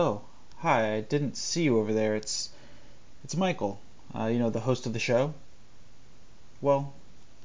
[0.00, 0.20] Oh,
[0.58, 0.94] hi.
[0.94, 2.14] I didn't see you over there.
[2.14, 2.50] It's
[3.24, 3.80] it's Michael.
[4.14, 5.34] Uh, you know, the host of the show.
[6.60, 6.92] Well,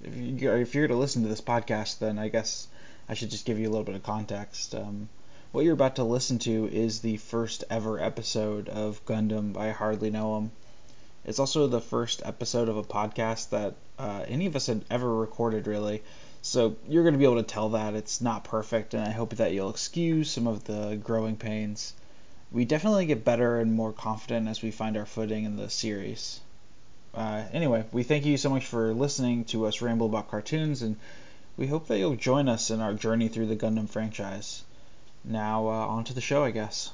[0.03, 2.67] if, you, if you're to listen to this podcast, then I guess
[3.09, 4.75] I should just give you a little bit of context.
[4.75, 5.09] Um,
[5.51, 10.11] what you're about to listen to is the first ever episode of Gundam I Hardly
[10.11, 10.51] Know Him.
[11.25, 15.11] It's also the first episode of a podcast that uh, any of us had ever
[15.11, 16.03] recorded, really.
[16.43, 19.37] So you're going to be able to tell that it's not perfect, and I hope
[19.37, 21.95] that you'll excuse some of the growing pains
[22.53, 26.39] we definitely get better and more confident as we find our footing in the series.
[27.15, 30.95] Uh, anyway, we thank you so much for listening to us ramble about cartoons, and
[31.57, 34.63] we hope that you'll join us in our journey through the Gundam franchise.
[35.23, 36.91] Now, uh, on to the show, I guess.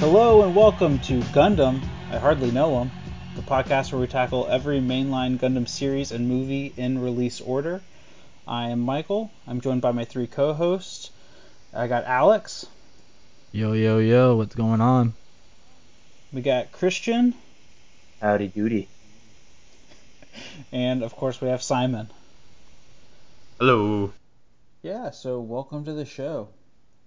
[0.00, 1.80] Hello and welcome to Gundam.
[2.10, 2.90] I hardly know him
[3.38, 7.80] the podcast where we tackle every mainline Gundam series and movie in release order.
[8.48, 9.30] I am Michael.
[9.46, 11.12] I'm joined by my three co hosts.
[11.72, 12.66] I got Alex.
[13.52, 15.14] Yo, yo, yo, what's going on?
[16.32, 17.32] We got Christian.
[18.20, 18.88] Howdy doody.
[20.72, 22.10] And of course, we have Simon.
[23.60, 24.12] Hello.
[24.82, 26.48] Yeah, so welcome to the show.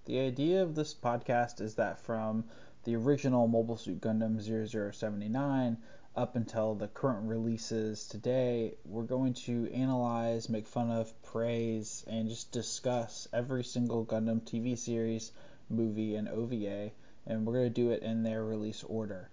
[0.06, 2.44] The idea of this podcast is that from
[2.84, 5.76] the original Mobile Suit Gundam 0079
[6.14, 12.28] up until the current releases today, we're going to analyze, make fun of, praise, and
[12.28, 15.32] just discuss every single Gundam TV series,
[15.70, 16.90] movie, and OVA,
[17.26, 19.30] and we're going to do it in their release order.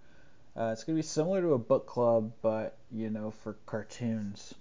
[0.55, 4.53] Uh, it's going to be similar to a book club, but you know, for cartoons.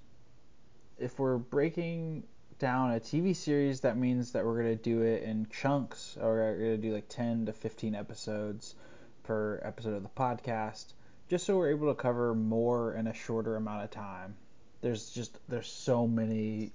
[0.98, 2.24] If we're breaking
[2.58, 6.34] down a TV series, that means that we're going to do it in chunks, or
[6.34, 8.74] we're going to do like 10 to 15 episodes
[9.22, 10.94] per episode of the podcast
[11.28, 14.34] just so we're able to cover more in a shorter amount of time.
[14.80, 16.72] There's just there's so many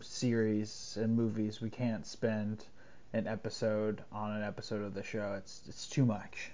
[0.00, 2.64] series and movies we can't spend
[3.12, 5.34] an episode on an episode of the show.
[5.36, 6.50] It's it's too much.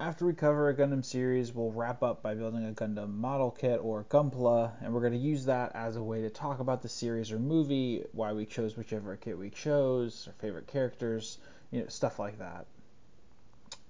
[0.00, 3.78] After we cover a Gundam series, we'll wrap up by building a Gundam model kit
[3.80, 6.88] or Gunpla, and we're going to use that as a way to talk about the
[6.88, 11.38] series or movie, why we chose whichever kit we chose, our favorite characters,
[11.70, 12.66] you know, stuff like that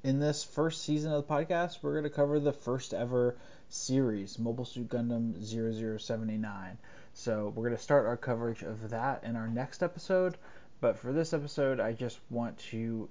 [0.04, 3.36] in this first season of the podcast, we're going to cover the first ever
[3.68, 6.78] series, Mobile Suit Gundam 0079.
[7.14, 10.38] So we're going to start our coverage of that in our next episode.
[10.80, 13.08] But for this episode, I just want to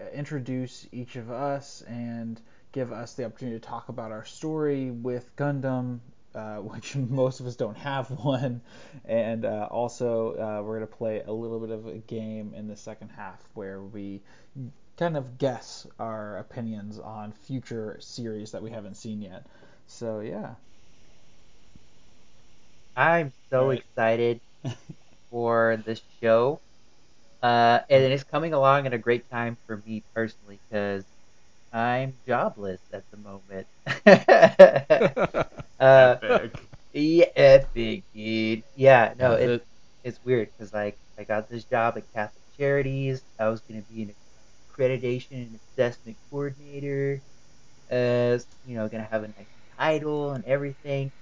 [0.00, 2.40] uh, introduce each of us and
[2.72, 6.00] give us the opportunity to talk about our story with Gundam,
[6.34, 8.62] uh, which most of us don't have one.
[9.04, 12.66] And uh, also, uh, we're going to play a little bit of a game in
[12.66, 14.22] the second half where we
[15.02, 19.44] kind of guess our opinions on future series that we haven't seen yet.
[19.86, 20.54] So yeah.
[22.94, 23.78] I'm so right.
[23.80, 24.40] excited
[25.30, 26.60] for the show.
[27.42, 31.04] Uh, and it's coming along at a great time for me personally because
[31.72, 33.66] I'm jobless at the moment.
[34.06, 35.44] uh,
[35.80, 36.68] epic.
[36.92, 38.64] Yeah, epic, dude.
[38.76, 39.64] Yeah, no, it's
[40.04, 43.24] it's weird because like I got this job at Catholic Charities.
[43.38, 44.14] I was gonna be an
[44.72, 47.22] accreditation and assessment coordinator.
[47.90, 51.12] Uh, you know, gonna have a nice title and everything.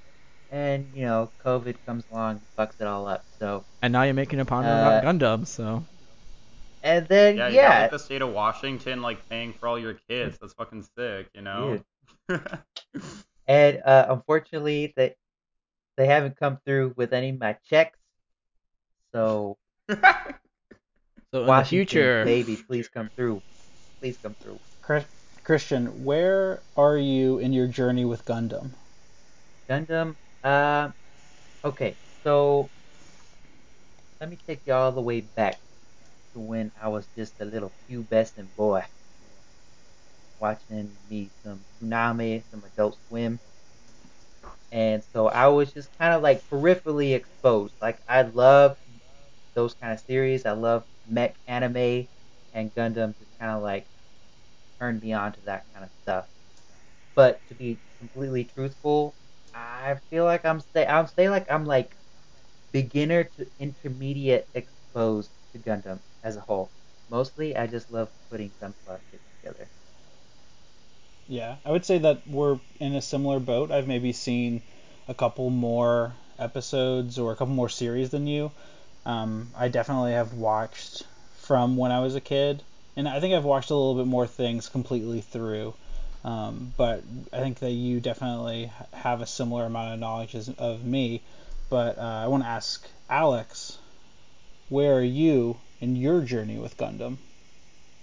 [0.51, 3.25] And you know, COVID comes along, fucks it all up.
[3.39, 3.65] So.
[3.83, 5.85] And now you're making a ponder uh, about Gundam, so.
[6.83, 7.69] And then yeah, you yeah.
[7.69, 10.39] got like the state of Washington like paying for all your kids.
[10.41, 11.83] That's fucking sick, you know.
[13.47, 15.15] and uh, unfortunately, they
[15.97, 17.99] they haven't come through with any of my checks.
[19.13, 19.59] So
[21.33, 23.43] So in Washington, the future, baby, please come through.
[24.01, 24.61] Please come through.
[25.45, 28.75] Christian, where are you in your journey with Gundam?
[29.69, 30.91] Gundam, uh,
[31.65, 32.71] okay, so
[34.21, 35.61] let me take you all the way back
[36.35, 38.85] to when I was just a little pubescent boy,
[40.39, 43.41] watching me some Toonami, some Adult Swim,
[44.73, 47.75] and so I was just kind of like peripherally exposed.
[47.81, 48.79] Like I love
[49.55, 50.47] those kind of series.
[50.47, 52.09] I love mech anime,
[52.53, 53.89] and Gundam just kind of like
[54.81, 56.29] turned me on to that kind of stuff.
[57.17, 59.17] But to be completely truthful,
[59.55, 61.97] I feel like I'm say I'm say like I'm like
[62.73, 66.73] beginner to intermediate exposed to Gundam as a whole.
[67.09, 68.53] Mostly, I just love putting
[69.11, 69.71] kits together.
[71.29, 73.71] Yeah, I would say that we're in a similar boat.
[73.71, 74.63] I've maybe seen
[75.09, 78.53] a couple more episodes or a couple more series than you.
[79.07, 81.05] Um, I definitely have watched
[81.39, 82.63] from when I was a kid,
[82.97, 85.75] and I think I've watched a little bit more things completely through.
[86.25, 87.03] Um, but
[87.33, 91.23] I think that you definitely have a similar amount of knowledge as, of me.
[91.71, 93.79] But uh, I want to ask Alex,
[94.69, 97.17] where are you in your journey with Gundam?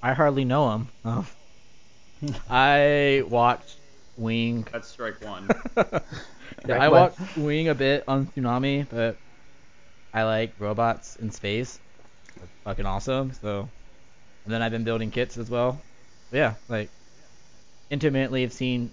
[0.02, 0.88] I hardly know him.
[1.06, 1.28] Oh.
[2.50, 3.78] I watched
[4.18, 4.68] Wing.
[4.72, 5.50] That's strike one.
[6.66, 9.18] yeah, I watched Wing a bit on Toonami, but
[10.14, 11.80] I like robots in space.
[12.38, 13.34] That's fucking awesome.
[13.42, 13.70] So,
[14.46, 15.80] and then I've been building kits as well.
[16.32, 16.90] But yeah, like
[17.90, 18.92] intimately have seen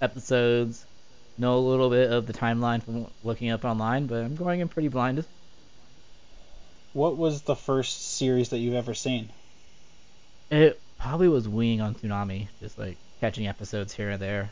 [0.00, 0.84] episodes,
[1.38, 4.68] know a little bit of the timeline from looking up online, but I'm going in
[4.68, 5.24] pretty blind.
[6.92, 9.30] What was the first series that you've ever seen?
[10.50, 14.50] It probably was Wing on Toonami, just like catching episodes here and there.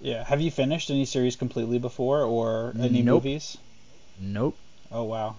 [0.00, 0.22] Yeah.
[0.24, 3.24] Have you finished any series completely before, or any nope.
[3.24, 3.58] movies?
[4.20, 4.56] Nope.
[4.90, 5.36] Oh wow.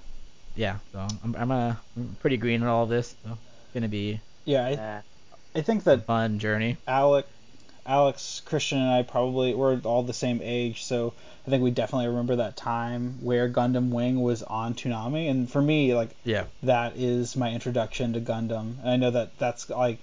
[0.56, 0.78] Yeah.
[0.92, 3.16] So I'm I'm, uh, I'm pretty green on all of this.
[3.24, 4.20] So it's gonna be.
[4.46, 5.02] Yeah.
[5.54, 6.78] I, I think that fun journey.
[6.88, 7.28] Alex,
[7.88, 11.14] Alex, Christian, and I probably we're all the same age, so
[11.46, 15.62] I think we definitely remember that time where Gundam Wing was on Toonami, and for
[15.62, 18.80] me, like, yeah, that is my introduction to Gundam.
[18.82, 20.00] And I know that that's like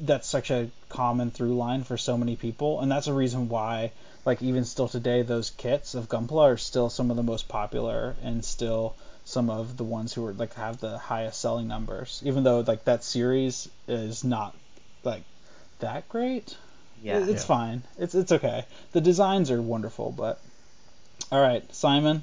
[0.00, 3.90] that's such a common through line for so many people, and that's a reason why,
[4.28, 8.14] like, even still today, those kits of Gunpla are still some of the most popular
[8.22, 8.94] and still
[9.24, 12.84] some of the ones who are like have the highest selling numbers, even though like
[12.84, 14.54] that series is not
[15.02, 15.22] like
[15.80, 16.58] that great.
[17.02, 17.48] Yeah, it's yeah.
[17.56, 17.82] fine.
[17.98, 18.66] It's it's okay.
[18.92, 20.42] The designs are wonderful, but
[21.32, 22.22] all right, Simon,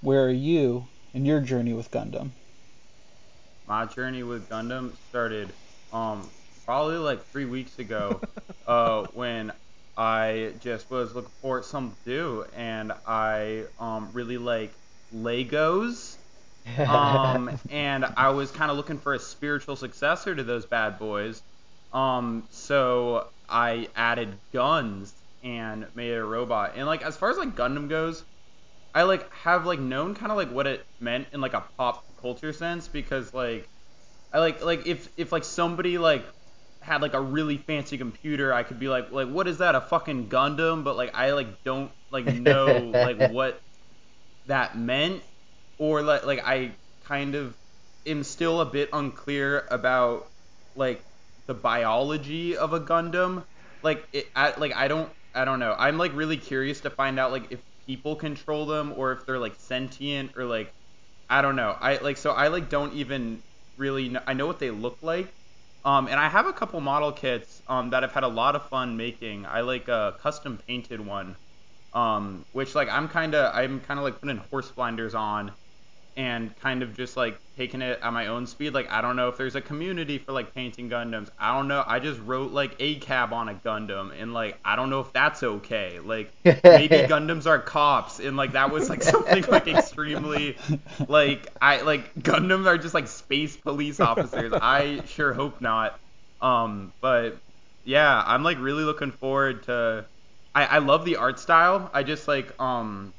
[0.00, 2.30] where are you in your journey with Gundam?
[3.68, 5.52] My journey with Gundam started
[5.92, 6.28] um
[6.66, 8.20] probably like three weeks ago,
[8.66, 9.52] uh when
[10.00, 14.74] I just was looking for something to do, and I um really like
[15.14, 16.18] Legos.
[16.86, 21.42] um, and I was kind of looking for a spiritual successor to those bad boys.
[21.92, 26.74] Um, so I added guns and made a robot.
[26.76, 28.24] And like as far as like Gundam goes,
[28.94, 32.04] I like have like known kind of like what it meant in like a pop
[32.20, 33.70] culture sense because like
[34.32, 36.26] I like like if if like somebody like
[36.82, 39.80] had like a really fancy computer, I could be like like what is that a
[39.80, 40.84] fucking Gundam?
[40.84, 43.60] But like I like don't like know like what
[44.46, 45.22] that meant
[45.78, 46.72] or like like I
[47.04, 47.56] kind of
[48.06, 50.30] am still a bit unclear about
[50.74, 51.04] like
[51.46, 53.44] the biology of a Gundam.
[53.82, 55.74] Like it, I, like I don't I don't know.
[55.78, 59.38] I'm like really curious to find out like if people control them or if they're
[59.38, 60.72] like sentient or like
[61.28, 61.76] I don't know.
[61.78, 63.42] I like so I like don't even
[63.76, 64.22] really know.
[64.26, 65.32] I know what they look like.
[65.84, 68.68] Um, and I have a couple model kits um, that I've had a lot of
[68.68, 69.46] fun making.
[69.46, 71.36] I like a custom painted one,
[71.94, 75.54] um, which like I'm kind of I'm kind of like putting horse blinders on
[76.16, 78.74] and kind of just like taking it at my own speed.
[78.74, 81.30] Like I don't know if there's a community for like painting Gundams.
[81.38, 81.82] I don't know.
[81.86, 85.12] I just wrote like a cab on a Gundam and like I don't know if
[85.12, 86.00] that's okay.
[86.00, 86.34] Like
[86.64, 90.58] maybe Gundams are cops and like that was like something like extremely
[91.08, 94.52] like I like Gundams are just like space police officers.
[94.60, 95.98] I sure hope not.
[96.40, 97.40] Um but
[97.84, 100.08] yeah, I'm like really looking forward to
[100.54, 101.90] I I love the art style.
[101.92, 103.14] I just like um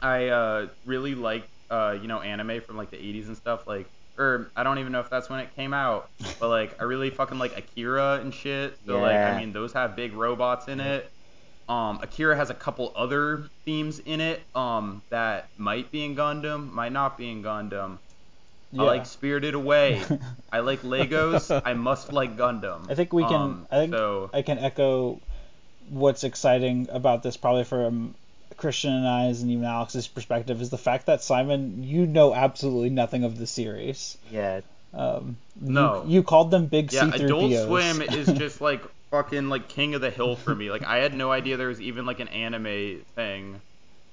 [0.00, 3.66] I uh really like uh, you know, anime from like the 80s and stuff.
[3.66, 3.86] Like,
[4.16, 6.10] or I don't even know if that's when it came out,
[6.40, 8.76] but like I really fucking like Akira and shit.
[8.86, 9.02] So yeah.
[9.02, 11.10] like, I mean, those have big robots in it.
[11.68, 16.72] Um, Akira has a couple other themes in it um, that might be in Gundam,
[16.72, 17.98] might not be in Gundam.
[18.72, 18.82] Yeah.
[18.82, 20.02] I like Spirited Away.
[20.52, 21.62] I like Legos.
[21.64, 22.90] I must like Gundam.
[22.90, 23.34] I think we can.
[23.34, 25.20] Um, I think so, I can echo
[25.90, 28.14] what's exciting about this probably from
[28.56, 32.90] Christian and I's and even Alex's perspective is the fact that Simon, you know absolutely
[32.90, 34.18] nothing of the series.
[34.30, 34.60] Yeah.
[34.94, 36.04] Um, no.
[36.04, 37.24] You, you called them big yeah, C-3POs.
[37.24, 40.70] Adult Swim is just like fucking like king of the hill for me.
[40.70, 43.60] Like I had no idea there was even like an anime thing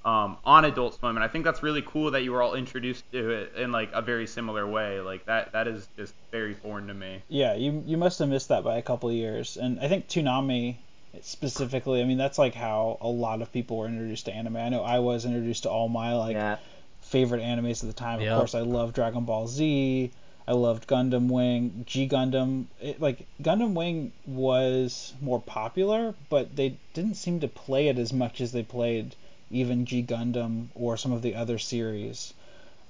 [0.04, 3.10] um, on Adult Swim, and I think that's really cool that you were all introduced
[3.10, 5.00] to it in like a very similar way.
[5.00, 7.22] Like that that is just very foreign to me.
[7.28, 10.76] Yeah, you you must have missed that by a couple years, and I think Toonami
[11.22, 12.00] specifically.
[12.00, 14.56] I mean, that's like how a lot of people were introduced to anime.
[14.56, 16.56] I know I was introduced to all my like yeah.
[17.00, 18.20] favorite animes at the time.
[18.20, 18.32] Yep.
[18.32, 20.10] Of course, I loved Dragon Ball Z.
[20.48, 22.66] I loved Gundam Wing, G Gundam.
[22.80, 28.12] It, like Gundam Wing was more popular, but they didn't seem to play it as
[28.12, 29.16] much as they played
[29.50, 32.32] even G Gundam or some of the other series.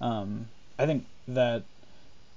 [0.00, 1.62] Um, I think that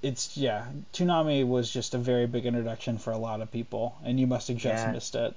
[0.02, 4.18] it's yeah, Toonami was just a very big introduction for a lot of people, and
[4.18, 4.92] you must have just Yeah.
[4.92, 5.34] missed it.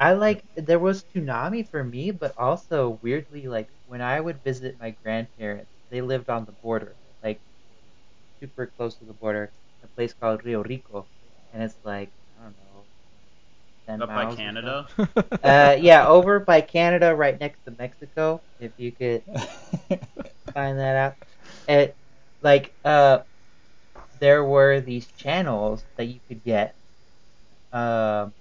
[0.00, 4.78] I like there was Toonami for me, but also weirdly like when I would visit
[4.80, 7.42] my grandparents, they lived on the border, like
[8.40, 9.52] super close to the border,
[9.82, 11.08] a place called Rio Rico,
[11.52, 12.86] and it's like I don't know,
[13.86, 14.34] ten Up miles.
[14.36, 14.36] by.
[14.36, 14.88] Canada.
[15.42, 18.42] Uh, yeah, over by Canada, right next to Mexico.
[18.58, 19.24] If you could
[20.54, 21.16] find that out.
[21.68, 21.96] It
[22.42, 23.20] like uh,
[24.18, 26.76] there were these channels that you could get,
[27.72, 28.34] um,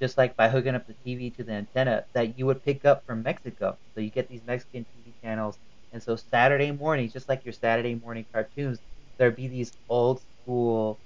[0.00, 3.04] just like by hooking up the TV to the antenna that you would pick up
[3.06, 3.78] from Mexico.
[3.94, 5.58] So you get these Mexican TV channels,
[5.92, 8.80] and so Saturday mornings, just like your Saturday morning cartoons,
[9.18, 11.00] there'd be these old school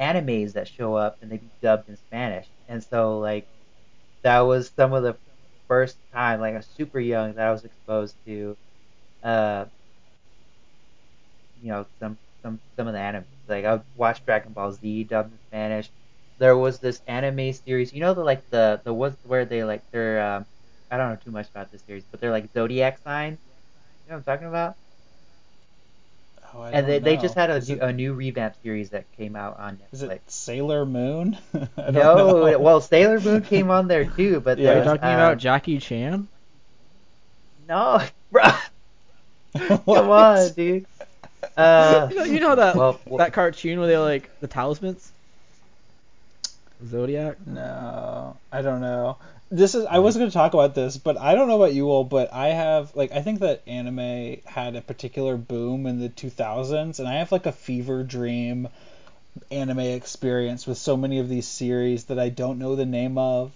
[0.00, 2.50] animes that show up and they'd be dubbed in Spanish.
[2.68, 3.48] And so like
[4.22, 5.18] that was some of the
[5.68, 8.56] first time, like I was super young, that I was exposed to,
[9.22, 9.66] uh,
[11.60, 13.26] you know, some some some of the anime.
[13.46, 15.90] Like I would watch Dragon Ball Z dubbed in Spanish.
[16.44, 19.84] There was this anime series, you know, the like the the ones where they like
[19.92, 20.46] they're um,
[20.90, 23.40] I don't know too much about this series, but they're like zodiac signs.
[24.06, 24.76] You know what I'm talking about?
[26.52, 27.16] Oh, I and they, don't they know.
[27.16, 29.88] just had a, new, it, a new revamp series that came out on Netflix.
[29.92, 31.38] is it Sailor Moon?
[31.78, 32.58] I No, know.
[32.60, 34.70] well Sailor Moon came on there too, but Yeah.
[34.72, 36.28] Are you there's, talking um, about Jackie Chan?
[37.58, 38.42] No, bro.
[39.92, 40.10] Come What?
[40.10, 40.86] on, dude.
[41.56, 45.13] Uh, You know, you know that well, well, that cartoon where they like the talismans?
[46.86, 47.46] Zodiac.
[47.46, 49.16] No, I don't know.
[49.50, 51.90] This is I was going to talk about this, but I don't know about you
[51.90, 56.08] all, but I have like I think that anime had a particular boom in the
[56.08, 58.68] 2000s and I have like a fever dream
[59.50, 63.52] anime experience with so many of these series that I don't know the name of.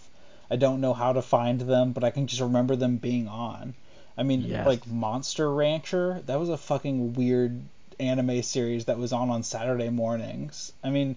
[0.50, 3.74] I don't know how to find them, but I can just remember them being on.
[4.16, 4.66] I mean, Yes.
[4.66, 7.60] like Monster Rancher, that was a fucking weird
[8.00, 10.72] anime series that was on on Saturday mornings.
[10.82, 11.16] I mean,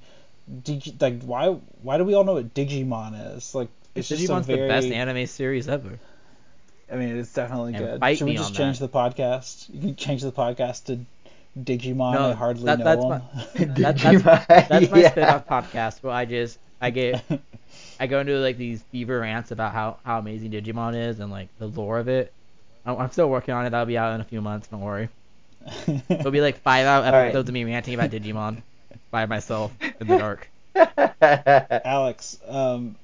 [0.49, 1.49] Digi- like why
[1.81, 3.53] why do we all know what Digimon is?
[3.55, 5.99] Like it's just Digimon's very the best anime series ever.
[6.91, 8.17] I mean, it's definitely And good.
[8.17, 8.91] Should we just change that.
[8.91, 9.69] the podcast?
[9.73, 10.99] You can change the podcast to
[11.57, 12.13] Digimon.
[12.13, 13.73] No, I hardly that- know that's him.
[13.81, 15.11] That, that's that's my yeah.
[15.11, 17.23] spin-off podcast where I just I get
[17.99, 21.47] I go into like these fever rants about how how amazing Digimon is and like
[21.59, 22.33] the lore of it.
[22.85, 23.69] I'm, I'm still working on it.
[23.69, 24.67] That'll be out in a few months.
[24.67, 25.09] Don't worry.
[26.09, 27.27] It'll be like five hour right.
[27.27, 28.63] episodes of me ranting about Digimon
[29.11, 30.49] by myself in the dark.
[31.85, 32.95] Alex, um,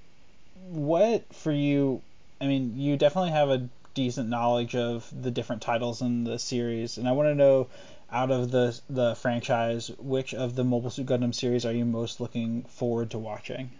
[0.70, 2.02] what for you?
[2.42, 6.98] I mean, you definitely have a decent knowledge of the different titles in the series,
[6.98, 7.68] and I want to know,
[8.12, 12.20] out of the the franchise, which of the Mobile Suit Gundam series are you most
[12.22, 13.72] looking forward to watching?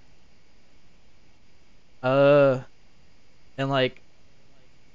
[2.02, 2.64] Uh,
[3.58, 4.04] and like,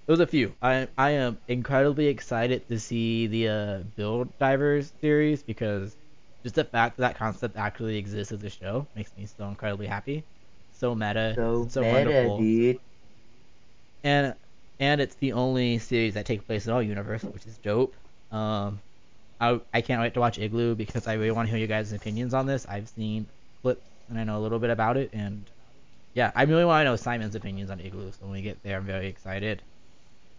[0.07, 0.55] there's a few.
[0.63, 5.97] I I am incredibly excited to see the uh, Build Divers series because
[6.43, 9.87] just the fact that that concept actually exists as a show makes me so incredibly
[9.87, 10.25] happy.
[10.73, 12.81] So meta, so, so meta, wonderful, dude.
[14.05, 14.35] and
[14.79, 17.95] and it's the only series that takes place in all universe, which is dope.
[18.31, 18.83] Um,
[19.41, 21.93] I I can't wait to watch Igloo because I really want to hear you guys'
[21.93, 22.67] opinions on this.
[22.67, 23.29] I've seen
[23.63, 25.51] clips and I know a little bit about it, and
[26.15, 28.13] yeah, I really want to know Simon's opinions on Igloo.
[28.13, 29.63] So when we get there, I'm very excited.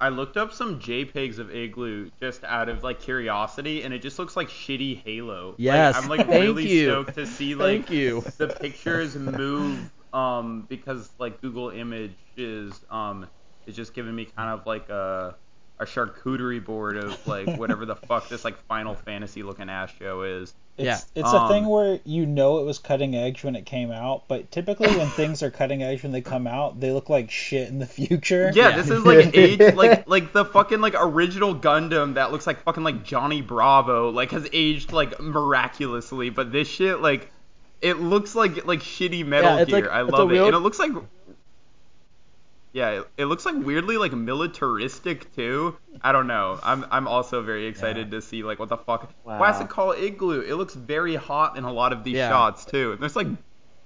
[0.04, 4.20] I looked up some JPEGs of Igloo just out of like curiosity, and it just
[4.20, 5.56] looks like shitty Halo.
[5.58, 6.84] Yes, like, I'm like thank really you.
[6.88, 8.22] stoked to see like Thank you.
[8.38, 9.80] the pictures move
[10.12, 13.30] um because like Google Images um
[13.66, 15.38] is just giving me kind of like a
[15.80, 20.24] a charcuterie board of like whatever the fuck this like Final Fantasy looking ass show
[20.24, 20.54] is.
[20.76, 21.00] It's, Yeah.
[21.22, 24.24] it's a thing Um, where you know it was cutting edge when it came out,
[24.28, 27.70] but typically when things are cutting edge when they come out, they look like shit
[27.70, 28.52] in the future.
[28.56, 28.78] Yeah, Yeah.
[28.78, 32.84] this is like age like like the fucking like original Gundam that looks like fucking
[32.84, 37.32] like Johnny Bravo like has aged like miraculously, but this shit like
[37.82, 39.82] it looks like like shitty Metal Yeah, Gear.
[39.82, 40.92] like- I love it, real- and it looks like
[42.74, 45.78] yeah, it, it looks like weirdly like militaristic too.
[46.02, 46.60] I don't know.
[46.64, 49.12] I'm I'm also very excited to see like what the fuck.
[49.24, 50.42] Why is it called Igloo?
[50.42, 52.30] It looks very hot in a lot of these Yeah.
[52.30, 52.98] shots too.
[53.00, 53.28] There's like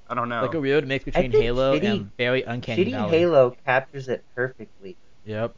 [0.09, 0.41] I don't know.
[0.41, 3.09] Like a weird mix between think Halo shitty- and very uncanny Shitty Valley.
[3.09, 4.95] Halo captures it perfectly.
[5.25, 5.53] Yep.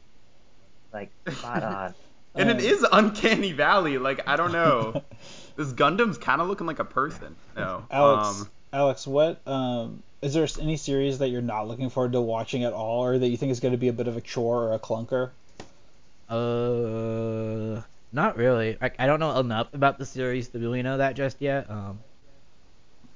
[0.94, 1.94] Like spot on.
[2.36, 3.98] And Um, it is Uncanny Valley.
[3.98, 5.04] Like I don't know.
[5.56, 7.36] this Gundam's kind of looking like a person.
[7.58, 7.86] No.
[7.90, 12.22] Alex, Um, Alex, what um, is there any series that you're not looking forward to
[12.22, 14.22] watching at all, or that you think is going to be a bit of a
[14.22, 15.32] chore or a clunker?
[16.30, 18.78] Uh, not really.
[18.80, 21.70] Like I don't know enough about the series to really know that just yet.
[21.70, 22.00] Um,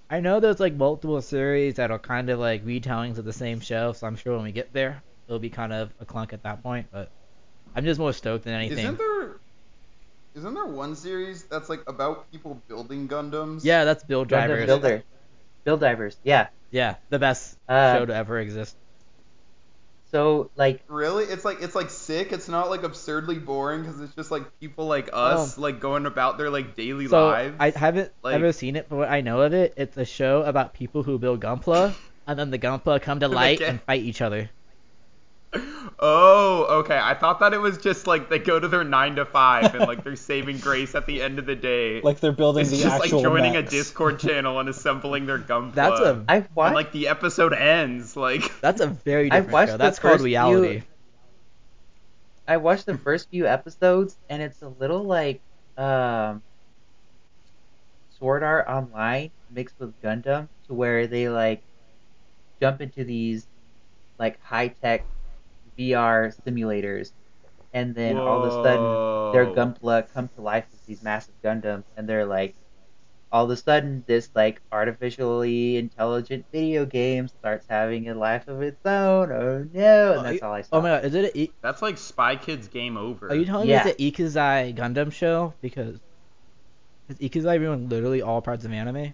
[0.10, 3.60] I know there's like multiple series that are kind of like retellings of the same
[3.60, 6.44] show, so I'm sure when we get there, it'll be kind of a clunk at
[6.44, 6.88] that point.
[6.92, 7.12] But
[7.76, 8.80] I'm just more stoked than anything.
[8.80, 9.36] Isn't there
[10.36, 13.62] isn't there one series that's like about people building Gundams?
[13.64, 15.04] Yeah, that's Build Gundam Builder.
[15.64, 16.18] Build Divers.
[16.24, 16.48] Yeah.
[16.72, 18.76] Yeah, the best Uh, show to ever exist.
[20.12, 21.24] So like Really?
[21.26, 22.32] It's like it's like sick.
[22.32, 26.38] It's not like absurdly boring because it's just like people like us like going about
[26.38, 27.56] their like daily So lives.
[27.60, 30.44] I haven't Like- ever seen it, but what I know of it, it's a show
[30.44, 31.94] about people who build Gunpla,
[32.28, 34.50] and then the Gunpla come to light and fight each other.
[36.00, 36.98] Oh, okay.
[37.02, 39.88] I thought that it was just like they go to their nine to five and
[39.88, 42.02] like they're saving grace at the end of the day.
[42.02, 43.72] Like they're building it's the just actual like joining mechs.
[43.74, 45.74] a Discord channel and assembling their Gunpla.
[45.76, 46.68] That's a I've watched.
[46.70, 49.78] and like the episode ends like that's a very I've different watched show.
[49.78, 50.80] That's called reality.
[50.80, 50.84] few-
[52.48, 55.40] I watched the first few episodes, and it's a little like
[55.78, 56.42] um,
[58.20, 61.62] Sword Art Online mixed with Gundam, to where they like
[62.60, 63.48] jump into these
[64.20, 65.06] like high tech
[65.78, 67.12] VR simulators,
[67.74, 69.02] and then all of a sudden
[69.32, 69.52] their Whoa.
[69.52, 72.56] Gunpla come to life as these massive Gundams, and they're like,
[73.32, 78.62] all of a sudden this like artificially intelligent video game starts having a life of
[78.62, 79.32] its own.
[79.32, 80.14] Oh no!
[80.14, 80.80] And oh, that's all I oh saw.
[80.80, 81.26] Oh my god, is it?
[81.36, 83.30] A, E- That's like Spy Kids Game Over.
[83.30, 83.84] are you telling Yeah.
[83.86, 85.54] me it's an Isekai Gundam show?
[85.62, 86.00] Because
[87.08, 89.14] is Isekai ruined literally all parts of anime?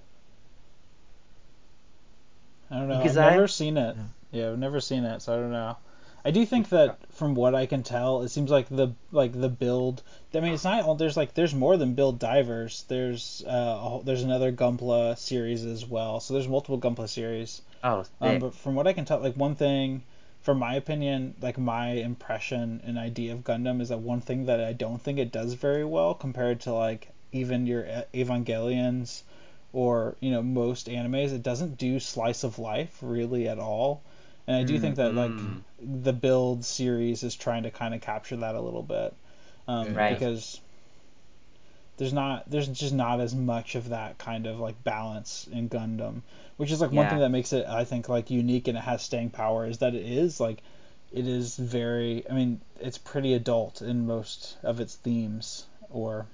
[2.72, 2.96] I don't know.
[2.98, 3.96] Because I've never seen it.
[4.32, 5.78] Yeah, I've never seen it, so I don't know.
[6.26, 9.50] I do think that from what I can tell, it seems like the like the
[9.50, 10.04] build.
[10.34, 10.84] I mean, it's not.
[10.84, 12.84] all There's like there's more than build divers.
[12.88, 16.20] There's uh whole- there's another Gunpla series as well.
[16.20, 17.62] So there's multiple Gunpla series.
[17.84, 20.04] oh, Um, but from what I can tell, like one thing,
[20.42, 24.60] from my opinion, like my impression and idea of Gundam is that one thing that
[24.60, 29.22] I don't think it does very well compared to like even your Evangelions
[29.72, 34.02] or you know most animes, it doesn't do slice of life really at all.
[34.50, 35.62] And I do think that like Mm.
[35.80, 39.14] the build series is trying to kind of capture that a little bit,
[39.68, 40.18] um, Right.
[40.18, 40.60] because
[41.98, 46.24] there's not there's just not as much of that kind of like balance in Gundam,
[46.58, 49.04] which is like one thing that makes it I think like unique and it has
[49.04, 50.64] staying power is that it is like
[51.12, 56.26] it is very I mean it's pretty adult in most of its themes or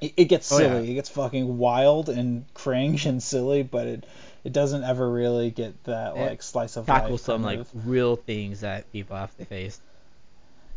[0.00, 0.68] it, it gets Oh, yeah.
[0.68, 4.04] silly it gets fucking wild and cringe and silly but it
[4.44, 7.60] it doesn't ever really get that It like slice of Tackle life some kind like
[7.60, 9.80] of- real things that people have to face.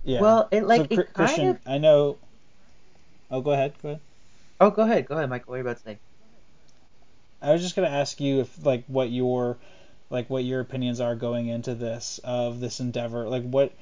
[0.04, 1.60] yeah Well, it like so, Chr- it kind Christian of.
[1.66, 2.18] I know
[3.32, 4.02] oh go ahead go ahead
[4.62, 5.52] Oh, go ahead, go ahead, Michael.
[5.52, 5.98] What are you about to say?
[7.42, 9.58] I was just gonna ask you if like what your
[10.10, 13.28] like what your opinions are going into this of this endeavor.
[13.28, 13.74] Like what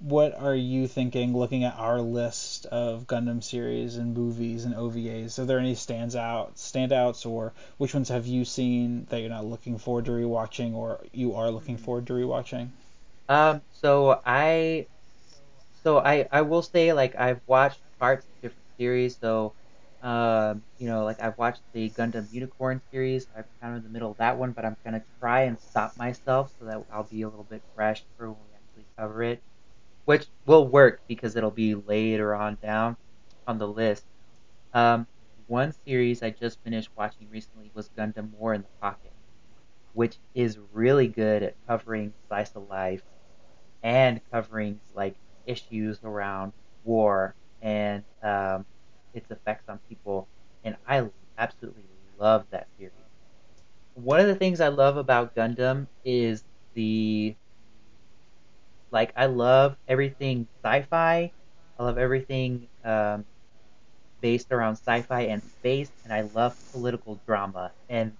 [0.00, 5.38] what are you thinking looking at our list of Gundam series and movies and OVAs?
[5.38, 9.44] Are there any stands out standouts or which ones have you seen that you're not
[9.46, 12.72] looking forward to rewatching or you are looking forward to rewatching?
[13.28, 14.88] Um, so I,
[15.84, 19.18] so I, I will say like I've watched parts of different series.
[19.18, 19.56] So,
[20.02, 23.28] um, you know, like I've watched the Gundam Unicorn series.
[23.36, 25.96] I'm kind of in the middle of that one, but I'm gonna try and stop
[25.96, 29.42] myself so that I'll be a little bit fresh for when we actually cover it,
[30.10, 32.96] which will work because it'll be later on down
[33.46, 34.04] on the list.
[34.72, 35.06] Um,
[35.46, 39.12] one series I just finished watching recently was Gundam War in the Pocket,
[39.92, 43.04] which is really good at covering slice of life
[43.84, 48.66] and covering like issues around war and um,
[49.14, 50.28] its effects on people.
[50.64, 51.84] And I absolutely
[52.18, 52.92] love that series.
[53.94, 56.44] One of the things I love about Gundam is
[56.74, 57.36] the
[58.92, 61.32] like I love everything sci-fi.
[61.78, 63.26] I love everything um,
[64.20, 67.74] based around sci-fi and space, and I love political drama.
[67.88, 68.18] And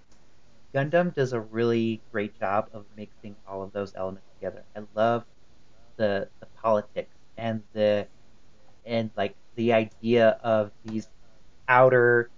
[0.74, 4.66] Gundam does a really great job of mixing all of those elements together.
[4.76, 5.26] I love
[5.98, 8.09] the the politics and the
[8.85, 11.11] and like the idea of these
[11.68, 12.30] outer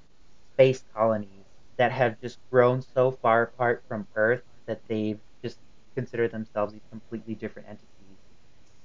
[0.54, 1.46] space colonies
[1.78, 5.60] that have just grown so far apart from Earth that they've just
[5.96, 7.91] considered themselves these completely different entities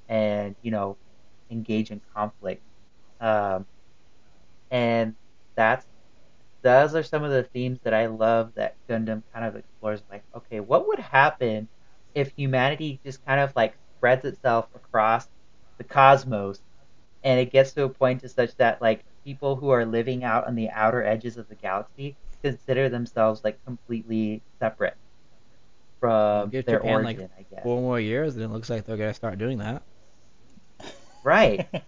[0.10, 0.98] and you know
[1.50, 2.64] engage in conflict
[3.20, 3.66] um,
[4.72, 5.16] and
[5.56, 5.86] that's
[6.64, 10.04] those are some of the themes that I love that Gundam kind of explores.
[10.12, 11.70] Like, okay, what would happen
[12.14, 15.28] if humanity just kind of like spreads itself across
[15.78, 16.60] the cosmos
[17.24, 20.48] and it gets to a point to such that like people who are living out
[20.48, 24.96] on the outer edges of the galaxy consider themselves like completely separate
[26.00, 27.64] from Give their Japan origin, like I guess.
[27.64, 29.84] four more years, and it looks like they're gonna start doing that.
[31.28, 31.68] Right.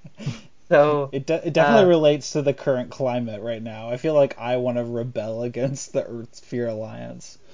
[0.70, 3.90] So It, de- it definitely Uh, relates to the current climate right now.
[3.90, 7.40] I feel like I want to rebel against the Earth Sphere Alliance.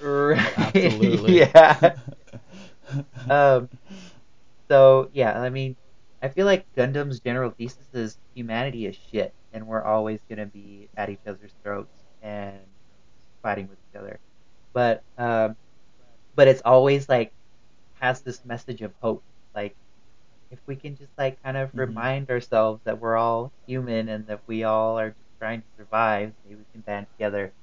[0.56, 1.38] Absolutely.
[1.38, 1.96] yeah.
[3.30, 3.68] um.
[4.70, 5.76] So yeah, I mean,
[6.22, 10.90] I feel like Gundam's general thesis is humanity is shit, and we're always gonna be
[10.96, 12.60] at each other's throats and
[13.42, 14.20] fighting with each other.
[14.74, 15.56] But um,
[16.34, 17.32] but it's always like
[17.94, 19.76] has this message of hope, like
[20.50, 21.76] if we can just like kind of Mhm.
[21.76, 26.34] remind ourselves that we're all human and that we all are just trying to survive,
[26.44, 27.54] maybe we can band together,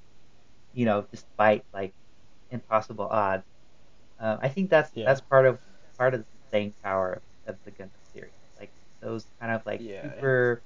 [0.73, 1.93] you know, despite like
[2.51, 3.45] impossible odds.
[4.19, 5.05] Um, I think that's Yeah.
[5.05, 5.59] that's part of
[5.97, 7.13] part of the staying power
[7.47, 8.33] of, of the Gundam series.
[8.59, 10.03] Like those kind of like Yeah.
[10.03, 10.63] super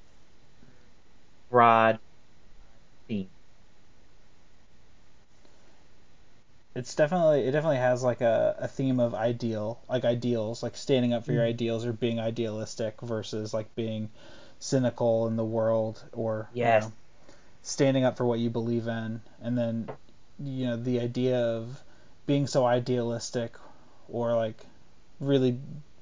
[1.50, 2.00] broad
[3.08, 3.37] themes.
[6.78, 11.14] It's definitely it definitely has like a, a theme of ideal like ideals like standing
[11.14, 11.50] up for your Mhm.
[11.50, 14.10] ideals or being idealistic versus like being
[14.60, 16.84] cynical in the world or you Yes.
[16.84, 16.92] know,
[17.64, 19.90] standing up for what you believe in and then
[20.40, 21.84] you know the idea of
[22.28, 23.56] being so idealistic
[24.10, 24.66] or like
[25.20, 25.58] really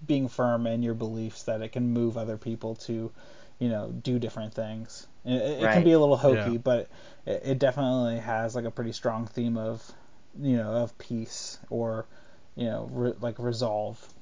[0.06, 3.12] being firm in your beliefs that it can move other people to
[3.60, 6.58] you know do different things it, it can be a little hokey Yeah.
[6.58, 6.88] but
[7.26, 9.94] it, it definitely has like a pretty strong theme of
[10.40, 12.08] you know of peace or
[12.56, 14.14] you know re- like resolve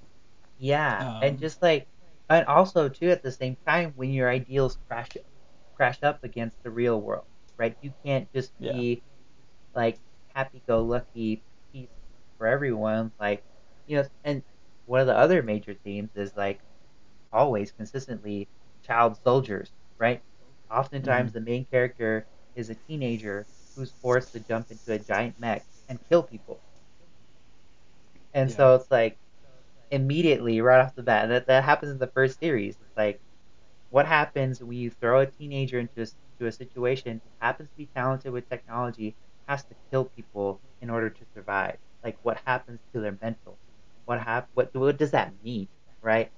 [0.57, 1.87] Yeah, Um, and just like,
[2.29, 5.17] and also too at the same time when your ideals crash
[5.75, 7.77] crash up against the real world, right?
[7.81, 8.81] You can't just Yeah.
[8.81, 9.03] be
[9.75, 11.91] like happy-go-lucky peace
[12.37, 13.45] for everyone, like
[13.87, 14.09] you know.
[14.23, 14.43] And
[14.85, 16.63] one of the other major themes is like
[17.31, 18.49] always consistently
[18.83, 20.23] child soldiers, right?
[20.69, 21.33] Oftentimes Mhm.
[21.33, 26.03] the main character is a teenager who's forced to jump into a giant mech and
[26.03, 26.63] kill people.
[28.33, 28.51] And Yeah.
[28.51, 29.17] so it's like
[29.91, 31.29] immediately right off the bat.
[31.29, 32.79] That that happens in the first series.
[32.79, 33.21] It's like
[33.89, 36.07] what happens when you throw a teenager into a,
[36.39, 39.17] to a situation who happens to be talented with technology,
[39.47, 41.79] has to kill people in order to survive.
[42.03, 43.59] Like what happens to their mental?
[44.05, 45.69] What hap- what what does that mean,
[46.01, 46.31] right?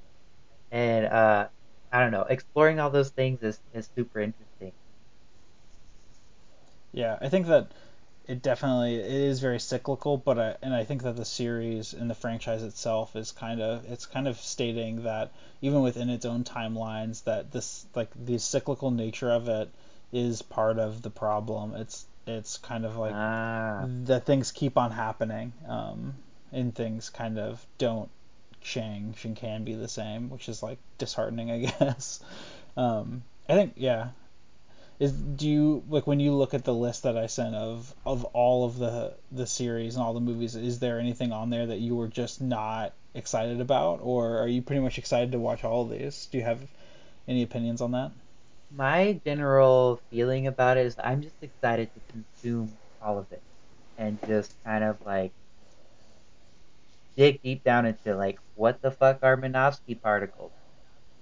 [0.71, 1.49] And uh
[1.91, 4.73] I don't know, exploring all those things is, is super interesting.
[6.91, 7.71] Yeah, I think that
[8.27, 12.09] it definitely it is very cyclical, but I, and I think that the series and
[12.09, 16.43] the franchise itself is kind of it's kind of stating that even within its own
[16.43, 19.69] timelines that this like the cyclical nature of it
[20.11, 21.75] is part of the problem.
[21.75, 26.15] It's it's kind of like ah, that things keep on happening, um,
[26.51, 28.09] and things kind of don't
[28.61, 32.19] change and can be the same, which is like disheartening, I guess.
[32.75, 34.09] Um, I think yeah,
[34.99, 38.23] is do you like when you look at the list that I sent of of
[38.25, 41.79] all of the the series and all the movies, is there anything on there that
[41.79, 45.83] you were just not excited about, or are you pretty much excited to watch all
[45.83, 46.27] of these?
[46.27, 46.61] Do you have
[47.27, 48.11] any opinions on that?
[48.71, 53.43] my general feeling about it is I'm just excited to consume all of it
[53.97, 55.33] and just kind of like
[57.17, 60.53] dig deep down into like what the fuck are Minovsky particles?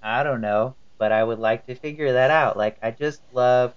[0.02, 2.56] I don't know, but I would like to figure that out.
[2.56, 3.76] Like I just love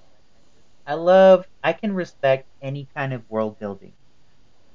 [0.85, 3.95] I love I can respect any kind of world building,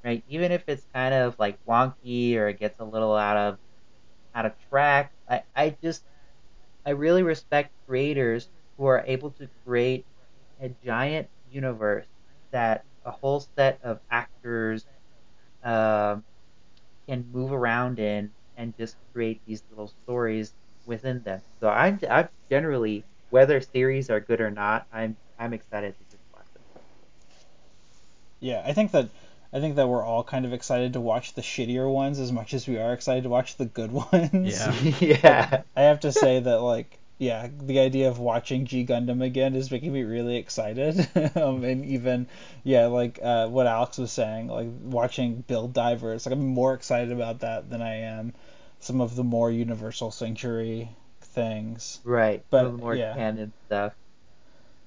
[0.05, 0.23] right?
[0.27, 3.59] Even if it's kind of like wonky or it gets a little out of
[4.35, 5.12] out of track.
[5.29, 6.05] I, I just
[6.87, 10.07] I really respect creators who are able to create
[10.61, 12.09] a giant universe
[12.53, 14.87] that a whole set of actors
[15.65, 16.25] um,
[17.09, 20.55] can move around in and just create these little stories
[20.87, 21.40] within them.
[21.61, 26.23] So I'm I'm generally whether series are good or not, I'm I'm excited to just
[26.35, 26.62] watch them.
[28.40, 29.09] Yeah, I think that
[29.53, 32.55] I think that we're all kind of excited to watch the shittier ones as much
[32.55, 34.59] as we are excited to watch the good ones.
[34.59, 34.73] Yeah.
[35.01, 35.62] yeah.
[35.77, 39.71] I have to say that like yeah, the idea of watching G Gundam again is
[39.71, 41.09] making me really excited.
[41.37, 42.27] um, and even
[42.64, 47.12] yeah, like uh, what Alex was saying, like watching Build Divers, like I'm more excited
[47.12, 48.33] about that than I am
[48.83, 50.90] some of the more Universal Century
[51.21, 52.01] things.
[52.05, 52.45] Right.
[52.51, 53.14] But, the more yeah.
[53.14, 53.95] canon stuff.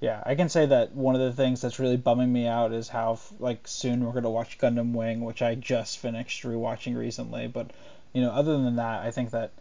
[0.01, 2.89] Yeah, I can say that one of the things that's really bumming me out is
[2.89, 7.47] how like soon we're gonna watch Gundam Wing, which I just finished rewatching recently.
[7.47, 7.71] But
[8.13, 9.51] you know, other than that, I think that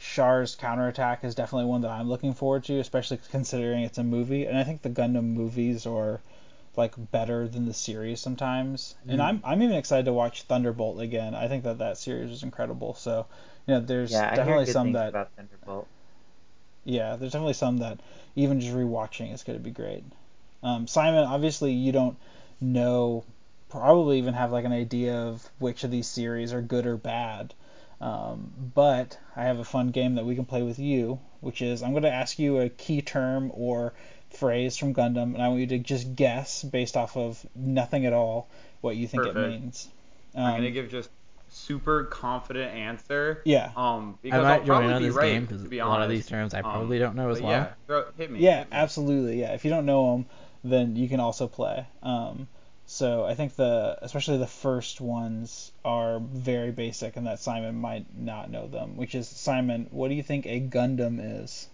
[0.00, 4.46] Char's counterattack is definitely one that I'm looking forward to, especially considering it's a movie.
[4.46, 6.20] And I think the Gundam movies are
[6.76, 8.96] like better than the series sometimes.
[9.06, 9.24] And Mm.
[9.24, 11.34] I'm I'm even excited to watch Thunderbolt again.
[11.34, 12.94] I think that that series is incredible.
[12.94, 13.26] So
[13.66, 15.88] you know, there's Yeah, I hear definitely good some things that about Thunderbolt.
[16.84, 17.98] yeah, there's definitely some that
[18.36, 20.04] even just rewatching is going to be great.
[20.62, 22.16] Um, Simon, obviously you don't
[22.60, 23.24] know,
[23.68, 27.54] probably even have like an idea of which of these series are good or bad.
[28.00, 31.82] Um, but I have a fun game that we can play with you, which is
[31.82, 33.92] I'm going to ask you a key term or
[34.30, 38.12] phrase from Gundam, and I want you to just guess based off of nothing at
[38.12, 38.48] all
[38.80, 39.36] what you think it Perfect.
[39.36, 39.88] means.
[40.44, 41.10] I'm gonna Um, give just
[41.66, 43.42] super confident answer.
[43.44, 43.70] Yeah.
[43.76, 45.32] Um, I because might I'll join probably in on be this right.
[45.32, 47.50] game because be a lot of these terms I Um, probably don't know as well.
[47.50, 48.40] Yeah, throw, hit me.
[48.40, 48.76] Yeah, hit me.
[48.76, 49.40] absolutely.
[49.40, 50.26] Yeah, if you don't know them,
[50.64, 51.86] then you can also play.
[52.02, 52.48] Um,
[52.86, 58.06] so I think the especially the first ones are very basic, and that Simon might
[58.16, 58.96] not know them.
[58.96, 61.68] Which is Simon, what do you think a Gundam is?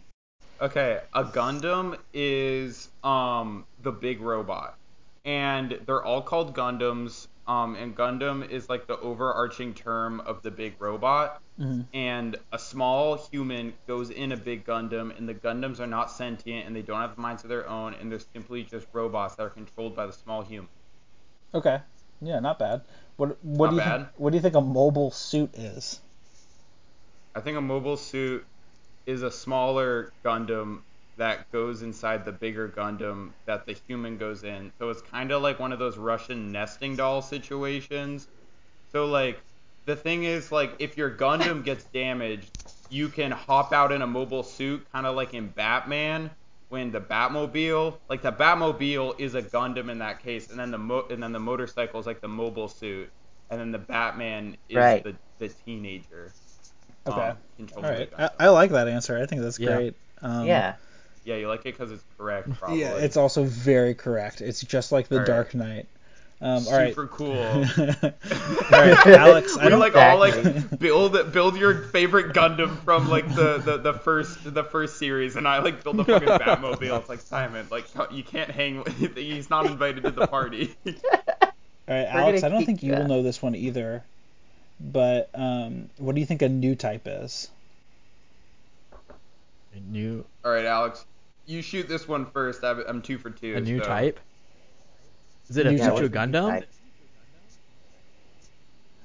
[0.61, 4.77] Okay, a Gundam is um the big robot,
[5.25, 7.27] and they're all called Gundams.
[7.49, 11.43] Um, and Gundam is like the overarching term of the big robot.
[11.59, 11.87] Mhm.
[11.95, 16.67] And a small human goes in a big Gundam, and the Gundams are not sentient,
[16.67, 19.51] and they don't have minds of their own, and they're simply just robots that are
[19.51, 20.69] controlled by the small human.
[21.55, 21.81] Okay.
[22.21, 22.83] Yeah, not bad.
[23.17, 23.99] What what Not do you bad.
[23.99, 26.01] think, what do you think a mobile suit is?
[27.35, 28.47] I think a mobile suit
[29.07, 30.83] is a smaller Gundam
[31.19, 34.73] that goes inside the bigger Gundam that the human goes in.
[34.79, 38.29] So it's kind of like one of those Russian nesting doll situations.
[38.93, 39.41] So like
[39.87, 42.51] the thing is like if your Gundam gets damaged,
[42.91, 46.31] you can hop out in a mobile suit kind of like in Batman
[46.71, 50.79] when the Batmobile, like the Batmobile is a Gundam in that case and then the
[50.79, 53.11] mo- and then the motorcycle is like the mobile suit
[53.51, 55.03] and then the Batman is Right.
[55.05, 56.33] the the teenager.
[57.07, 57.21] Okay.
[57.21, 58.11] um, All controlling right.
[58.11, 59.19] the I, I like that answer.
[59.19, 59.77] I think that's Yeah.
[59.77, 59.95] great.
[60.21, 60.77] Um, yeah.
[61.29, 62.81] Yeah, you like it because it's correct, probably.
[62.81, 64.41] Yeah, it's also very correct.
[64.41, 65.27] It's just like the All right.
[65.27, 65.87] Dark Knight.
[66.41, 66.95] Um, all right.
[66.95, 67.37] super cool.
[67.37, 67.65] all
[68.71, 69.59] right, Alex.
[69.59, 73.77] I we don't like all like build build your favorite Gundam from like the, the,
[73.77, 76.99] the first the first series, and I like build a fucking Batmobile.
[77.01, 78.79] It's like Simon, like you can't hang.
[78.79, 80.75] with He's not invited to the party.
[80.87, 82.43] All right, We're Alex.
[82.43, 84.03] I don't think you will know this one either.
[84.81, 87.51] But um, what do you think a new type is?
[89.75, 91.05] A new all right, Alex,
[91.49, 92.63] you shoot this one first.
[92.63, 93.57] I'm, I'm two for two.
[93.57, 94.21] a new so- type.
[95.51, 95.87] Is it a New type.
[95.97, 96.65] future what's the new Gundam?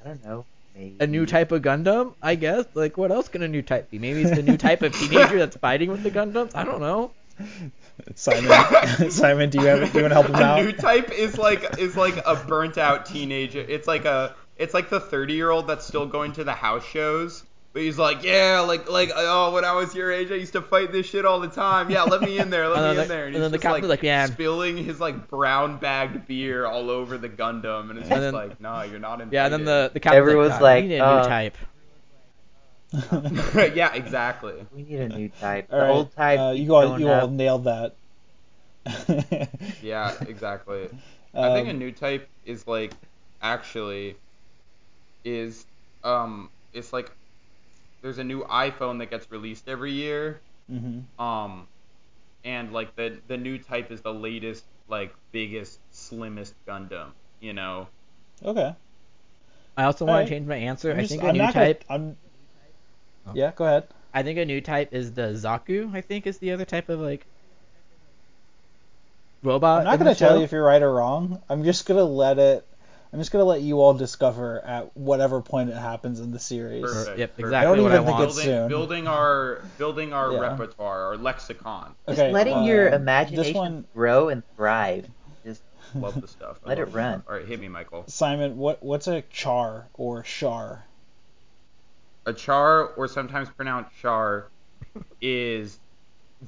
[0.03, 0.45] I don't know.
[0.75, 0.95] Maybe.
[0.99, 2.65] A new type of Gundam, I guess.
[2.73, 3.99] Like, what else can a new type be?
[3.99, 6.53] Maybe it's the new type of teenager that's fighting with the Gundams.
[6.55, 7.11] I don't know.
[8.15, 9.09] Simon.
[9.11, 10.63] Simon, do you have do you want to help him a out?
[10.65, 13.59] new type is like is like a burnt out teenager.
[13.61, 16.85] It's like a it's like the 30 year old that's still going to the house
[16.85, 17.43] shows.
[17.73, 20.61] But he's like, yeah, like like oh, when I was your age, I used to
[20.61, 21.89] fight this shit all the time.
[21.89, 23.25] Yeah, let me in there, let me then in the- there.
[23.25, 24.27] and he's then the just, captain's like, yeah.
[24.27, 28.61] spilling his like brown bagged beer all over the Gundam, and it's just then- like,
[28.61, 29.33] no, you're not invited.
[29.33, 31.27] Yeah, and then the the captain's Everyone's like, like, "God, we need a uh, new
[31.29, 31.57] type.
[33.75, 34.53] yeah, exactly.
[34.71, 35.67] We need a new type.
[35.71, 36.39] All the right, old type.
[36.39, 37.95] uh, you all showing you all nailed that.
[39.81, 40.89] Yeah, exactly.
[41.33, 42.91] I think a Um, new type is like
[43.41, 44.15] actually
[45.25, 45.65] is
[46.03, 47.11] um it's like
[48.03, 50.39] there's a new iPhone that gets released every year.
[50.71, 51.01] mhm.
[51.17, 51.67] Um
[52.45, 57.07] and like the the new type is the latest like biggest slimmest Gundam,
[57.39, 57.87] you know.
[58.45, 58.75] Okay.
[59.75, 60.27] I also want Alright.
[60.27, 60.91] to change my answer.
[60.91, 61.83] I'm I just- think a I'm new not gonna- type.
[61.89, 62.17] I'm.
[63.25, 63.31] Oh.
[63.33, 63.87] Yeah, go ahead.
[64.13, 65.95] I think a new type is the Zaku.
[65.95, 67.25] I think is the other type of like
[69.41, 69.79] robot.
[69.79, 71.41] I'm not gonna tell you if you're right or wrong.
[71.49, 72.65] I'm just gonna let it.
[73.13, 76.81] I'm just gonna let you all discover at whatever point it happens in the series.
[76.81, 77.19] Perfect.
[77.19, 78.29] Yep, exactly I don't what I even think want.
[78.29, 78.67] it's building soon.
[78.69, 80.39] building our building our Yeah.
[80.39, 81.95] repertoire, our lexicon.
[82.09, 85.07] Just Okay, letting your um, imagination one, grow and thrive.
[85.45, 85.61] Just
[85.95, 86.59] Love the stuff.
[86.65, 87.19] I Let it run.
[87.19, 87.25] stuff.
[87.29, 88.03] All right, hit me, Michael.
[88.07, 88.57] Simon.
[88.57, 90.83] What what's a char or char?
[92.25, 94.49] a char or sometimes pronounced char
[95.21, 95.77] is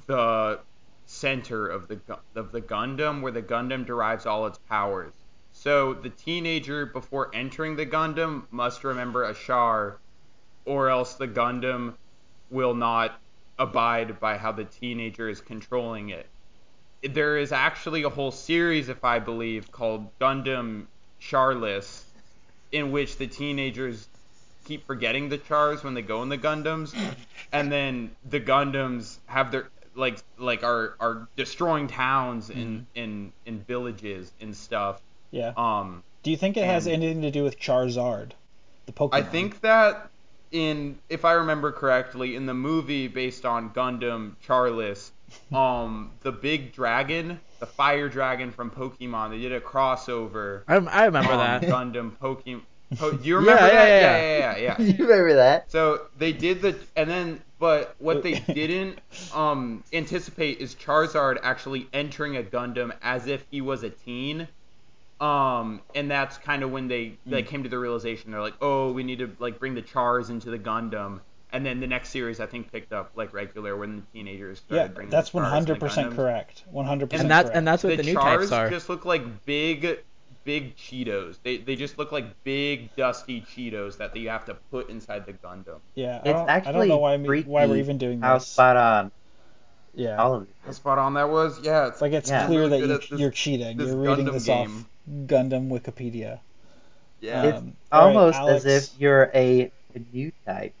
[0.06, 0.58] the
[1.04, 2.00] center of the
[2.34, 5.12] of the Gundam where the Gundam derives all its powers.
[5.58, 9.98] So the teenager before entering the Gundam must remember a char
[10.64, 11.94] or else the Gundam
[12.50, 13.18] will not
[13.58, 16.26] abide by how the teenager is controlling it.
[17.02, 20.86] There is actually a whole series if I believe called Gundam
[21.20, 22.04] Charless
[22.70, 24.08] in which the teenagers
[24.66, 26.94] keep forgetting the chars when they go in the Gundams,
[27.52, 32.84] and then the Gundams have their like like are are destroying towns and mm-hmm.
[32.94, 35.00] in in villages and stuff.
[35.30, 35.52] Yeah.
[35.56, 38.32] Um, Do you think it has anything to do with Charizard,
[38.86, 39.14] the Pokemon?
[39.14, 40.10] I think that
[40.52, 45.10] in if I remember correctly, in the movie based on Gundam Charless,
[45.52, 50.62] um, the big dragon, the fire dragon from Pokemon, they did a crossover.
[50.68, 51.62] I, I remember um, that.
[51.62, 52.62] Gundam Pokemon.
[52.96, 53.88] Po- do you remember Yeah, that?
[53.88, 54.38] yeah, yeah, yeah.
[54.38, 54.76] yeah, yeah.
[54.78, 54.86] yeah.
[54.96, 55.70] you remember that?
[55.72, 59.00] So they did the, and then, but what they didn't
[59.34, 64.46] um, anticipate is Charizard actually entering a Gundam as if he was a teen.
[65.20, 68.92] Um, and that's kind of when they they came to the realization they're like, oh,
[68.92, 71.20] we need to like bring the Chars into the Gundam.
[71.52, 74.94] And then the next series I think picked up like regular when the teenagers started
[74.94, 76.64] Yeah, bringing that's the Chars and the 100% correct.
[76.66, 77.50] 100% And that's correct.
[77.50, 78.68] and that's what the, the, new Chars types are.
[78.68, 80.00] just look like big,
[80.44, 81.38] big Cheetos.
[81.42, 85.32] They they just look like big dusty Cheetos that you have to put inside the
[85.34, 85.80] Gundam.
[85.94, 86.20] yeah.
[86.24, 88.44] I It's don't, I don't know why, me, freaky why we're even doing how this.
[88.44, 89.12] spot on
[89.96, 90.16] yeah.
[90.16, 91.58] all of it spot on that was.
[91.60, 92.46] Yeah, it's It's like it's Yeah.
[92.46, 93.80] clear that you, this, you're cheating.
[93.80, 94.70] You're reading Gundam this game.
[94.80, 94.86] off
[95.26, 96.38] Gundam Wikipedia.
[97.20, 97.42] yeah.
[97.42, 98.64] Um, all right, Almost Alex.
[98.64, 100.74] as if you're a, a new type.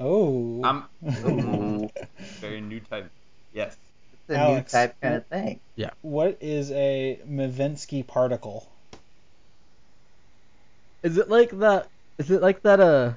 [0.00, 0.60] Oh.
[0.64, 0.84] I'm
[1.26, 1.88] Ooh.
[2.40, 3.10] very new type.
[3.54, 3.76] Yes.
[4.28, 4.72] It's a Alex.
[4.72, 5.60] new type kind of thing.
[5.76, 5.90] Yeah.
[6.02, 8.68] What is a Minovsky particle?
[11.02, 11.88] Is it like that?
[12.18, 12.80] Is it like that?
[12.80, 13.12] Uh,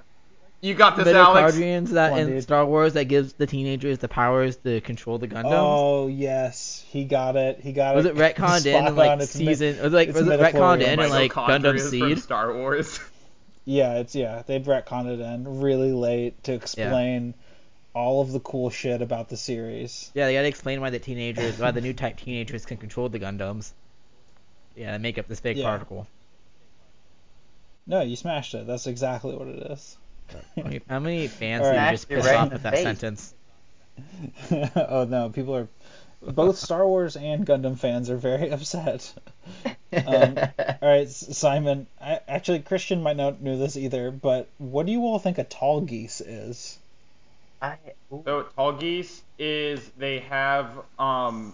[0.65, 1.55] You got this, Alex.
[1.55, 2.43] midichlorians that Come on, in dude.
[2.43, 5.51] Star Wars that gives the teenagers the powers to control the Gundams?
[5.53, 7.59] Oh yes, he got it.
[7.59, 8.15] He got was it.
[8.15, 9.77] Was it retconned spot in like It's mi- season?
[9.83, 12.19] Was it like it's was it retconned in in like Mitochondria Gundam Seed?
[12.19, 12.99] Star Wars.
[13.67, 14.43] Yeah, it's yeah.
[14.45, 17.33] They've retconned it in really late to explain
[17.95, 20.11] all of the cool shit about the series.
[20.13, 23.19] Yeah, they gotta explain why the teenagers, why the new type teenagers can control the
[23.19, 23.71] Gundams.
[24.75, 25.63] Yeah, and make up this fake Yeah.
[25.63, 26.05] particle.
[27.87, 28.67] No, you smashed it.
[28.67, 29.97] That's exactly what it is.
[30.89, 32.83] How many- fans All did you just Smashed piss right off in with that face.
[32.83, 33.33] sentence?
[34.75, 35.67] oh no, people are
[36.21, 39.13] both Star Wars and Gundam fans are very upset.
[39.93, 41.87] Um, all right, Simon.
[42.01, 45.43] I, actually, Christian might not know this either, but what do you all think a
[45.43, 46.77] tall geese is?
[47.61, 47.77] I,
[48.25, 51.53] So tall geese is they have um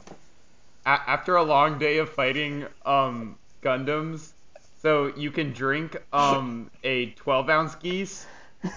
[0.86, 4.32] a- after a long day of fighting um Gundams,
[4.82, 8.26] so you can drink um a 12 ounce geese,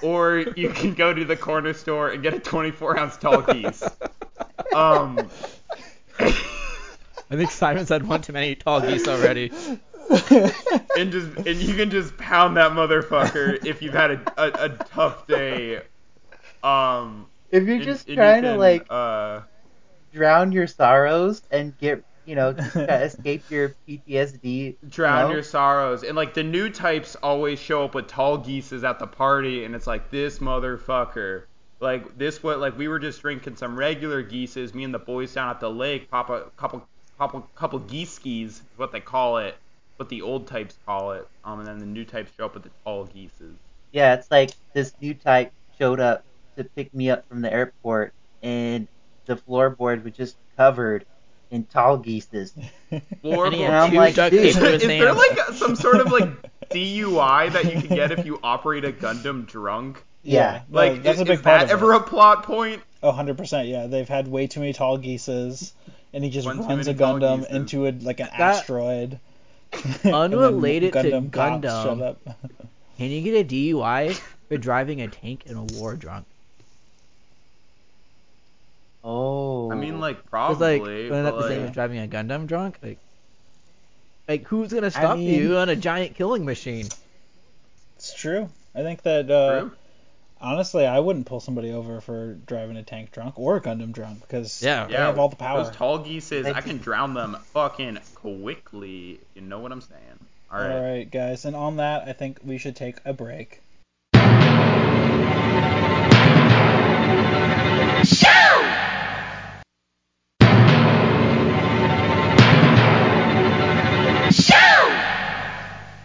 [0.02, 3.82] or you can go to the corner store and get a 24 ounce tall geese.
[4.74, 5.28] Um,
[6.18, 9.50] I think Simon's had one too many tall geese already.
[10.98, 14.68] and just and you can just pound that motherfucker if you've had a, a, a
[14.68, 15.80] tough day.
[16.62, 19.40] Um, if you're and- just and you trying to like uh.
[20.12, 24.76] drown your sorrows and get, you know, just try to escape your PTSD.
[24.88, 25.34] drown know?
[25.34, 26.02] your sorrows.
[26.02, 29.74] And like the new types always show up with tall geeses at the party, and
[29.74, 31.44] it's like this motherfucker.
[31.80, 34.74] Like this what like we were just drinking some regular geeses.
[34.74, 36.86] Me and the boys down at the lake pop a couple
[37.18, 39.56] couple couple geese skis is what they call it,
[39.96, 41.28] what the old types call it.
[41.44, 43.56] Um, and then the new types show up with the tall geeses.
[43.92, 46.24] Yeah, it's like this new type showed up
[46.56, 48.88] to pick me up from the airport, and
[49.26, 51.04] the floorboard was just covered
[51.54, 52.52] in tall geeses.
[53.22, 54.44] Or And he And had I'm two like, duct dude.
[54.44, 56.28] is, is there like some sort of like
[56.70, 60.02] DUI that you can get if you operate a Gundam drunk?
[60.22, 60.62] Yeah.
[60.68, 61.96] no, Like, that's is, a big is part that of ever it.
[61.98, 62.82] a plot point?
[63.02, 63.68] Oh, 100%.
[63.68, 65.74] Yeah, they've had way too many tall geeses,
[66.14, 69.20] and he just One runs a Gundam into a like an That- asteroid.
[69.74, 72.00] And then Unrelated to Gundam cops Gundam.
[72.02, 72.20] up.
[72.96, 74.14] Can you get a DUI
[74.48, 76.26] for driving a tank in a war drunk?
[79.04, 79.70] Oh.
[79.70, 80.78] I mean, like It's probably.
[80.78, 82.78] like wasn't that but, the same like, as driving a Gundam drunk?
[82.82, 82.98] Like,
[84.28, 86.86] like who's gonna stop mean- you on a giant killing machine?
[87.96, 88.48] It's true.
[88.74, 89.72] I think that uh, True.
[90.40, 94.22] honestly, I wouldn't pull somebody over for driving a tank drunk or a Gundam drunk
[94.22, 94.86] because Yeah.
[94.86, 95.62] they yeah, have all the power.
[95.64, 99.20] Those tall geeses, They I can drown them fucking quickly.
[99.34, 100.00] You know what I'm saying.
[100.50, 100.70] All right.
[100.72, 103.60] All right, guys, and on that, I think we should take a break.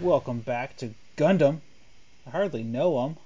[0.02, 1.60] Welcome back to Gundam.
[2.26, 3.18] I hardly know them.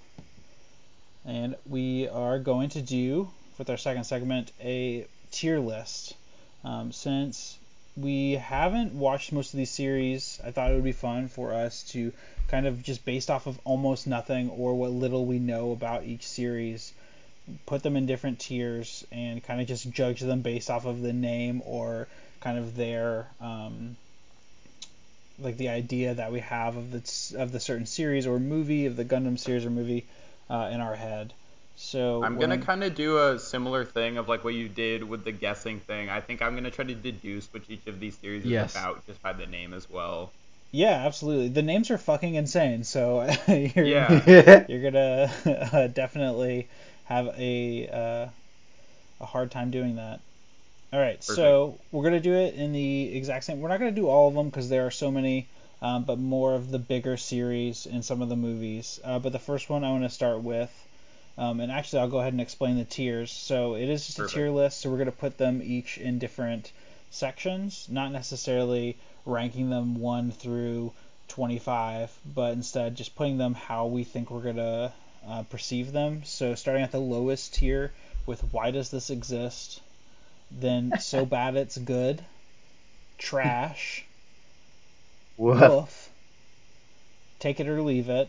[1.23, 6.15] And we are going to do, with our second segment, a tier list.
[6.63, 7.59] Um, since
[7.95, 11.83] we haven't watched most of these series, I thought it would be fun for us
[11.91, 12.11] to
[12.47, 16.27] kind of just based off of almost nothing or what little we know about each
[16.27, 16.91] series,
[17.67, 21.13] put them in different tiers and kind of just judge them based off of the
[21.13, 22.07] name or
[22.39, 23.95] kind of their um,
[25.39, 28.95] like the idea that we have of the of the certain series or movie of
[28.95, 30.07] the Gundam series or movie
[30.49, 31.33] uh, in our head.
[31.75, 35.23] So I'm gonna kind of do a similar thing of like what you did with
[35.23, 36.09] the guessing thing.
[36.09, 38.47] I think I'm gonna try to deduce which each of these series Yes.
[38.47, 40.33] is about just by the name as well.
[40.71, 41.49] yeah, absolutely.
[41.49, 42.83] The names are fucking insane.
[42.83, 44.25] So you're, Yeah.
[44.67, 45.31] you're gonna
[45.73, 46.69] uh, definitely
[47.05, 48.29] have a uh,
[49.21, 50.21] a hard time doing that.
[50.93, 53.59] All right, so we're gonna do it in the exact same.
[53.61, 55.47] We're not gonna do all of them because there are so many,
[55.81, 58.99] um, but more of the bigger series in some of the movies.
[59.03, 60.69] Uh, but the first one I want to start with,
[61.35, 63.31] um, and actually I'll go ahead and explain the tiers.
[63.31, 64.33] So it is just Perfect.
[64.33, 64.81] a tier list.
[64.81, 66.71] So we're gonna put them each in different
[67.09, 70.91] sections, not necessarily ranking them one through
[71.29, 74.93] 25, but instead just putting them how we think we're gonna
[75.27, 76.21] uh, perceive them.
[76.23, 77.91] So starting at the lowest tier
[78.27, 79.81] with why does this exist?
[80.59, 82.23] Then so bad it's good,
[83.17, 84.05] trash,
[85.37, 85.59] Woof.
[85.59, 86.09] woof,
[87.39, 88.27] take it or leave it,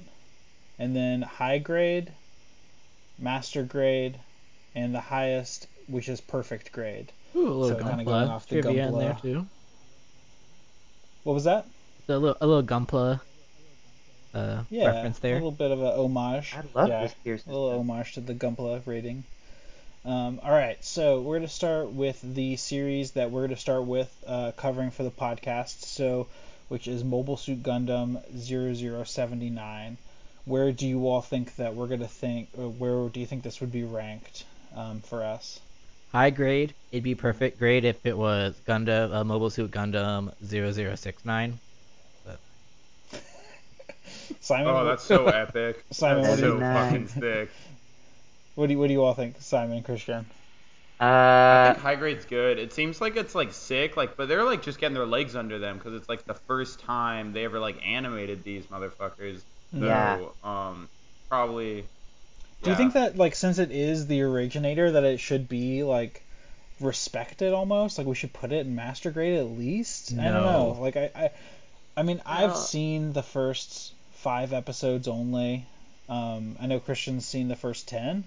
[0.79, 2.13] and then high grade,
[3.19, 4.21] master grade,
[4.75, 7.11] and the highest, which is perfect grade.
[7.37, 9.47] Ooh, a little So kinda going off the trivia in there too.
[11.25, 11.67] What was that?
[12.07, 13.21] So a little, a little Gunpla
[14.35, 15.37] uh, Yeah, reference there.
[15.37, 16.53] a little bit of a homage.
[16.53, 19.25] I love yeah, this tier a little homage to the Gunpla rating.
[20.05, 23.61] Um, all right, so we're going to start with the series that we're going to
[23.61, 25.83] start with uh, covering for the podcast.
[25.83, 26.27] So
[26.69, 29.97] which is Mobile Suit Gundam 0079.
[30.47, 32.49] Where do you all think that we're gonna think?
[32.59, 34.45] Or where do you think this would be ranked
[34.77, 35.61] um, for us?
[36.13, 41.59] High grade, it'd be perfect grade if it was Gundam, uh, Mobile Suit Gundam 0069.
[44.41, 45.85] Simon, Oh, that's so epic.
[45.91, 47.51] Simon, that's so you- fucking sick.
[48.55, 50.27] What do you, what do you all think, Simon and Christian?
[51.51, 52.59] I Uh, think high grade's good.
[52.59, 55.59] It seems like it's like sick, like, but they're like just getting their legs under
[55.59, 59.45] them because it's like the first time they ever like animated these motherfuckers.
[59.79, 60.21] So, Yeah.
[60.43, 60.89] um,
[61.29, 61.89] probably.
[62.63, 66.27] Do you think that like since it is the originator that it should be like
[66.81, 67.99] respected almost?
[67.99, 70.15] Like we should put it in master grade at least?
[70.15, 70.21] No.
[70.21, 70.77] I don't know.
[70.81, 71.31] Like I I,
[71.97, 72.57] I mean I've No.
[72.57, 75.67] seen the first five episodes only.
[76.09, 78.25] Um, I know Christian's seen the first ten.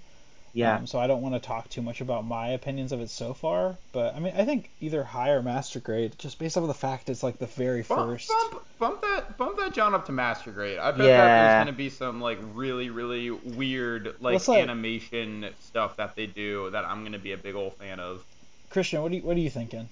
[0.54, 0.76] Yeah.
[0.76, 3.34] Um, so I don't want to talk too much about my opinions of it so
[3.34, 6.68] far, but I mean I think either high or master grade, just based off of
[6.68, 8.30] the fact it's like the very Bump, first.
[8.30, 10.80] bump, bump that, bump that John up to master grade.
[10.80, 15.98] I bet that there's gonna be some like really, really weird like like- animation stuff
[15.98, 18.24] that they do that I'm gonna be a big old fan of.
[18.70, 19.90] Christian, what do you what are you thinking?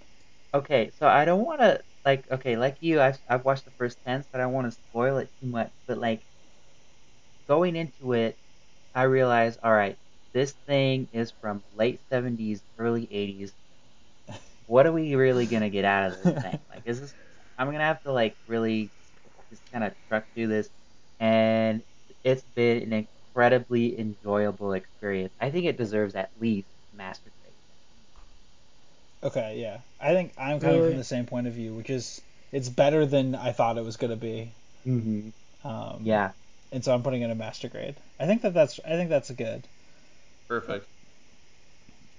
[0.53, 3.97] Okay, so I don't want to like okay, like you, I've I've watched the first
[4.06, 5.72] ten, so I don't want to spoil it too much.
[5.88, 6.22] But like
[7.47, 8.38] going into it,
[8.93, 9.97] I realized, all right,
[10.36, 13.56] this thing is from late seventies, early eighties.
[14.68, 16.60] What are we really gonna get out of this thing?
[16.70, 17.16] Like, is this?
[17.58, 18.92] I'm gonna have to like really
[19.52, 20.70] just kind of truck through this,
[21.20, 21.84] and
[22.24, 25.34] it's been an incredibly enjoyable experience.
[25.40, 27.54] I think it deserves at least master grade.
[29.24, 29.80] Okay, yeah.
[30.00, 30.90] I think I'm coming Really?
[30.92, 32.22] from the same point of view, which is
[32.52, 34.52] it's better than I thought it was gonna be.
[34.86, 35.68] Mm-hmm.
[35.68, 36.34] Um, Yeah.
[36.72, 37.96] and so I'm putting it a master grade.
[38.20, 39.68] I think that that's I think that's good.
[40.48, 40.86] Perfect.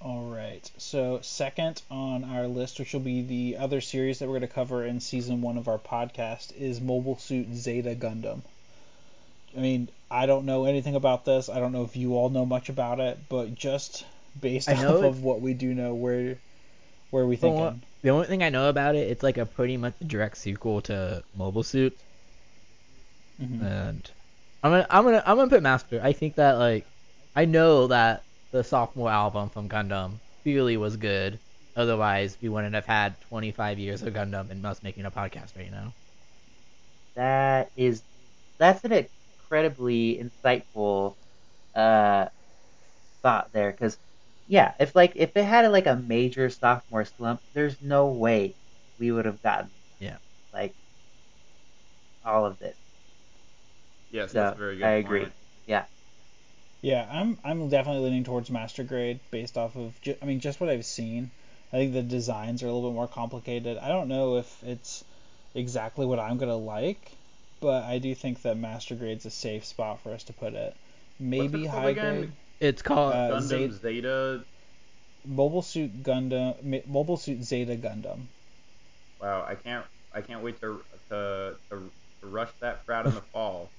[0.01, 0.69] All right.
[0.79, 4.49] So second on our list, which will be the other series that we're going to
[4.49, 8.43] cover in season one of our podcast, is Mobile Suit Zeta Gundam.
[9.57, 11.49] I mean, I don't know anything about this.
[11.49, 14.05] I don't know if you all know much about it, but just
[14.41, 16.37] based off it- of what we do know, where
[17.11, 17.83] where are we From what- thinking?
[18.03, 21.25] The only thing I know about it, it's like a pretty much direct sequel to
[21.35, 21.97] Mobile Suit,
[23.43, 23.63] Mhm.
[23.63, 24.11] and
[24.63, 26.01] I'm gonna I'm gonna I'm gonna put Master.
[26.03, 26.87] I think that like
[27.37, 31.41] I know that the sophomore album from Gundam really was good.
[31.77, 35.71] Otherwise, we wouldn't have had 25 years of Gundam and us making a podcast right
[35.71, 35.95] now.
[37.15, 38.05] That is,
[38.59, 41.17] that's an incredibly insightful
[41.75, 42.29] uh,
[43.23, 43.71] thought there.
[43.73, 43.99] Because,
[44.47, 48.57] yeah, if like if it had like a major sophomore slump, there's no way
[48.99, 49.71] we would have gotten
[50.01, 50.19] Yeah.
[50.53, 50.77] like
[52.25, 52.79] all of this.
[54.11, 54.85] Yes, So, that's a very good.
[54.87, 55.21] I agree.
[55.21, 55.33] point.
[55.67, 55.87] Yeah,
[56.85, 60.71] I'm I'm definitely leaning towards master grade based off of ju- I mean just what
[60.71, 61.31] I've seen.
[61.73, 63.77] I think the designs are a little bit more complicated.
[63.79, 65.05] I don't know if it's
[65.55, 67.11] exactly what I'm gonna like,
[67.61, 70.77] but I do think that master grade's a safe spot for us to put it.
[71.19, 72.17] Maybe it high again?
[72.19, 72.33] grade.
[72.61, 74.45] It's called Uh, Gundam Zeta- Zeta.
[75.27, 78.27] Mobile Suit Gundam, Mobile Suit Zeta Gundam.
[79.21, 79.85] Wow, I can't.
[80.13, 81.91] I can't wait to to to,
[82.27, 83.71] to rush that frat in the fall.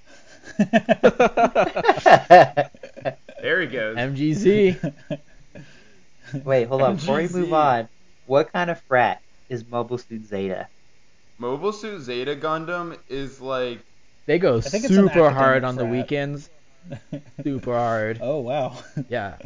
[3.40, 3.96] There he goes.
[3.96, 4.92] MGZ.
[6.44, 6.96] Wait, hold on.
[6.96, 7.88] Before we move on,
[8.26, 10.66] what kind of frat is Mobile Suit Zeta?
[11.38, 13.78] Mobile Suit Zeta Gundam is like
[14.26, 15.92] They go think it's an super hard academic on the frat.
[15.92, 16.50] weekends.
[17.44, 18.18] Super hard.
[18.22, 18.76] oh wow.
[19.08, 19.36] Yeah.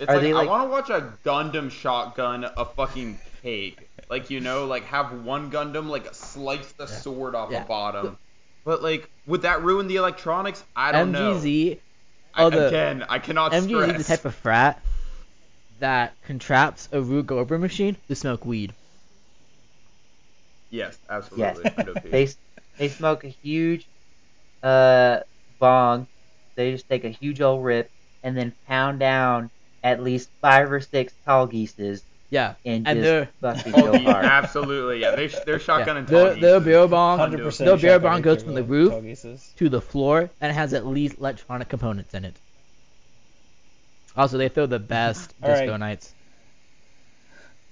[0.00, 3.88] It's Are like, they, I want to watch a Gundam shotgun a fucking cake.
[4.10, 7.60] Like you know, like have one Gundam like slice the sword off Yeah.
[7.60, 8.18] the bottom.
[8.68, 10.62] But like, would that ruin the electronics?
[10.76, 11.32] I don't know.
[11.32, 11.80] MGZ.
[12.34, 13.96] I, oh, the- again, I cannot MGZ is stress.
[13.96, 14.82] the type of frat
[15.80, 18.74] that contracts a Rube Goldberg machine to smoke weed.
[20.68, 21.64] Yes, absolutely.
[21.64, 22.02] Yes.
[22.10, 22.28] They
[22.76, 23.88] they smoke a huge
[24.62, 25.20] uh
[25.58, 26.06] bong.
[26.56, 27.90] They just take a huge old rip
[28.22, 29.50] and then pound down
[29.82, 32.54] at least five or six tall geeses Yeah.
[32.64, 34.24] and, And they're- fucking Oh, go yeah, hard.
[34.24, 35.00] absolutely.
[35.00, 35.98] Yeah, they they're shotgun yeah.
[36.00, 37.66] and The the Tall barrel bong Hundred percent.
[37.68, 38.92] No, bear bong goes from the roof.
[39.56, 42.34] to the floor and has at least electronic components in it.
[44.16, 45.80] Also, they throw the best disco right.
[45.80, 46.12] nights.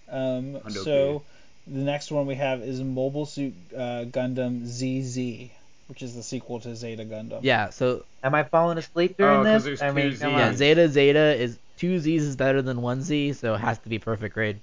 [0.08, 1.22] Um, Hundo so
[1.66, 5.50] the next one we have is Mobile Suit uh, Gundam ZZ,
[5.88, 7.40] which is the sequel to Zeta Gundam.
[7.42, 7.70] Yeah.
[7.70, 9.80] So Am I falling asleep during Oh, 'cause this?
[9.80, 10.20] there's I mean, Zs.
[10.20, 10.52] yeah.
[10.54, 13.98] Zeta Zeta is two Z's is better than one Z, so it has to be
[13.98, 14.58] perfect grade.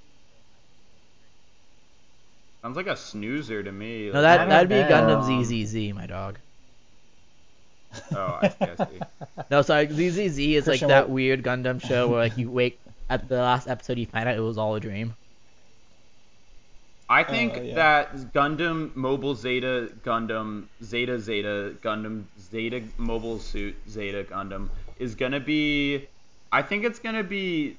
[2.62, 4.10] Sounds like a snoozer to me.
[4.12, 5.36] No, that I that'd be don't Gundam know.
[5.36, 6.40] Um, ZZZ, my dog.
[8.16, 9.00] Oh, I see, I see.
[9.52, 12.80] No, sorry, ZZZ is like Christian, that what- weird Gundam show where like you wake
[13.10, 15.14] at the last episode you find out it was all a dream.
[17.10, 17.76] I think Oh, yeah.
[17.76, 25.42] that Gundam Mobile Zeta Gundam Zeta Zeta Gundam Zeta Mobile Suit Zeta Gundam is gonna
[25.42, 26.08] be.
[26.54, 27.78] I think it's gonna be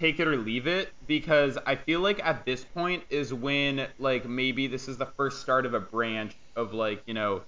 [0.00, 4.28] take it or leave it because I feel like at this point is when like
[4.28, 7.42] maybe this is the first start of a branch of like you know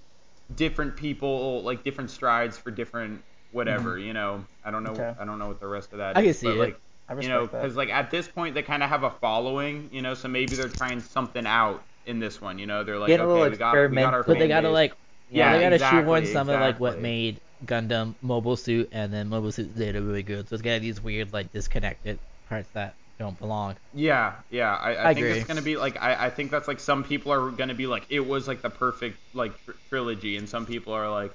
[0.54, 4.06] different people like different strides for different whatever mm-hmm.
[4.06, 5.12] you know I don't know Okay.
[5.18, 6.58] I don't know what the rest of that I can see but it.
[6.58, 9.90] like I you know because like at this point they kind of have a following
[9.92, 13.08] you know so maybe they're trying something out in this one you know they're like
[13.08, 14.22] Get okay we got, we got our.
[14.22, 14.74] But they gotta base.
[14.74, 14.92] like
[15.30, 19.28] Yeah, they gotta exactly, shoehorn some of like what made Gundam Mobile Suit and then
[19.28, 20.48] Mobile Suit Zeta really good.
[20.48, 23.76] So it's got these weird like disconnected parts that don't belong.
[23.92, 24.74] Yeah, yeah.
[24.76, 25.38] I, I, I think agree.
[25.38, 28.06] it's gonna be like I, I think that's like some people are gonna be like
[28.10, 31.34] it was like the perfect like tr- trilogy, and some people are like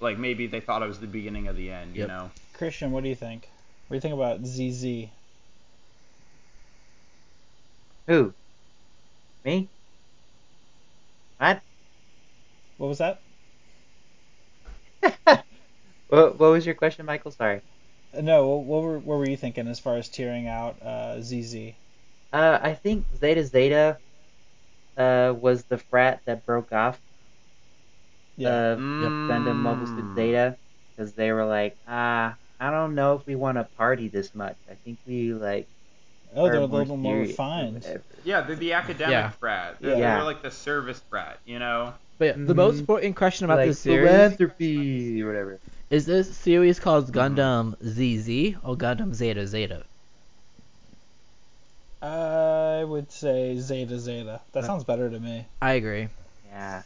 [0.00, 1.96] like maybe they thought it was the beginning of the end.
[1.96, 2.30] You know.
[2.54, 3.48] Christian, what do you think?
[3.88, 5.10] What do you think about ZZ?
[8.06, 8.34] Who?
[9.44, 9.70] Me?
[11.38, 11.62] What?
[12.76, 13.22] What was that?
[16.10, 16.38] what?
[16.38, 17.30] What was your question, Michael?
[17.30, 17.62] Sorry.
[18.16, 21.20] Uh, No, what, what were what were you thinking as far as tearing out uh,
[21.22, 21.74] ZZ?
[22.32, 23.98] Uh, I think Zeta Zeta
[24.96, 27.00] uh, was the frat that broke off
[28.36, 28.48] Yeah.
[28.48, 28.76] uh,
[29.28, 30.14] Gundam Mobile Suit Mm.
[30.14, 30.58] Zeta
[30.96, 34.56] because they were like, ah, I don't know if we want to party this much.
[34.70, 35.68] I think we like
[36.34, 38.02] oh, they're a little more serious refined.
[38.24, 39.30] Yeah, they're the academic Yeah.
[39.30, 39.78] frat.
[39.80, 40.14] They're, Yeah.
[40.16, 41.38] they're like the service frat.
[41.44, 41.94] You know.
[42.18, 42.80] But yeah, the most Mhm.
[42.80, 45.60] important question about like this series philanthropy or whatever.
[45.90, 47.12] Is this series called Mhm.
[47.12, 49.84] Gundam ZZ or Gundam Zeta Zeta?
[52.02, 54.42] I would say Zeta Zeta.
[54.52, 55.48] That Uh, sounds better to me.
[55.62, 56.08] I agree.
[56.44, 56.82] Yeah,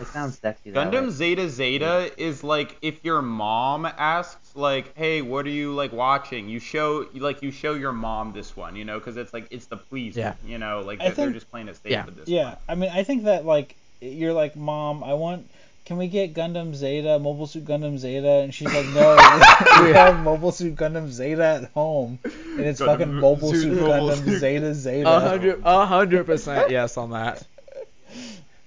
[0.00, 0.70] it sounds sexy.
[0.70, 1.10] That Gundam way.
[1.10, 6.48] Zeta Zeta is like if your mom asks like, "Hey, what are you like watching?"
[6.48, 9.66] You show like you show your mom this one, you know, because it's like it's
[9.66, 10.34] the police, Yeah.
[10.44, 12.04] you know, like I they're, they're just playing it safe Yeah.
[12.04, 12.56] with this Yeah, one.
[12.68, 15.50] I mean, I think that like you're like, mom, I want.
[15.84, 18.40] Can we get Gundam Zeta, Mobile Suit Gundam Zeta?
[18.42, 19.16] And she's like, no,
[19.82, 23.78] we have Mobile Suit Gundam Zeta at home, and it's Gundam fucking Mobile Suit Suit
[23.80, 24.38] Gundam Suit.
[24.40, 25.08] Zeta Zeta.
[25.16, 27.46] A hundred, a hundred percent yes on that.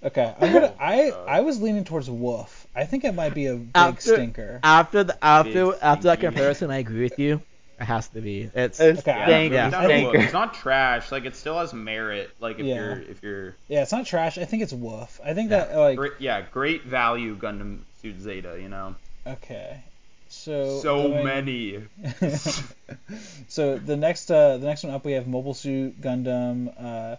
[0.04, 0.72] Okay, I'm gonna.
[0.80, 2.68] I I was leaning towards Woof.
[2.76, 4.60] I think it might be a big After- stinker.
[4.62, 7.42] After the after Big after that comparison, I agree with you.
[7.80, 8.50] It has to be.
[8.56, 9.66] It's It's Okay, I- stank- Yeah.
[9.68, 10.18] It's not, stinker.
[10.18, 11.12] it's not trash.
[11.12, 12.32] Like it still has merit.
[12.40, 12.76] Like if Yeah.
[12.76, 14.38] you're if you're Yeah, it's not trash.
[14.38, 15.20] I think it's Woof.
[15.24, 15.66] I think Yeah.
[15.66, 18.58] that like great, yeah, great value Gundam Suit Zeta.
[18.62, 18.96] You know,
[19.28, 19.82] okay.
[20.30, 21.84] So so the- many.
[23.48, 27.16] so the next uh, the next one up we have Mobile Suit Gundam uh,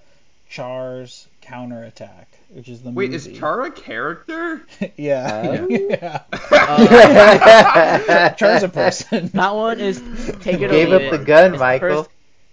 [0.48, 2.96] Char's Counterattack, which is the movie.
[2.96, 3.32] Wait, movie.
[3.32, 4.66] is Char a character?
[4.96, 5.58] yeah.
[5.60, 5.66] Oh?
[5.70, 6.22] yeah.
[6.50, 9.28] uh, Char's a person.
[9.34, 10.00] that one is
[10.40, 11.10] take it or Gave up it.
[11.12, 12.02] the gun, It's the Michael.
[12.04, 12.10] first-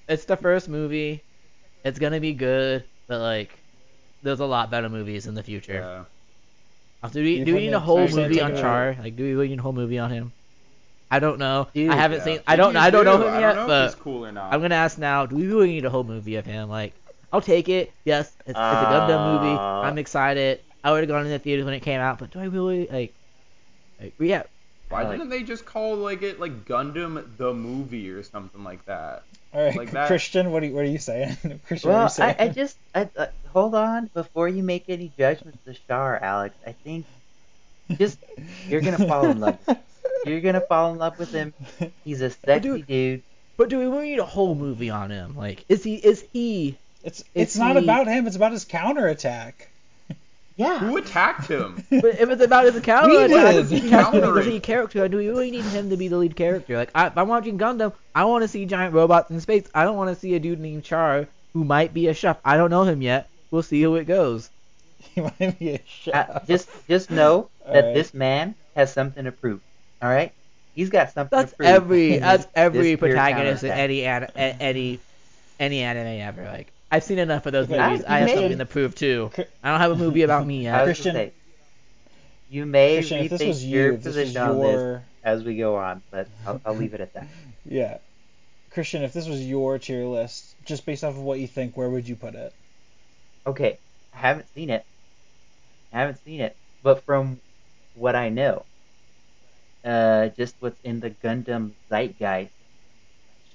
[0.07, 1.23] it's the first movie.
[1.83, 3.57] It's gonna be good, but like,
[4.21, 5.73] there's a lot better movies in the future.
[5.73, 6.03] Yeah.
[7.01, 8.95] Uh, Do we do we need a whole you're movie on it Char?
[9.01, 10.31] Like, do we need a whole movie on him?
[11.11, 11.67] I don't know.
[11.73, 12.23] Dude, I haven't Yeah.
[12.25, 12.39] seen.
[12.47, 12.75] I don't.
[12.75, 14.53] I don't you know him I yet, don't know but if he's cool or not.
[14.53, 15.25] I'm gonna ask now.
[15.25, 16.69] Do we really need a whole movie of him?
[16.69, 16.93] Like,
[17.33, 17.91] I'll take it.
[18.05, 19.55] Yes, it's, it's a Gundam movie.
[19.57, 20.61] Uh, I'm excited.
[20.83, 22.87] I would have gone in the theaters when it came out, but do I really
[22.87, 23.13] like?
[23.99, 24.43] like yeah,
[24.89, 28.85] Why Like- didn't they just call like it like Gundam the movie or something like
[28.85, 29.23] that?
[29.53, 31.35] All right, Like that- Christian, what are you, what are you saying?
[31.67, 32.35] Christian, what are Well, you saying?
[32.39, 36.55] I, I just I, uh, hold on before you make any judgments to Char, Alex.
[36.67, 37.05] I think
[37.97, 38.17] just
[38.67, 39.57] you're gonna fall in love.
[40.25, 41.53] you're gonna fall in love with him.
[42.03, 43.23] He's a sexy dude- dude.
[43.57, 45.35] but do we need a whole movie on him?
[45.35, 45.95] Like, is he?
[45.95, 46.77] Is he?
[47.03, 48.27] It's Is it's not he- about him.
[48.27, 49.69] It's about his counterattack.
[50.55, 50.77] Yeah.
[50.77, 51.83] Who attacked him?
[51.89, 53.65] But if it's about his counter We attack, did.
[53.81, 55.07] he has to the lead character.
[55.07, 56.77] Do we really need him to be the lead character?
[56.77, 59.67] Like, I, if I'm watching Gundam, I want to see giant robots in space.
[59.73, 62.37] I don't want to see a dude named Char who might be a chef.
[62.45, 63.29] I don't know him yet.
[63.49, 64.49] We'll see how it goes.
[65.15, 66.29] He might be a chef.
[66.29, 67.95] Uh, just just know that Alright.
[67.95, 69.59] this man has something to prove.
[70.03, 70.31] All right.
[70.75, 71.67] He's got something That's to prove.
[71.69, 74.99] every that's every protagonist in any an, any
[75.59, 76.43] any anime ever.
[76.45, 78.05] Like I've seen enough of those Okay, movies.
[78.07, 79.31] I- I have maybe- something to prove too.
[79.63, 80.83] I don't have a movie about me yet.
[80.83, 81.31] Christian- say,
[82.51, 85.01] you may Christian, if this rethink was your you, if this was position on this
[85.23, 87.25] as we go on, but I'll, I'll leave it at that.
[87.65, 87.97] yeah,
[88.69, 91.89] Christian, if this was your tier list, just based off of what you think, where
[91.89, 92.53] would you put it?
[93.47, 93.79] Okay,
[94.13, 94.85] I haven't seen it.
[95.91, 97.39] I haven't seen it, but from
[97.95, 98.65] what I know,
[99.83, 102.51] uh, just what's in the Gundam zeitgeist,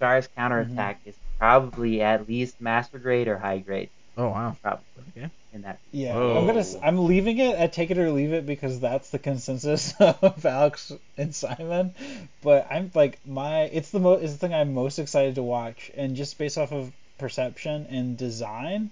[0.01, 4.57] Char's counterattack is probably at least master grade or high grade, Oh wow.
[4.63, 4.85] probably
[5.17, 5.31] Okay.
[5.53, 5.79] in that.
[5.93, 6.39] Yeah, Whoa.
[6.39, 6.65] I'm gonna.
[6.83, 10.93] I'm leaving it at take it or leave it because that's the consensus of Alex
[11.17, 11.95] and Simon.
[12.43, 13.63] But I'm like my.
[13.63, 14.23] It's the most.
[14.23, 18.17] It's the thing I'm most excited to watch, and just based off of perception and
[18.17, 18.91] design,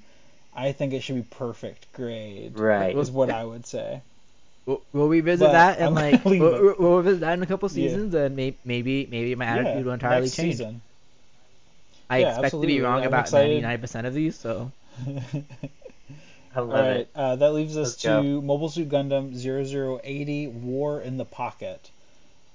[0.54, 2.58] I think it should be perfect grade.
[2.58, 2.96] Right.
[2.96, 4.00] Is what I would say.
[4.64, 6.62] We'll, we'll revisit But that and like leave we'll, it.
[6.62, 7.74] we'll- we'll revisit that in a couple Yeah.
[7.74, 10.54] seasons and may, maybe maybe my attitude yeah, will entirely next change.
[10.54, 10.80] season.
[12.10, 13.32] I Yeah, expect to be wrong I'm about excited.
[13.32, 14.72] ninety nine percent of these, so
[16.54, 17.10] I love All right, it.
[17.14, 18.26] uh, that leaves us Let's go.
[18.28, 21.90] to Mobile Suit Gundam 0080 War in the Pocket.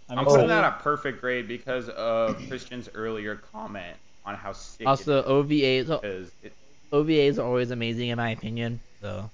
[0.09, 4.91] I'm, I'm putting that a perfect grade because of Christian's earlier comment on how sick
[4.91, 6.01] also it OVAs is.
[6.01, 6.55] Because it,
[6.91, 9.31] OVAs are always amazing in my opinion, so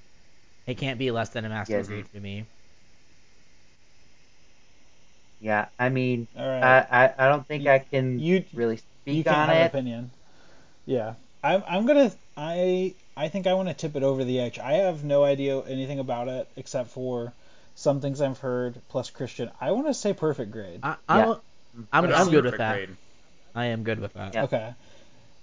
[0.67, 1.85] it can't be less than a master Yes.
[1.85, 2.47] grade for me.
[5.39, 6.61] Yeah, I mean, All right.
[6.61, 6.79] I,
[7.17, 8.81] I, I don't think You- I can you- really you
[9.13, 9.65] speak can on have an it.
[9.67, 10.11] opinion.
[10.85, 11.63] Yeah, I'm.
[11.67, 12.11] I'm gonna.
[12.35, 12.93] I.
[13.15, 14.59] I think I want to tip it over the edge.
[14.59, 17.33] I have no idea anything about it except for
[17.75, 19.49] some things I've heard plus Christian.
[19.59, 20.79] I want to say perfect grade.
[20.83, 21.35] I, I'm Yeah.
[21.91, 22.75] I'm, put it I'm good with that.
[22.75, 22.89] grade.
[23.55, 24.33] I am good with that.
[24.33, 24.43] Yeah.
[24.43, 24.73] Okay.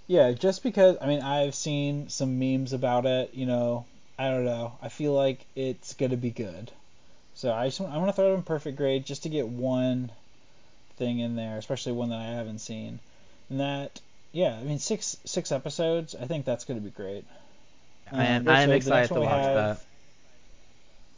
[0.07, 3.33] Yeah, just because I mean I've seen some memes about it.
[3.33, 3.85] You know,
[4.17, 4.73] I don't know.
[4.81, 6.71] I feel like it's gonna be good.
[7.35, 9.47] So I just want, I want to throw it in perfect grade just to get
[9.47, 10.11] one
[10.95, 12.99] thing in there, especially one that I haven't seen.
[13.49, 16.15] And that, yeah, I mean six six episodes.
[16.19, 17.25] I think that's gonna be great.
[18.11, 19.81] I am Um, I am excited to watch have- that.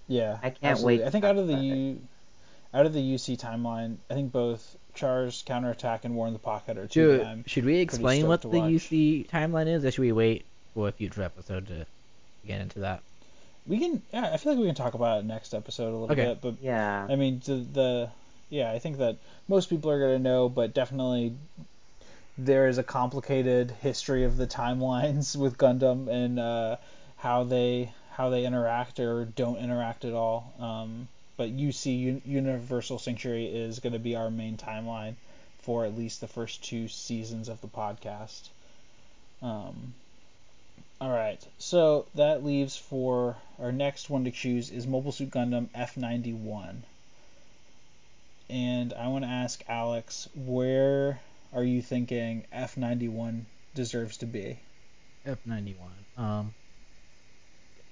[0.08, 1.00] Yeah, I can't absolutely.
[1.00, 1.54] wait I think out of the.
[1.56, 2.02] U,
[2.74, 6.78] out of the UC timeline, I think both Char's counterattack and War in the Pocket
[6.78, 8.50] are two Should, should we explain what the.
[8.50, 11.86] UC timeline is, or should we wait for a future episode to
[12.46, 13.02] get into that?
[13.66, 16.12] We can, yeah, I feel like we can talk about it next episode a little
[16.12, 16.26] Okay.
[16.26, 17.06] bit, but Yeah.
[17.10, 18.10] I mean, the, the,
[18.50, 19.18] yeah, I think that
[19.50, 21.34] most people are gonna know, but definitely
[22.38, 26.78] there is a complicated history of the timelines with Gundam and uh,
[27.18, 30.54] how they how they interact or don't interact at all.
[30.60, 31.08] Um,
[31.38, 35.16] but UC Un- Universal Sanctuary is going to be our main timeline
[35.60, 38.50] for at least the first two seasons of the podcast.
[39.42, 39.94] Um,
[41.00, 45.68] all right, so that leaves for our next one to choose is Mobile Suit Gundam
[45.76, 46.78] F91.
[48.50, 51.20] And I want to ask Alex, where
[51.54, 53.44] are you thinking F91
[53.74, 54.60] deserves to be?
[55.26, 55.76] F91.
[56.18, 56.54] Um,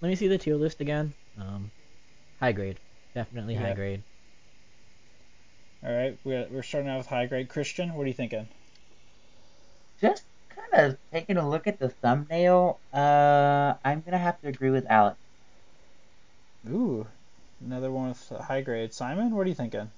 [0.01, 1.13] let me see the tier list again.
[1.39, 1.71] Um,
[2.39, 2.79] high grade,
[3.13, 4.03] definitely high grade.
[5.85, 7.49] All right, we're, we're starting out with high grade.
[7.49, 8.47] Christian, what are you thinking?
[10.01, 14.71] Just kind of taking a look at the thumbnail, uh, I'm gonna have to agree
[14.71, 15.17] with Alex.
[16.69, 17.05] Ooh,
[17.63, 18.93] another one with high grade.
[18.93, 19.91] Simon, what are you thinking?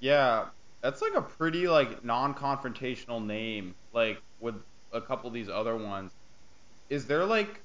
[0.00, 0.46] Yeah,
[0.82, 4.56] that's like a pretty like non-confrontational name, like with
[4.92, 6.12] a couple of these other ones.
[6.90, 7.62] Is there like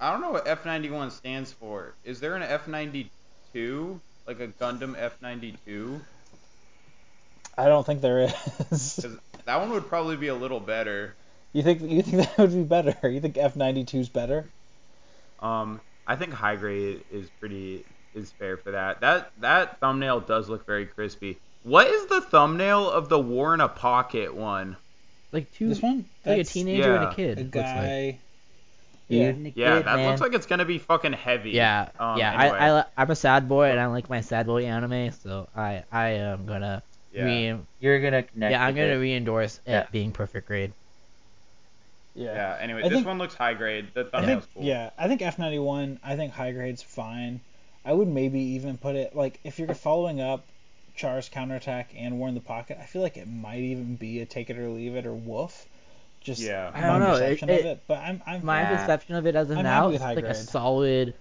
[0.00, 1.94] I don't know what F91 stands for.
[2.04, 4.00] Is there an F92?
[4.26, 6.00] Like a Gundam F92?
[7.56, 8.20] I don't think there
[8.70, 9.06] is.
[9.44, 11.14] That one would probably be a little better.
[11.52, 13.08] you think you think that would be better?
[13.08, 14.48] You think F92 is better?
[15.38, 17.84] Um, I think high grade is pretty
[18.14, 19.00] is fair for that.
[19.00, 21.38] That that thumbnail does look very crispy.
[21.64, 24.76] What is the thumbnail of the War in a Pocket one?
[25.32, 27.38] Like two, This one, like a That's teenager and a kid.
[27.38, 27.64] a looks like.
[27.64, 28.18] guy.
[29.08, 29.32] Yeah.
[29.32, 29.32] Yeah,
[29.78, 30.08] kid, that man.
[30.08, 31.50] looks like it's gonna be fucking heavy.
[31.50, 32.40] Yeah, Um, yeah.
[32.42, 32.58] anyway.
[32.58, 35.82] I, I, I'm a sad boy, and I like my sad boy anime, so I,
[35.92, 37.24] I am gonna Yeah.
[37.24, 38.52] re, You're gonna connect.
[38.52, 38.96] yeah, I'm gonna it.
[38.96, 39.80] re-endorse Yeah.
[39.80, 40.72] it being perfect grade.
[42.14, 42.32] Yeah.
[42.34, 42.58] Yeah.
[42.60, 43.88] Anyway, I this think- one looks high grade.
[43.94, 44.62] The I thumbnail's think cool.
[44.64, 45.98] yeah, I think F91.
[46.04, 47.40] I think high grade's fine.
[47.84, 50.44] I would maybe even put it like if you're following up
[50.96, 52.78] Char's counterattack and War in the Pocket.
[52.80, 55.66] I feel like it might even be a take it or leave it or woof.
[56.20, 56.70] Just Yeah.
[56.72, 57.82] I my don't know, perception it- of it.
[57.86, 58.76] But I'm I'm My Yeah.
[58.76, 61.14] perception of it as of I'm now is high like a solid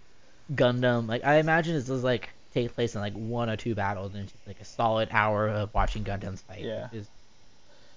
[0.53, 1.07] Gundam.
[1.07, 4.23] Like I imagine this is like take place in like one or two battles, and
[4.23, 6.61] it's just like a solid hour of watching Gundams fight.
[6.61, 6.87] Yeah.
[6.93, 7.07] Is,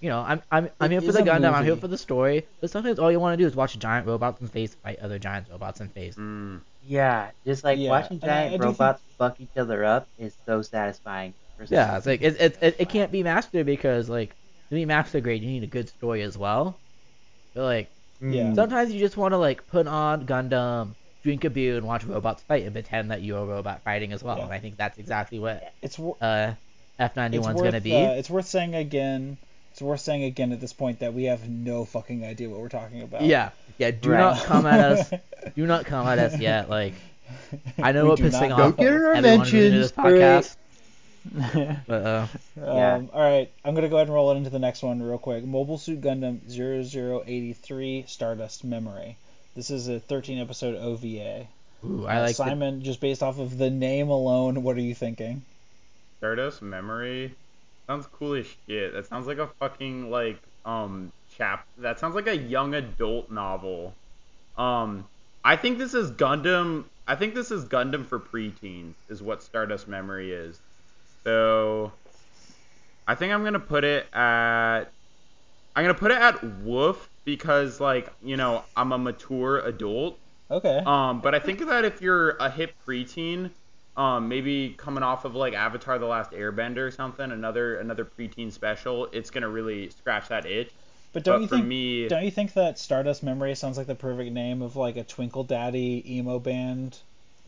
[0.01, 1.53] you know, I'm I'm I'm It here for the a Gundam.
[1.53, 2.47] I'm here for the story.
[2.61, 5.19] But sometimes all you want to do is watch giant robots in space fight other
[5.19, 6.17] giant robots in space.
[6.17, 6.61] Mm.
[6.89, 10.07] Yeah, just like Yeah, watching and I- I giant think- robots fuck each other up
[10.19, 11.35] is so satisfying.
[11.57, 14.31] For Yeah, it's like it it, it, it can't be master because like
[14.71, 16.79] to be master grade you need a good story as well.
[17.55, 17.91] But like.
[18.19, 18.45] Yeah.
[18.45, 18.55] Mm.
[18.55, 22.43] sometimes you just want to like put on Gundam, drink a beer, and watch robots
[22.45, 24.39] fight and pretend that you're a robot fighting as well.
[24.39, 24.45] Yeah.
[24.45, 26.55] And I think that's exactly what it's uh
[26.99, 27.95] F ninety it's one's worth gonna be.
[27.95, 29.37] Uh, it's worth saying again.
[29.73, 32.71] It's worth saying again at this point that we have no fucking idea what we're
[32.71, 33.21] talking about.
[33.21, 33.91] yeah, yeah.
[33.91, 34.19] Do Right.
[34.19, 35.13] not come at us.
[35.55, 36.71] Do not come at us yet.
[36.71, 36.95] Like
[37.79, 38.87] I know We we're do pissing not off know.
[38.87, 40.17] everyone who's into this podcast,
[40.57, 40.66] Yeah.
[41.87, 42.95] but uh, Yeah.
[42.95, 45.19] Um, all right, I'm gonna go ahead and roll it into the next one real
[45.19, 45.45] quick.
[45.45, 49.17] Mobile Suit Gundam 0083 Stardust Memory.
[49.55, 51.47] This is a 13 episode OVA.
[51.85, 52.83] ooh, I Uh, like the- Simon.
[52.83, 55.43] Just based off of the name alone, what are you thinking?
[56.19, 57.35] Stardust Memory
[57.87, 58.93] sounds cool as shit.
[58.95, 61.67] That sounds like a fucking like um chap.
[61.79, 63.95] That sounds like a young adult novel.
[64.59, 65.07] Um,
[65.45, 66.85] I think this is Gundam.
[67.07, 70.59] I think this is Gundam for preteens, is what Stardust Memory is.
[71.27, 71.91] So,
[73.09, 74.85] I think I'm gonna put it at.
[75.75, 80.21] I'm gonna put it at Woof because, like, you know, I'm a mature adult.
[80.53, 80.81] Okay.
[80.87, 83.51] Um, but I think that if you're a hip preteen,
[83.97, 88.53] um, maybe coming off of like Avatar: The Last Airbender or something, another another preteen
[88.53, 90.71] special, it's gonna really scratch that itch.
[91.13, 93.97] But don't but you think me- don't you think that Stardust Memory sounds like the
[93.97, 96.99] perfect name of like a Twinkle Daddy emo band?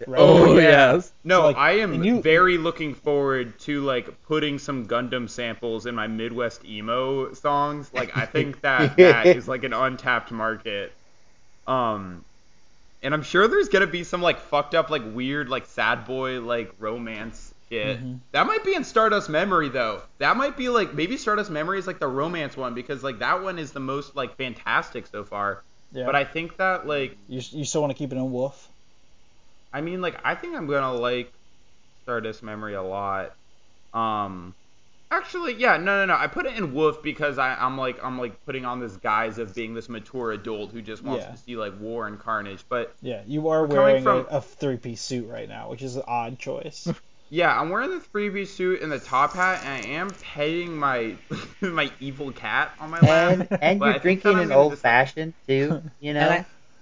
[0.07, 0.18] Right?
[0.20, 1.12] Oh, yes.
[1.24, 5.86] No, So, like, I am you- very looking forward to like putting some Gundam samples
[5.86, 7.90] in my Midwest emo songs.
[7.92, 10.92] Like I think that that is like an untapped market.
[11.66, 12.24] Um
[13.03, 16.40] and I'm sure there's gonna be some like fucked up like weird like sad boy
[16.40, 18.03] like romance shit.
[18.03, 18.18] Mhm.
[18.32, 20.03] That might be in Stardust Memory though.
[20.18, 23.42] That might be like maybe Stardust Memory is like the romance one because like that
[23.42, 25.62] one is the most like fantastic so far.
[25.92, 26.07] Yeah.
[26.07, 28.68] But I think that like you you still want to keep it in Woof?
[29.73, 31.33] I mean, like, I think I'm gonna like
[32.03, 33.35] Stardust Memory a lot.
[33.95, 34.55] Um,
[35.11, 36.14] actually, yeah, no, no, no.
[36.14, 39.39] I put it in Woof because I, I'm like, I'm like putting on this guise
[39.39, 41.33] of being this mature adult who just wants Yeah.
[41.33, 42.64] to see like war and carnage.
[42.69, 45.97] But Yeah, you are Coming wearing from- a, a three-piece suit right now, which is
[45.97, 46.89] an odd choice.
[47.31, 51.14] yeah, I'm wearing the freebie suit and the top hat, and I am petting my
[51.61, 53.49] my evil cat on my lap.
[53.51, 56.14] And and But you're I think drinking I'm an gonna old just- fashioned too, you
[56.14, 56.21] know?
[56.21, 56.37] And I-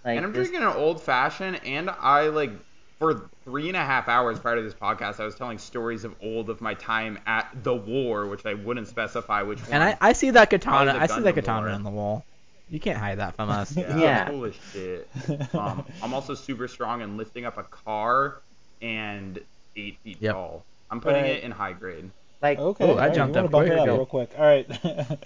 [0.05, 2.53] like and I'm just- drinking an old fashioned, and I like
[2.99, 6.15] for three and a half hours prior to this podcast, I was telling stories of
[6.23, 9.73] old of my time at the war, which I wouldn't specify which one.
[9.73, 10.97] And I, I see that katana.
[10.99, 11.75] I see that Gundam katana lore.
[11.75, 12.25] on the wall.
[12.71, 13.77] You can't hide that from us.
[13.77, 14.25] yeah, Yeah.
[14.27, 15.09] Holy shit.
[15.55, 18.41] Um, I'm also super strong in lifting up a car
[18.83, 19.39] and
[19.77, 20.35] eight feet Yep.
[20.35, 20.65] tall.
[20.91, 21.39] I'm putting Alright.
[21.39, 22.11] it in high grade.
[22.43, 23.81] Like Okay, Oh, I all right, jumped you up wanna bump it quick.
[23.81, 24.31] up real quick.
[24.39, 24.67] All right.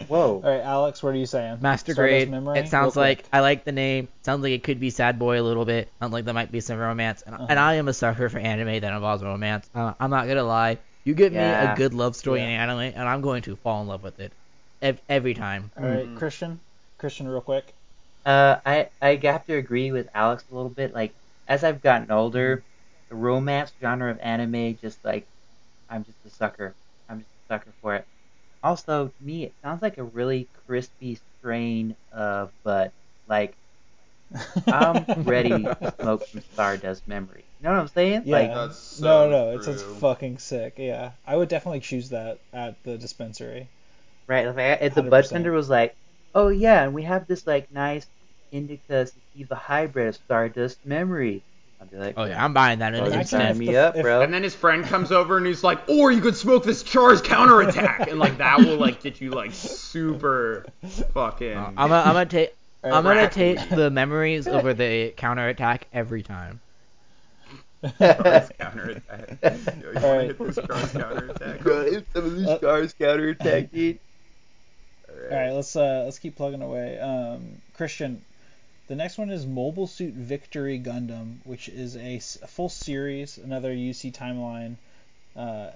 [0.08, 0.34] Whoa.
[0.34, 1.58] All right, Alex, what are you saying?
[1.60, 2.30] Master Stardust grade.
[2.30, 2.58] Memory?
[2.60, 3.28] It sounds Real like quick.
[3.32, 4.08] I like the name.
[4.22, 5.88] Sounds like it could be sad boy a little bit.
[6.00, 7.22] Sounds like there might be some romance.
[7.22, 7.46] And, Uh-huh.
[7.48, 9.68] and I am a sucker for anime that involves romance.
[9.74, 10.78] Uh, I'm not gonna lie.
[11.04, 12.46] You give me a good love story Yeah.
[12.48, 14.32] in anime, and I'm going to fall in love with it
[14.82, 15.70] ev- every time.
[15.78, 16.16] All right, Mhm.
[16.18, 16.60] Christian.
[16.98, 17.72] Christian, real quick.
[18.26, 20.94] Uh, I I have to agree with Alex a little bit.
[20.94, 21.12] Like
[21.48, 22.62] as I've gotten older,
[23.08, 25.26] the romance genre of anime just like
[25.88, 26.74] I'm just a sucker.
[27.50, 28.06] I'm just a sucker for it.
[28.62, 32.94] Also, to me, it sounds like a really crispy strain of butt.
[33.28, 33.56] Like
[34.70, 37.46] I'm ready to smoke some Stardust Memory.
[37.58, 38.26] You know what I'm saying?
[38.26, 38.54] Yeah.
[38.54, 39.64] Like That's so no, no, it true.
[39.64, 40.74] sounds fucking sick.
[40.78, 43.68] Yeah, I would definitely choose that at the dispensary.
[44.28, 44.46] Right.
[44.46, 45.28] Like, I- if the bud 100%.
[45.28, 45.94] tender was like,
[46.34, 48.08] "Oh yeah, and we have this like nice
[48.50, 51.44] indica sativa hybrid of Stardust Memory," I'd be
[51.92, 53.58] like, Oh yeah, I'm buying that in "Oh, an instant.
[53.58, 56.20] me the- up, bro." And then his friend comes over and he's like, or you
[56.20, 58.08] could smoke this Char's counterattack.
[58.08, 60.66] And like that will like get you like super
[61.14, 61.56] fucking.
[61.56, 62.54] Uh, I'm gonna, I'm take.
[62.84, 66.60] I'm gonna take the memories over the counterattack every time.
[67.98, 69.38] Char's counterattack.
[69.42, 70.26] Yo, you wanna Alright.
[70.28, 71.60] hit this Char's counterattack?
[72.12, 73.98] some of these Uh, stars counterattack, dude.
[75.08, 76.98] All right, let's uh let's keep plugging away.
[77.00, 78.22] Um, Christian,
[78.90, 84.12] the next one is Mobile Suit Victory Gundam, which is a full series, another UC
[84.12, 84.74] timeline,
[85.36, 85.70] uh,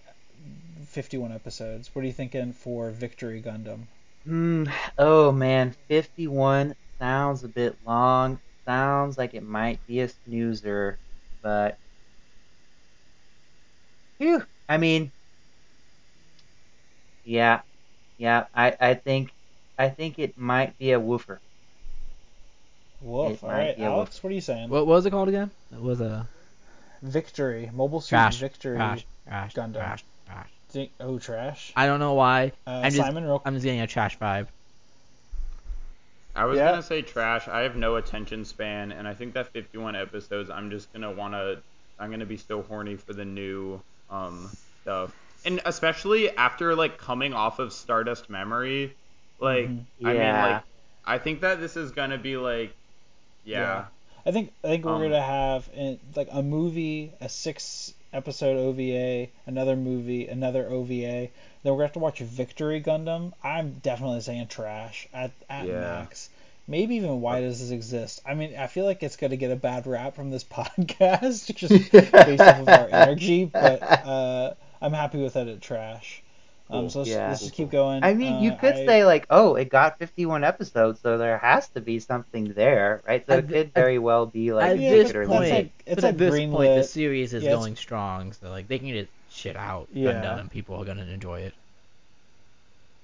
[0.89, 1.95] 51 episodes.
[1.95, 3.87] What are you thinking for Victory Gundam?
[4.27, 4.65] Hmm.
[4.99, 8.41] Oh man, 51 sounds a bit long.
[8.67, 10.99] Sounds like it might be a snoozer,
[11.41, 11.79] but
[14.19, 14.45] phew.
[14.69, 15.13] I mean,
[17.25, 17.63] yeah,
[18.19, 18.47] yeah.
[18.53, 19.33] I I think
[19.79, 21.41] I think it might be a woofer.
[23.05, 23.33] Woof.
[23.33, 24.69] It All might right, be a Alex, what are you saying?
[24.71, 25.51] What, what was it called again?
[25.73, 26.27] It was a
[27.03, 28.39] Victory, Mobile Suit trash.
[28.39, 28.77] Victory.
[28.77, 29.07] Trash.
[29.27, 29.55] Trash.
[29.55, 29.75] Gundam.
[29.75, 30.05] Trash.
[30.27, 30.49] Trash.
[30.71, 31.73] Think- oh, trash.
[31.77, 32.53] I don't know why.
[32.67, 34.47] Uh, I'm just Simon, real I'm just getting a trash vibe.
[36.37, 36.71] I was Yeah.
[36.71, 37.47] gonna say trash.
[37.47, 41.63] I have no attention span, and I think that 51 episodes, I'm just gonna wanna,
[41.99, 43.81] I'm gonna be so horny for the new
[44.11, 44.51] um
[44.83, 48.97] stuff, and especially after like coming off of Stardust Memory,
[49.39, 49.85] like Mhm.
[50.05, 50.63] I mean like
[51.07, 52.75] I think that this is gonna be like,
[53.45, 53.87] yeah, Yeah.
[54.27, 58.57] I think I think we're Um, gonna have in, like a movie, a six episode
[58.59, 61.31] OVA, another movie, another OVA.
[61.63, 63.33] Then we're gonna have to watch Victory Gundam.
[63.43, 65.73] I'm definitely saying trash at at Yeah.
[65.73, 66.31] max.
[66.67, 68.21] Maybe even why does this exist?
[68.27, 71.79] I mean, I feel like it's gonna get a bad rap from this podcast just
[72.25, 76.24] based off of our energy, but uh, I'm happy with it at trash.
[76.75, 77.29] Um, so let's, Yeah.
[77.29, 78.03] let's just keep going.
[78.05, 81.39] I mean, you Uh, could I- say like, oh, it got 51 episodes, so there
[81.39, 83.25] has to be something there, right?
[83.27, 85.73] So At it the- could at- very well be like at this point, that's like-
[85.87, 88.79] it's but like at this point, the series is Yeah, going strong, so like they
[88.79, 90.13] can get shit out Yeah.
[90.13, 91.55] Gundam, and people are gonna enjoy it.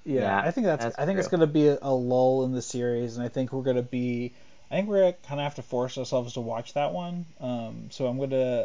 [0.05, 2.45] Yeah, Yeah, I think that's, that's I think it's going to be a, a lull
[2.45, 4.33] in the series, and I think we're going to be
[4.71, 7.27] I think we're gonna kind of have to force ourselves to watch that one.
[7.41, 8.63] Um, so I'm gonna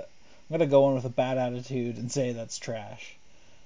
[0.50, 3.16] I'm gonna go in with a bad attitude and say that's trash.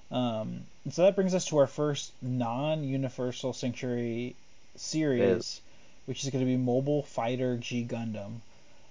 [0.09, 0.61] Um,
[0.93, 4.35] so that brings us to our first non-Universal Century
[4.75, 5.61] series,
[6.05, 8.39] which is going to be Mobile Fighter G Gundam,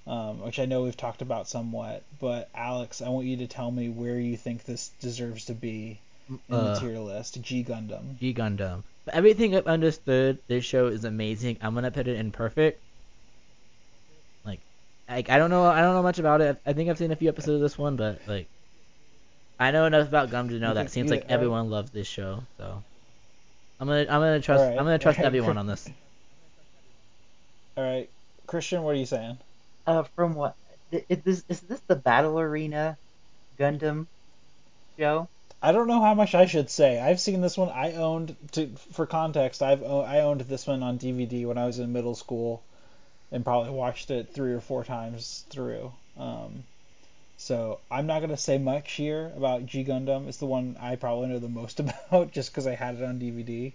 [0.07, 2.03] um, which I know we've talked about somewhat.
[2.20, 5.99] But Alex, I want you to tell me where you think this deserves to be
[6.28, 7.40] in Uh, the tier list.
[7.42, 8.18] G Gundam.
[8.18, 8.82] G Gundam.
[9.05, 11.57] But everything I've understood, this show is amazing.
[11.62, 12.80] I'm gonna put it in perfect.
[14.44, 14.61] Like,
[15.09, 16.61] like I don't know, I don't know much about it.
[16.66, 18.46] I think I've seen a few episodes of this one, but like,
[19.59, 22.43] I know enough about Gum to know that seems like uh, everyone loves this show.
[22.59, 22.83] So,
[23.81, 25.27] I'm gonna, I'm gonna trust, Alright, I'm gonna trust alright.
[25.35, 25.89] everyone on this.
[27.77, 28.09] All right,
[28.47, 29.39] Christian, what are you saying?
[29.87, 30.55] Uh, from what
[30.91, 31.45] is this?
[31.49, 32.97] Is this the Battle Arena
[33.59, 34.07] Gundam
[34.99, 35.29] show?
[35.61, 37.01] I don't know how much I should say.
[37.01, 37.69] I've seen this one.
[37.69, 39.63] I owned to for context.
[39.63, 42.63] I've o- I owned this one on DVD when I was in middle school,
[43.33, 45.93] and probably watched it three or four times through.
[46.17, 46.63] Um,
[47.39, 50.28] so I'm not gonna say much here about G Gundam.
[50.28, 51.80] It's the one I probably know the most
[52.11, 53.72] about, just because I had it on DVD.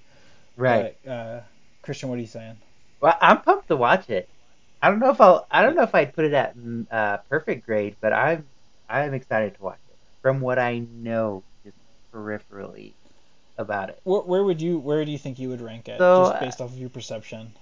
[0.56, 0.96] Right.
[1.04, 1.42] But, uh,
[1.82, 2.58] Christian, what are you saying?
[3.00, 4.30] Well, I'm pumped to watch it.
[4.82, 5.48] I don't know if I'll.
[5.50, 8.46] I don't know if I'd put it at mm, uh, perfect grade, but I'm
[8.90, 9.96] I'm excited to watch it.
[10.22, 11.78] From what I know, just
[12.14, 12.92] peripherally
[13.58, 16.30] about it, Where, where would you where do you think you would rank it, So,
[16.30, 17.54] just based off of your perception?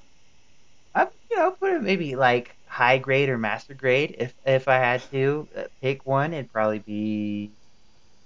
[0.96, 4.16] I you know put it maybe like high grade or master grade.
[4.18, 7.52] If if I had to uh, pick one, it'd probably be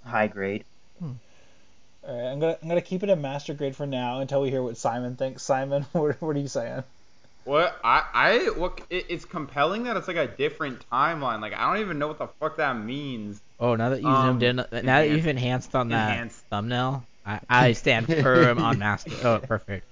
[0.04, 0.64] high grade.
[1.02, 1.10] All
[2.06, 4.62] right, I'm gonna I'm gonna keep it a master grade for now until we hear
[4.62, 5.42] what Simon thinks.
[5.42, 6.84] Simon, what, what are you saying?
[7.44, 11.40] What I I what it, it's compelling that it's like a different timeline.
[11.40, 13.40] Like I don't even know what the fuck that means.
[13.58, 16.38] Oh, now that you Um, zoomed in, now that you've enhanced- enhanced on that enhanced.
[16.50, 19.10] thumbnail, I, I stand firm on master.
[19.24, 19.86] Oh, perfect.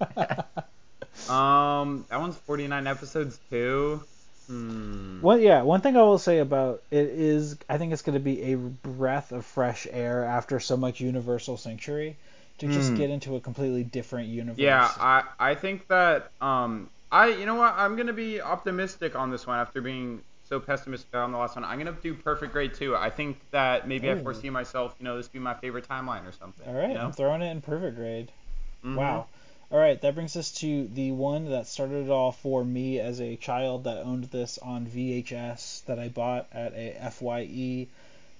[1.26, 4.02] Um, that one's 49 episodes too.
[4.48, 5.20] Hmm.
[5.22, 5.62] Well, yeah.
[5.62, 8.56] One thing I will say about it is, I think it's going to be a
[8.56, 12.16] breath of fresh air after so much Universal Sanctuary
[12.58, 12.96] to just Hmm.
[12.96, 14.58] get into a completely different universe.
[14.62, 19.30] Yeah, I I think that um I you know what I'm gonna be optimistic on
[19.30, 21.64] this one after being so pessimistic on the last one.
[21.64, 22.96] I'm gonna do perfect grade too.
[22.96, 26.32] I think that maybe I foresee myself, you know, this be my favorite timeline or
[26.32, 26.66] something.
[26.66, 27.06] All right, You know?
[27.06, 28.32] I'm throwing it in perfect grade.
[28.84, 28.96] Mhm.
[28.96, 29.26] Wow.
[29.70, 33.20] All right, that brings us to the one that started it all for me as
[33.20, 37.86] a child that owned this on VHS that I bought at a FYE.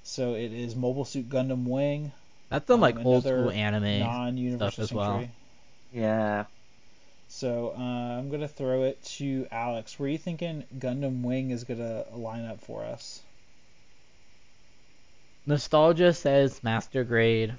[0.04, 2.12] So it is Mobile Suit Gundam Wing,
[2.48, 3.98] That's some like Um, old school anime.
[4.00, 5.18] non-Universal as well.
[5.18, 5.30] Century.
[5.92, 6.44] Yeah.
[7.28, 7.80] So uh,
[8.18, 9.98] I'm gonna throw it to Alex.
[9.98, 13.20] Where are you thinking Gundam Wing is gonna line up for us?
[15.44, 17.54] Nostalgia says master grade.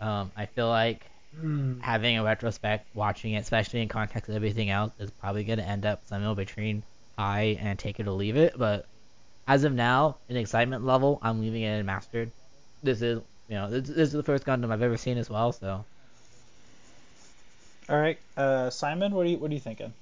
[0.00, 1.06] Um, I feel like
[1.38, 1.78] Hmm.
[1.80, 5.64] having a retrospect, watching it, especially in context of everything else, is probably going to
[5.64, 6.82] end up somewhere between
[7.16, 8.54] high and take it or leave it.
[8.58, 8.86] But
[9.46, 12.30] as of now, in excitement level, I'm leaving it in mastered.
[12.82, 15.52] This is, you know, this, this is the first Gundam I've ever seen as well.
[15.52, 15.84] So
[17.88, 19.92] All right, uh, Simon, what are you what are you thinking?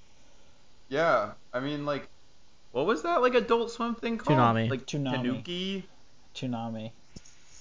[0.88, 2.08] Yeah, I mean, like,
[2.72, 4.38] What was that like Adult Swim thing called?
[4.38, 4.70] Toonami.
[4.70, 5.12] Like Toonami.
[5.12, 5.84] Tanuki,
[6.34, 6.90] Toonami.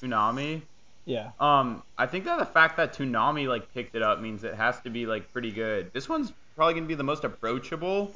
[0.02, 0.62] Tsunami.
[1.08, 1.32] Yeah.
[1.40, 4.80] Um, I think that the fact that Toonami like picked it up means it has
[4.82, 5.92] to be like pretty good.
[5.94, 8.12] This one's probably gonna be the most approachable.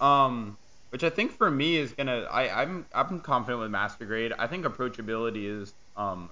[0.00, 0.56] Um,
[0.90, 4.32] which I think for me is gonna I I'm I'm confident with Master Grade.
[4.38, 6.30] I think approachability is um,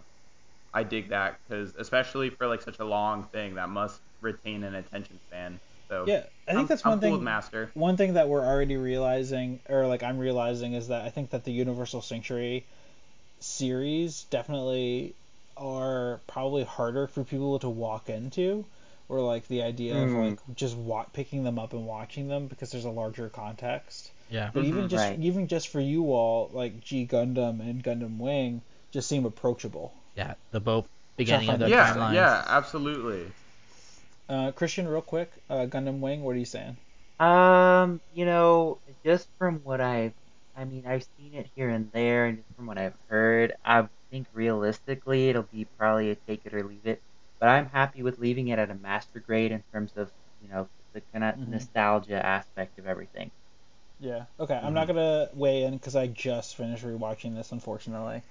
[0.72, 4.76] I dig that because especially for like such a long thing that must retain an
[4.76, 5.59] attention span.
[5.88, 7.12] So Yeah, I think I'm, that's I'm one cool thing.
[7.14, 7.70] with Master.
[7.74, 11.45] One thing that we're already realizing, or like I'm realizing, is that I think that
[11.45, 12.64] the Universal Sanctuary
[13.41, 15.14] series definitely
[15.61, 18.64] are probably harder for people to walk into,
[19.08, 20.30] or like the idea of Mm.
[20.30, 24.11] like just wa- picking them up and watching them because there's a larger context.
[24.30, 24.90] yeah, But even Mhm.
[24.90, 25.20] just Right.
[25.20, 29.92] even just for you all, like G Gundam and Gundam Wing just seem approachable.
[30.16, 32.14] yeah, the both beginning of find their Yeah, timelines.
[32.14, 33.32] yeah, absolutely.
[34.28, 36.76] Uh, Christian, real quick, uh, Gundam Wing, what are you saying?
[37.18, 40.14] Um, you know, just from what I've,
[40.56, 43.88] I mean, I've seen it here and there, and just from what I've heard, I
[44.11, 47.02] think realistically it'll be probably a take it or leave it.
[47.40, 50.68] But I'm happy with leaving it at a master grade in terms of, you know,
[50.94, 51.46] the kind of Mhm.
[51.46, 53.32] nostalgia aspect of everything.
[54.00, 54.24] Yeah.
[54.38, 54.54] Okay.
[54.54, 58.22] I'm not gonna weigh in because I just finished rewatching this, unfortunately.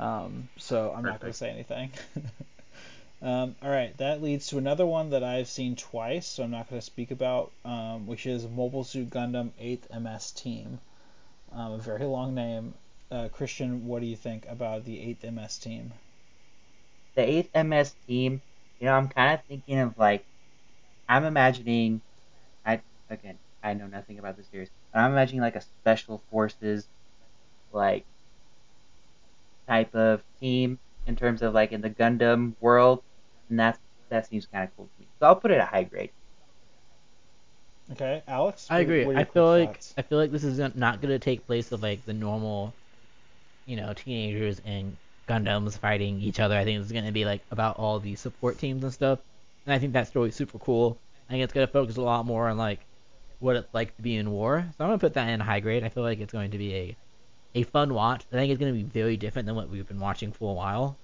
[0.00, 1.92] Um, so I'm not gonna say anything.
[3.22, 3.96] um, all right.
[3.98, 7.52] That leads to another one that I've seen twice, so I'm not gonna speak about,
[7.64, 10.80] um, which is Mobile Suit Gundam 8th MS Team.
[11.52, 12.74] Um, a very long name.
[13.10, 15.92] Uh, Christian, what do you think about the 8th MS Team?
[17.14, 18.42] The 8th MS team,
[18.80, 20.26] you know, I'm kind of thinking of like,
[21.08, 22.02] I'm imagining,
[22.64, 24.70] I again, I know nothing about the series.
[24.92, 26.88] But I'm imagining like a special forces,
[27.72, 28.06] like
[29.68, 33.02] type of team in terms of like in the Gundam world,
[33.48, 33.78] and that's
[34.10, 35.08] that seems kind of cool to me.
[35.20, 36.12] So I'll put it at high grade.
[37.92, 38.66] Okay, Alex.
[38.70, 39.04] I agree.
[39.04, 39.94] I feel quick like thoughts?
[39.96, 42.74] I feel like this is not going to take place of like the normal,
[43.66, 44.98] you know, teenagers and
[45.28, 46.56] Gundams fighting each other.
[46.56, 49.20] I think it's going to be like about all the support teams and stuff.
[49.66, 51.02] And I think that story's super cool.
[51.28, 52.86] I think it's going to focus a lot more on like
[53.40, 54.62] what it's like to be in war.
[54.78, 55.84] So I'm going to put that in high grade.
[55.84, 56.98] I feel like it's going to be a
[57.56, 58.24] a fun watch.
[58.32, 60.54] I think it's going to be very different than what we've been watching for a
[60.54, 61.00] while.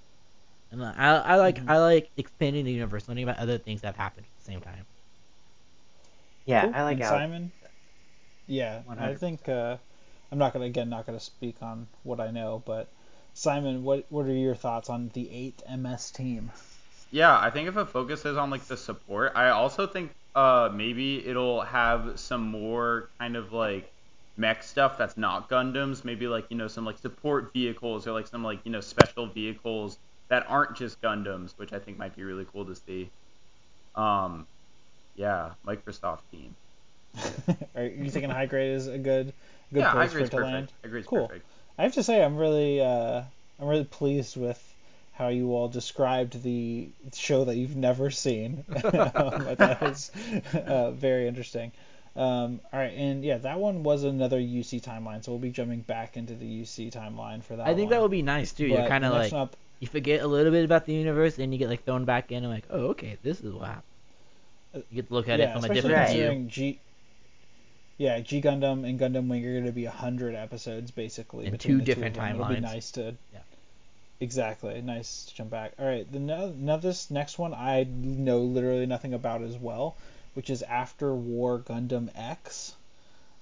[0.71, 1.67] And I, I like Mhm.
[1.67, 4.61] I like expanding the universe, learning about other things that have happened at the same
[4.61, 4.85] time.
[6.45, 6.73] Yeah, Cool.
[6.73, 7.51] I like And Simon.
[8.47, 9.15] Yeah, I 100%.
[9.15, 9.77] think uh,
[10.33, 12.93] I'm not gonna again not gonna speak on what I know, but
[13.33, 16.51] Simon, what what are your thoughts on the eight MS team?
[17.11, 21.25] Yeah, I think if it focuses on like the support, I also think uh maybe
[21.25, 23.93] it'll have some more kind of like
[24.35, 28.27] mech stuff that's not Gundams, maybe like, you know, some like support vehicles or like
[28.27, 32.23] some like, you know, special vehicles that aren't just Gundams, which I think might be
[32.23, 33.11] really cool to see.
[33.95, 34.47] Um
[35.15, 36.57] yeah, Microsoft team.
[37.75, 39.33] are you thinking high grade is a good
[39.73, 40.51] good yeah, I place for it to perfect.
[40.51, 40.71] land?
[40.83, 41.27] I agree it's Cool.
[41.27, 41.45] perfect.
[41.77, 43.23] I have to say I'm really uh,
[43.59, 44.61] I'm really pleased with
[45.13, 48.63] how you all described the show that you've never seen.
[48.83, 50.11] um, that is
[50.53, 51.71] uh, very interesting.
[52.15, 55.81] Um, all right, and yeah, that one was another UC timeline, so we'll be jumping
[55.81, 57.67] back into the UC timeline for that.
[57.67, 57.89] I think one.
[57.91, 58.67] that would be nice too.
[58.67, 61.59] You're kind of like up, you forget a little bit about the universe and you
[61.59, 63.83] get like thrown back in and like, oh, okay, this is what happened.
[64.73, 66.45] You get to look at yeah, it from a different view.
[66.47, 66.79] G.
[67.97, 71.73] Yeah, G Gundam and Gundam Wing are going to be hundred episodes basically In between
[71.73, 72.41] two the different two of them.
[72.41, 73.15] It'll be nice to.
[73.33, 73.39] Yeah.
[74.19, 75.73] Exactly, nice to jump back.
[75.77, 79.97] All right, the no, now this next one I know literally nothing about as well,
[80.33, 82.73] which is After War Gundam X.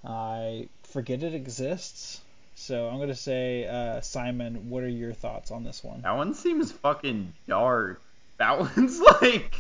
[0.04, 2.20] I forget it exists,
[2.56, 4.72] so I'm gonna say uh, Simon.
[4.72, 6.02] What are your thoughts on this one?
[6.02, 8.02] That one seems fucking dark.
[8.38, 9.54] That one's like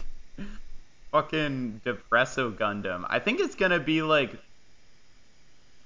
[1.11, 3.05] fucking Depresso Gundam.
[3.07, 4.31] I think it's gonna be like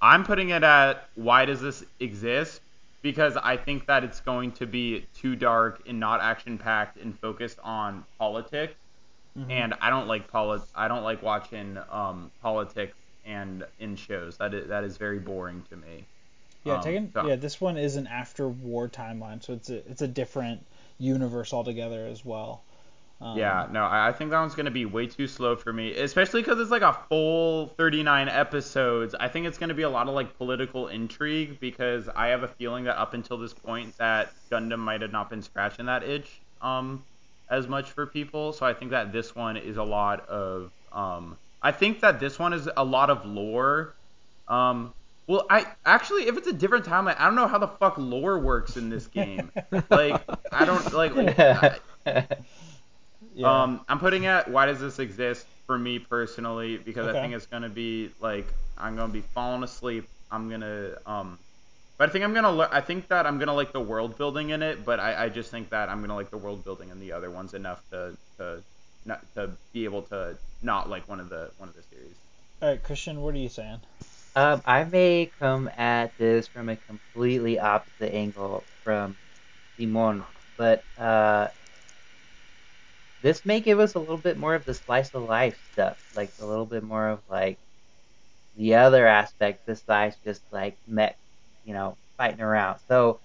[0.01, 2.61] I'm putting it at why does this exist?
[3.01, 7.17] Because I think that it's going to be too dark and not action packed and
[7.19, 8.75] focused on politics.
[9.37, 9.51] Mhm.
[9.51, 14.37] And I don't like poli- I don't like watching um, politics and in shows.
[14.37, 16.05] That is, that is very boring to me.
[16.63, 19.87] Yeah, Um, taking so- yeah, this one is an after war timeline, so it's a
[19.89, 20.65] it's a different
[20.97, 22.63] universe altogether as well.
[23.21, 26.41] Um, Yeah, no, I think that one's gonna be way too slow for me, especially
[26.41, 29.15] because it's like a full 39 episodes.
[29.15, 32.47] I think it's gonna be a lot of like political intrigue because I have a
[32.47, 36.41] feeling that up until this point that Gundam might have not been scratching that itch
[36.61, 37.05] um
[37.49, 38.51] as much for people.
[38.53, 42.37] So I think that this one is a lot of um I think that this
[42.37, 43.95] one is a lot of lore.
[44.47, 44.93] Um
[45.27, 48.37] well, I actually, if it's a different timeline, I don't know how the fuck lore
[48.37, 49.51] works in this game.
[49.89, 51.13] like, I don't like.
[52.05, 52.27] I-
[53.35, 53.63] yeah.
[53.63, 54.47] um, I'm putting it.
[54.47, 56.77] Why does this exist for me personally?
[56.77, 57.17] Because Okay.
[57.17, 60.09] I think it's gonna be like I'm gonna be falling asleep.
[60.31, 61.39] I'm gonna um,
[61.97, 62.51] but I think I'm gonna.
[62.51, 64.85] le- I think that I'm gonna like the world building in it.
[64.85, 67.31] But I, I just think that I'm gonna like the world building in the other
[67.31, 68.63] ones enough to to
[69.05, 72.17] not to be able to not like one of the one of the series.
[72.61, 73.81] All right, Christian, what are you saying?
[74.35, 79.17] Um, I may come at this from a completely opposite angle from
[79.79, 80.25] Simon,
[80.57, 81.49] but uh,
[83.25, 86.33] this may give us a little bit more of the slice of life stuff, like
[86.39, 87.59] a little bit more of like
[88.55, 91.17] the other aspect besides just like met,
[91.63, 92.79] you know, fighting around.
[92.89, 93.21] So,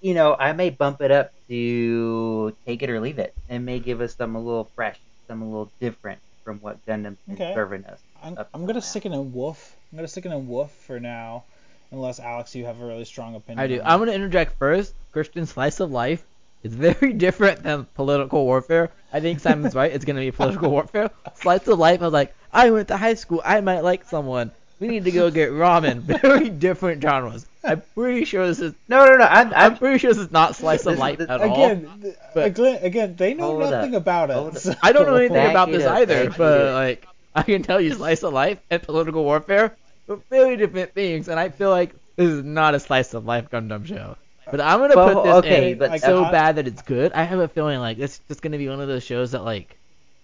[0.00, 3.34] you know, I may bump it up to take it or leave it.
[3.48, 7.20] It may give us something a little fresh, something a little different from what Gundam's
[7.28, 7.54] been Okay.
[7.54, 8.02] serving us.
[8.22, 8.80] I'm, I'm gonna now.
[8.80, 9.76] stick it in Woof.
[9.92, 11.44] I'm gonna stick it in Woof for now,
[11.92, 13.60] unless Alex, you have a really strong opinion.
[13.60, 13.82] I do.
[13.84, 14.94] I'm gonna interject first.
[15.12, 16.24] Christian slice of life
[16.62, 18.90] is very different than political warfare.
[19.12, 19.92] I think Simon's right.
[19.92, 21.10] It's gonna be political warfare.
[21.34, 22.00] Slice of life.
[22.00, 23.40] I was like, I went to high school.
[23.44, 24.50] I might like someone.
[24.78, 26.00] We need to go get ramen.
[26.22, 27.46] Very different genres.
[27.62, 28.72] I'm pretty sure this is.
[28.88, 29.24] No, no, no.
[29.24, 31.52] I'm, I'm pretty sure this is not slice of life at all.
[31.52, 34.58] Again, but- again, again, they know up, nothing about it.
[34.60, 36.72] so- I don't know anything Back about this either, but it.
[36.72, 39.76] like I can tell you slice of life and political warfare
[40.08, 43.50] are very different things, and I feel like this is not a slice of life
[43.50, 44.16] Gundam show.
[44.50, 47.12] But I'm gonna Well, put this okay, in but- so I- bad that it's good.
[47.12, 49.76] I have a feeling like it's just gonna be one of those shows that like,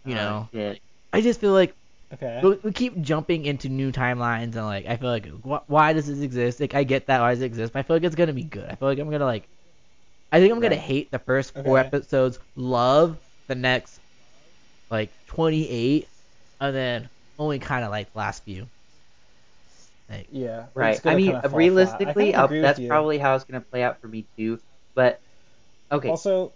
[0.05, 0.81] you Oh, know, shit.
[1.13, 1.75] I just feel like
[2.15, 2.41] Okay.
[2.43, 6.07] we, we keep jumping into new timelines and like I feel like wh- why does
[6.07, 6.61] this exist?
[6.61, 8.45] Like I get that why does it exist, but I feel like it's gonna be
[8.45, 8.67] good.
[8.71, 9.45] I feel like I'm gonna like,
[10.33, 10.85] I think I'm gonna Right.
[10.85, 11.87] hate the first four Okay.
[11.87, 13.17] episodes, love
[13.49, 14.01] the next
[14.91, 16.07] like 28,
[16.61, 17.09] and then
[17.39, 18.67] only kind of like the last few.
[20.09, 20.67] Like, Yeah.
[20.75, 21.05] Right.
[21.05, 21.35] I mean.
[21.35, 24.61] I realistically, I'll, that's probably how it's gonna play out for me too.
[24.95, 25.21] But
[25.91, 26.53] okay, Also,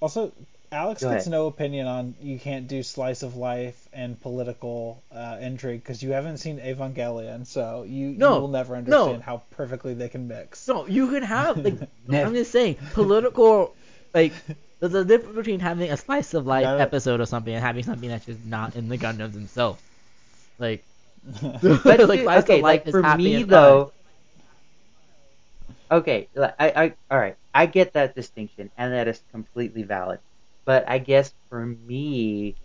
[0.00, 0.32] also,
[0.72, 1.30] Alex Go gets ahead.
[1.30, 6.10] no opinion on you can't do slice of life and political uh, intrigue because you
[6.10, 8.78] haven't seen Evangelion, so you, No, you will never no.
[8.78, 10.66] understand how perfectly they can mix.
[10.66, 11.78] no, you can have like
[12.12, 13.74] I'm just saying political
[14.12, 14.32] like
[14.80, 18.08] there's a difference between having a slice of life episode or something and having something
[18.08, 19.80] that's just not in the Gundams themselves.
[20.58, 20.84] Like,
[21.86, 23.92] but like dude, okay, like for me though.
[25.90, 30.20] Okay, I, I, all right, I get that distinction, and that is completely valid.
[30.64, 32.56] But I guess for me,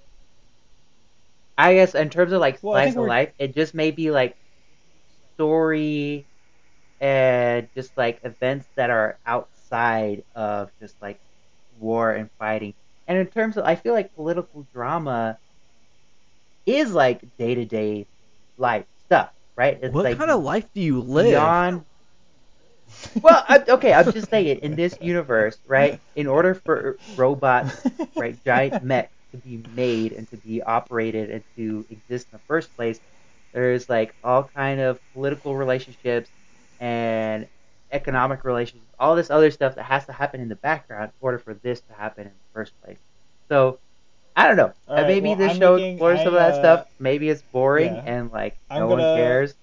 [1.58, 4.38] I guess in terms of like Well, slice of life, it just may be like
[5.36, 6.28] story
[7.00, 11.20] and just like events that are outside of just like
[11.78, 12.74] war and fighting.
[13.08, 15.40] And in terms of, I feel like political drama
[16.66, 18.08] is like day to day
[18.58, 19.80] life stuff, right?
[19.82, 21.56] It's what like kind of life do you live?
[21.56, 21.86] beyond.
[23.22, 26.00] Well, I, okay, I'm just saying in this universe, right?
[26.16, 27.88] In order for robots,
[28.18, 32.44] right, giant mechs to be made and to be operated and to exist in the
[32.48, 33.00] first place,
[33.54, 36.32] there's like all kind of political relationships
[36.80, 37.48] and
[37.92, 41.38] economic relationships, all this other stuff that has to happen in the background in order
[41.40, 43.00] for this to happen in the first place.
[43.50, 43.80] So
[44.36, 44.74] I don't know.
[44.90, 46.80] Right, Maybe well, this I'm show making- explores some of I, that stuff.
[46.82, 48.04] uh, Maybe it's boring yeah.
[48.06, 49.54] and like no one gonna- cares.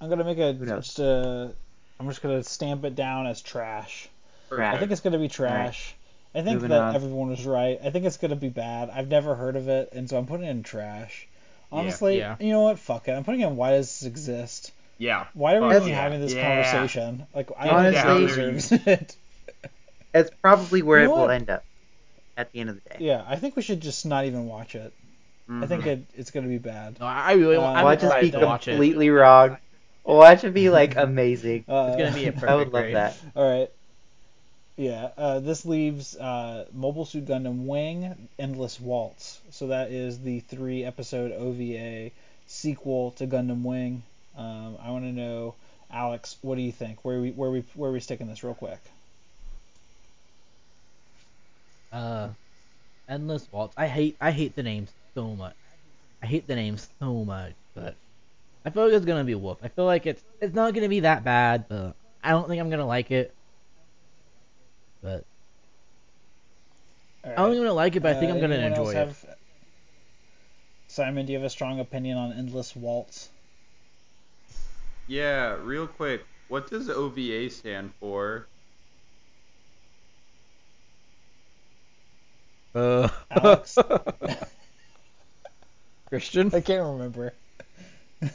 [0.00, 0.84] I'm gonna make a Who knows?
[0.86, 1.52] just a.
[1.98, 4.08] I'm just gonna stamp it down as trash.
[4.48, 4.74] Trash.
[4.74, 5.94] I think it's gonna be trash.
[6.34, 6.94] I think Moving that on.
[6.96, 7.78] everyone was right.
[7.82, 8.90] I think it's gonna be bad.
[8.90, 11.26] I've never heard of it, and so I'm putting it in trash.
[11.72, 12.36] Honestly, Yeah.
[12.40, 12.78] you know what?
[12.78, 13.12] Fuck it.
[13.12, 14.72] I'm putting in why does this exist?
[14.98, 15.26] Yeah.
[15.34, 15.94] Why are we even yeah.
[15.94, 16.64] having this Yeah.
[16.64, 17.26] conversation?
[17.34, 19.16] Like, I Honestly- don't think it.
[20.12, 21.30] It's probably where You it will what?
[21.30, 21.64] end up
[22.36, 22.96] at the end of the day.
[23.00, 24.92] Yeah, I think we should just not even watch it.
[25.48, 25.86] I think Mhm.
[25.88, 26.98] it, it's gonna be bad.
[27.00, 27.76] No, I really want.
[27.76, 28.72] Uh, I'm Watch us be watch it.
[28.72, 29.58] completely wrong.
[30.04, 31.64] Watch it be like amazing.
[31.68, 32.94] Uh, It's gonna be a perfect I would love grade.
[32.96, 33.16] that.
[33.36, 33.70] All right.
[34.76, 39.40] Yeah, uh, this leaves uh, Mobile Suit Gundam Wing Endless Waltz.
[39.50, 42.10] So that is the three episode OVA
[42.46, 44.02] sequel to Gundam Wing.
[44.36, 45.54] Um, I want to know,
[45.92, 47.04] Alex, what do you think?
[47.04, 48.80] Where we where we where we sticking this real quick?
[51.94, 52.28] Uh,
[53.08, 53.74] endless waltz.
[53.76, 54.16] I hate.
[54.20, 55.54] I hate the name so much.
[56.22, 57.94] I hate the name so much, but
[58.64, 59.60] I feel like it's gonna be a whoop.
[59.62, 62.68] I feel like it's it's not gonna be that bad, but I don't think I'm
[62.70, 63.32] gonna like it.
[65.02, 65.24] But
[67.24, 68.80] All I don't think I'm gonna like it, but I think Uh, I'm gonna enjoy
[68.80, 68.96] else it.
[68.96, 69.36] have-
[70.88, 73.28] Simon, do you have a strong opinion on Endless Waltz?
[75.06, 76.24] Yeah, real quick.
[76.48, 78.46] What does OVA stand for?
[82.74, 83.78] Uh, Alex?
[86.08, 86.50] Christian.
[86.54, 87.34] I can't remember.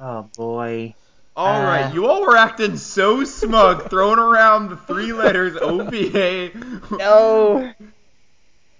[0.00, 0.94] Oh boy.
[1.36, 6.52] All right, Uh, you all were acting so smug, throwing around the three letters OVA.
[6.92, 7.72] No.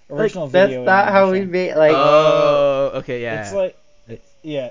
[0.09, 0.85] Original Like, that's video.
[0.85, 1.51] not how we animation.
[1.51, 3.43] made like Oh, okay, yeah.
[3.43, 3.77] It's like,
[4.09, 4.71] It's- yeah,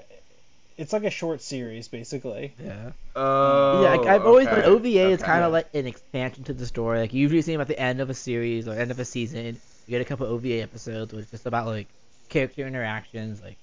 [0.77, 2.53] it's like a short series basically.
[2.63, 2.91] yeah.
[3.13, 6.53] Oh, yeah, like, I've always okay, thought OVA is kind of like an expansion to
[6.53, 6.99] the story.
[6.99, 9.05] Like you usually see them at the end of a series or end of a
[9.05, 9.59] season.
[9.88, 11.88] You get a couple OVA episodes, which is just about like
[12.29, 13.41] character interactions.
[13.41, 13.57] Like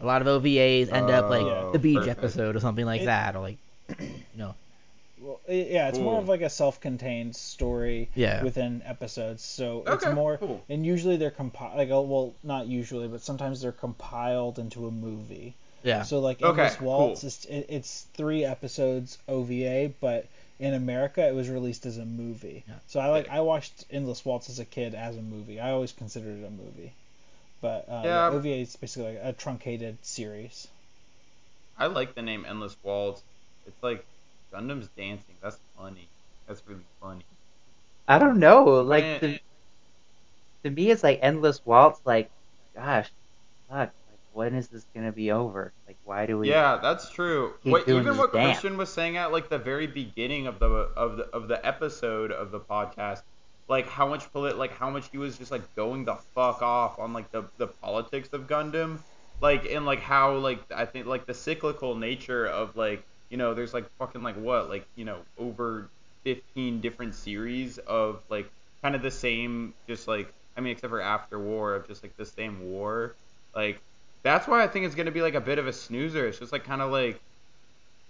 [0.00, 2.18] a lot of OVAs end up like Oh, the beach perfect.
[2.18, 3.58] episode or something like It- that, or like
[4.00, 4.54] you know,
[5.20, 6.22] Well, i- yeah, it's more Cool.
[6.22, 8.42] of like a self-contained story Yeah.
[8.42, 9.42] within episodes.
[9.44, 10.60] So it's Okay, more, cool.
[10.68, 11.76] and usually they're compiled.
[11.78, 15.54] Like, oh, well, not usually, but sometimes they're compiled into a movie.
[15.84, 16.02] yeah.
[16.02, 17.28] So like Okay, Endless Waltz, cool.
[17.28, 20.26] is, it, it's three episodes OVA, but
[20.58, 22.64] in America it was released as a movie.
[22.68, 22.74] Yeah.
[22.86, 25.60] So I like I watched Endless Waltz as a kid as a movie.
[25.60, 26.94] I always considered it a movie.
[27.60, 28.26] But uh, yeah, Yeah.
[28.28, 30.68] OVA is basically like a truncated series.
[31.78, 33.24] I like the name Endless Waltz.
[33.64, 34.06] It's like
[34.52, 35.38] Gundam's dancing.
[35.40, 36.10] That's funny.
[36.46, 37.24] That's really funny.
[38.08, 38.64] I don't know.
[38.82, 39.38] Like to,
[40.64, 42.30] to me it's like endless waltz, like
[42.74, 43.12] gosh,
[43.68, 43.94] fuck.
[44.38, 45.72] When is this gonna be over?
[45.88, 47.54] Like why do we Yeah, that's true.
[47.64, 48.60] What, even what dance?
[48.60, 52.30] Christian was saying at like the very beginning of the of the of the episode
[52.30, 53.22] of the podcast,
[53.66, 57.00] like how much polit like how much he was just like going the fuck off
[57.00, 59.00] on like the the politics of Gundam,
[59.40, 63.54] like and like how like I think like the cyclical nature of like you know
[63.54, 65.90] there's like fucking like what like you know over
[66.22, 68.48] 15 different series of like
[68.84, 72.16] kind of the same just like I mean except for after war of just like
[72.16, 73.16] the same war
[73.52, 73.80] like
[74.22, 76.26] that's why I think it's gonna be like a bit of a snoozer.
[76.26, 77.20] It's just like kind of like,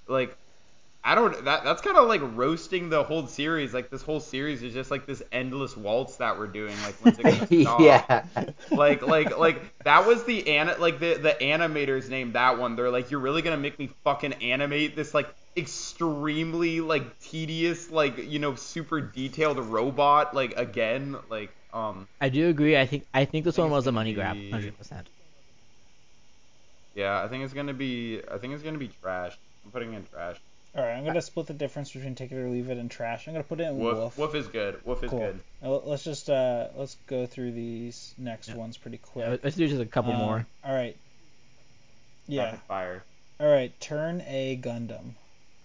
[0.07, 0.37] like,
[1.05, 1.45] I don't.
[1.45, 3.73] That that's kind of like roasting the whole series.
[3.73, 6.83] Like this whole series is just like this endless waltz that we're doing.
[6.83, 7.81] Like when's it gonna stop?
[7.81, 8.25] yeah.
[8.71, 12.77] Like like like that was the an like the the animators named that one.
[12.77, 18.31] They're like, you're really gonna make me fucking animate this like extremely like tedious like
[18.31, 22.77] you know super detailed robot like again like um I do agree.
[22.77, 25.09] I think I think this think one was a gonna money grab, hundred percent.
[26.99, 29.39] Yeah I think it's gonna be I think it's gonna be trash.
[29.65, 30.37] I'm putting in trash.
[30.77, 33.29] All right, I'm gonna split the difference between take it or leave it and trash.
[33.29, 34.19] I'm gonna put it in Woof wolf.
[34.19, 34.85] woof is good.
[34.85, 35.21] Woof is cool.
[35.21, 35.41] good.
[35.63, 38.57] Let's just uh let's go through these next Yeah.
[38.57, 39.45] ones pretty Yeah, quick.
[39.45, 40.47] let's do just a couple Um, more.
[40.65, 40.97] All right.
[42.27, 42.45] Yeah.
[42.47, 43.03] Rapid fire.
[43.39, 43.73] All right.
[43.81, 45.13] Turn A Gundam.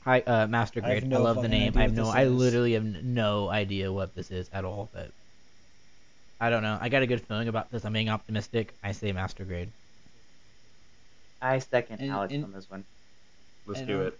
[0.05, 1.03] Hi, uh, Master Grade.
[1.03, 1.73] I, no love the name.
[1.75, 2.05] I have no.
[2.05, 2.31] this I is.
[2.31, 4.87] literally have no idea what this is at all.
[4.93, 5.09] But
[6.39, 6.77] I don't know.
[6.79, 7.85] I got a good feeling about this.
[7.85, 8.73] I'm being optimistic.
[8.83, 9.69] I say Master Grade.
[11.43, 12.85] I second And- Alex and- on this one.
[13.65, 14.19] Let's do don't- it.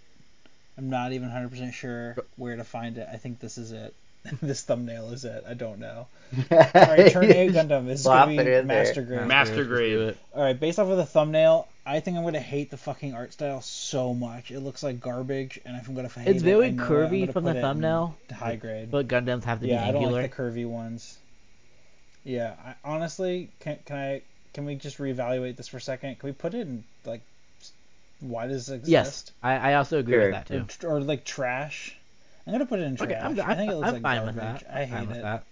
[0.78, 3.08] I'm not even 100% sure where to find it.
[3.12, 3.94] I think this is it.
[4.42, 5.44] this thumbnail is it.
[5.48, 6.08] I don't know.
[6.52, 8.64] All right, Turn A Gundam is gonna be in there.
[8.64, 9.28] Master Grade.
[9.28, 10.18] Master let's Grade.
[10.34, 13.34] All right, based off of the thumbnail, I think I'm gonna hate the fucking art
[13.34, 14.50] style so much.
[14.50, 16.36] It looks like garbage, and if I'm gonna hate it.
[16.36, 16.78] It's it, very it.
[16.78, 18.16] Curvy gonna from the put it thumbnail.
[18.34, 18.90] High grade.
[18.90, 20.22] But Gundams have to yeah, be I don't angular.
[20.22, 21.18] like the curvy ones.
[22.24, 24.22] Yeah, I, honestly, can can I
[24.54, 26.20] can we just reevaluate this for a second?
[26.20, 27.22] Can we put it in like
[28.20, 28.92] why does it exist?
[28.92, 30.22] yes, I, I also agree Sure.
[30.26, 30.66] with that Or, too.
[30.66, 31.98] tr- or like trash.
[32.46, 33.10] I'm gonna put it in trash.
[33.12, 34.36] Okay, I'm, I think it looks I'm like fine garbage.
[34.36, 34.66] with that.
[34.74, 35.22] I I'm fine hate with it.
[35.24, 35.44] that.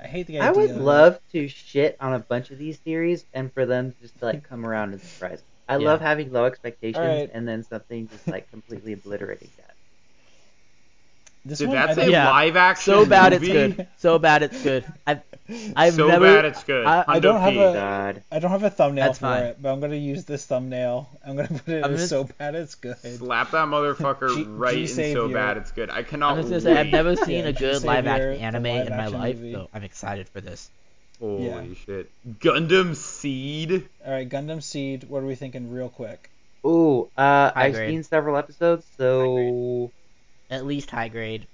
[0.00, 0.48] I hate the idea.
[0.48, 4.18] I would love to shit on a bunch of these theories and for them just
[4.18, 5.38] to like come around and surprise.
[5.38, 5.44] me.
[5.68, 5.86] I Yeah.
[5.86, 7.30] love having low expectations Alright.
[7.32, 9.74] and then something just like completely obliterating that.
[11.46, 12.28] This Did one, that I say think- Yeah.
[12.30, 12.92] live action?
[12.94, 13.86] So bad it's good.
[13.98, 14.84] So bad it's good.
[15.06, 15.20] I've
[15.76, 16.24] I've so never.
[16.24, 16.86] bad it's good.
[16.86, 17.58] I- I don't have P.
[17.60, 18.22] a- God.
[18.32, 19.42] I don't have a thumbnail That's for fine.
[19.44, 21.08] it, but I'm gonna use this thumbnail.
[21.26, 22.96] I'm gonna put it I'm as gonna- so bad it's good.
[22.98, 25.28] Slap that motherfucker G- right in so G-Savior.
[25.34, 25.90] bad it's good.
[25.90, 26.62] I cannot I'm just gonna wait.
[26.76, 29.36] say I've never seen Yeah, a good G-Savior, live action anime live in my life,
[29.36, 29.52] movie.
[29.52, 30.70] so I'm excited for this.
[31.20, 31.62] Holy Yeah.
[31.86, 32.10] shit.
[32.40, 33.88] Gundam Seed.
[34.04, 35.04] All right, Gundam Seed.
[35.04, 36.30] What are we thinking, real quick?
[36.66, 37.90] Ooh, uh, High I've grade.
[37.90, 39.90] seen several episodes, so
[40.50, 41.46] At least high grade.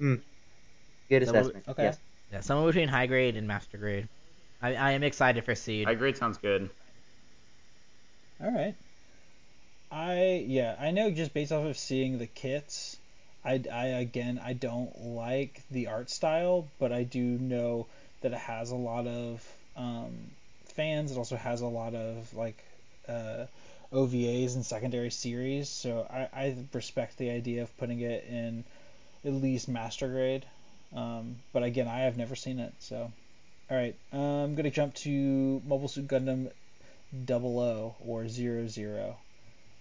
[0.00, 0.20] good
[1.10, 1.64] Double- assessment.
[1.68, 1.82] Okay.
[1.84, 1.98] Yes.
[2.32, 4.08] Yeah, somewhere between high grade and master grade.
[4.60, 5.86] I, I am excited for Seed.
[5.86, 6.68] High grade sounds good.
[8.42, 8.74] All right.
[9.90, 12.98] I yeah, I know just based off of seeing the kits,
[13.44, 17.86] I, I again I don't like the art style, but I do know
[18.20, 19.42] that it has a lot of
[19.76, 20.12] um,
[20.66, 21.12] fans.
[21.12, 22.62] It also has a lot of like
[23.08, 23.46] uh,
[23.92, 28.64] OVAs and secondary series, so I, I respect the idea of putting it in
[29.24, 30.44] at least master grade.
[30.94, 33.12] Um, but again, I have never seen it, so
[33.70, 33.94] all right.
[34.12, 36.50] Um, I'm gonna jump to Mobile Suit Gundam
[37.24, 39.16] double O or zero zero.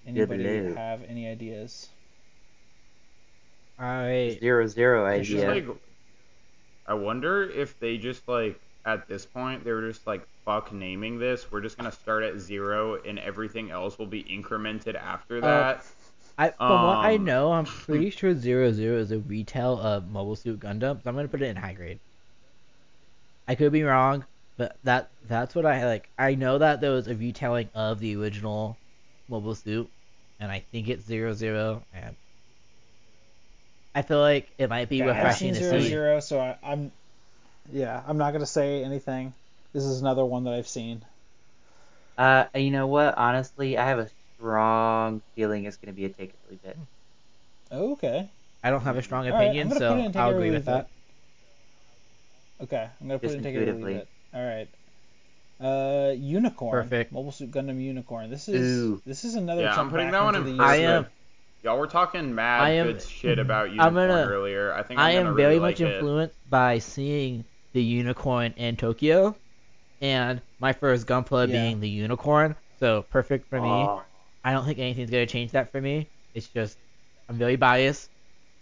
[0.06, 0.76] Anybody Double O.
[0.76, 1.90] have any ideas?
[3.80, 4.40] Alright.
[4.40, 5.48] Zero zero idea.
[5.48, 5.68] like,
[6.86, 11.20] I wonder if they just like at this point they were just like fuck naming
[11.20, 11.52] this.
[11.52, 15.86] We're just gonna start at zero and everything else will be incremented after that.
[16.38, 20.08] I, from what I Um, know, I'm pretty sure Zero Zero is a retell of
[20.08, 22.00] Mobile Suit Gundam, so I'm gonna put it in high grade.
[23.48, 24.26] I could be wrong,
[24.58, 26.10] but that that's what I like.
[26.18, 28.80] I know that there was a retelling of the original
[29.28, 29.92] Mobile Suit,
[30.40, 32.16] and I think it's Zero Zero, and
[33.94, 35.80] I feel like it might be Yeah, I've refreshing seen to zero see.
[35.80, 36.92] zero, so I, I'm
[37.70, 39.36] yeah, I'm not gonna say anything.
[39.74, 41.06] This is another one that I've seen.
[42.18, 43.18] Uh, you know what?
[43.18, 46.60] Honestly, I have a strong feeling it's going to be a take it or leave
[46.66, 46.78] it.
[47.72, 48.30] Okay.
[48.64, 50.16] I don't have a strong All right, I'm opinion, gonna put it in so take
[50.18, 50.90] I'll or agree leave with that.
[52.62, 53.96] Okay, I'm gonna put Just it in take it or leave intuitively.
[53.96, 54.08] it.
[54.34, 54.68] All right.
[55.60, 56.72] Uh, unicorn.
[56.84, 57.12] Perfect.
[57.12, 58.30] Mobile Suit Gundam Unicorn.
[58.30, 59.02] This is Ooh.
[59.06, 59.62] this is another.
[59.62, 61.06] Yeah, I'm jump putting back that one into in the I am-
[61.64, 64.74] Y'all were talking mad I am- good shit about I'm Unicorn gonna- earlier.
[64.74, 65.96] I think I'm I gonna am really very like much it.
[65.96, 67.44] influenced by seeing
[67.74, 69.36] the unicorn in Tokyo,
[70.02, 71.54] and my first Gunpla Yeah.
[71.54, 72.56] being the unicorn.
[72.80, 73.68] So perfect for me.
[73.70, 74.04] Oh,
[74.44, 76.10] I don't think anything's gonna change that for me.
[76.34, 76.78] It's just
[77.30, 78.10] I'm very biased.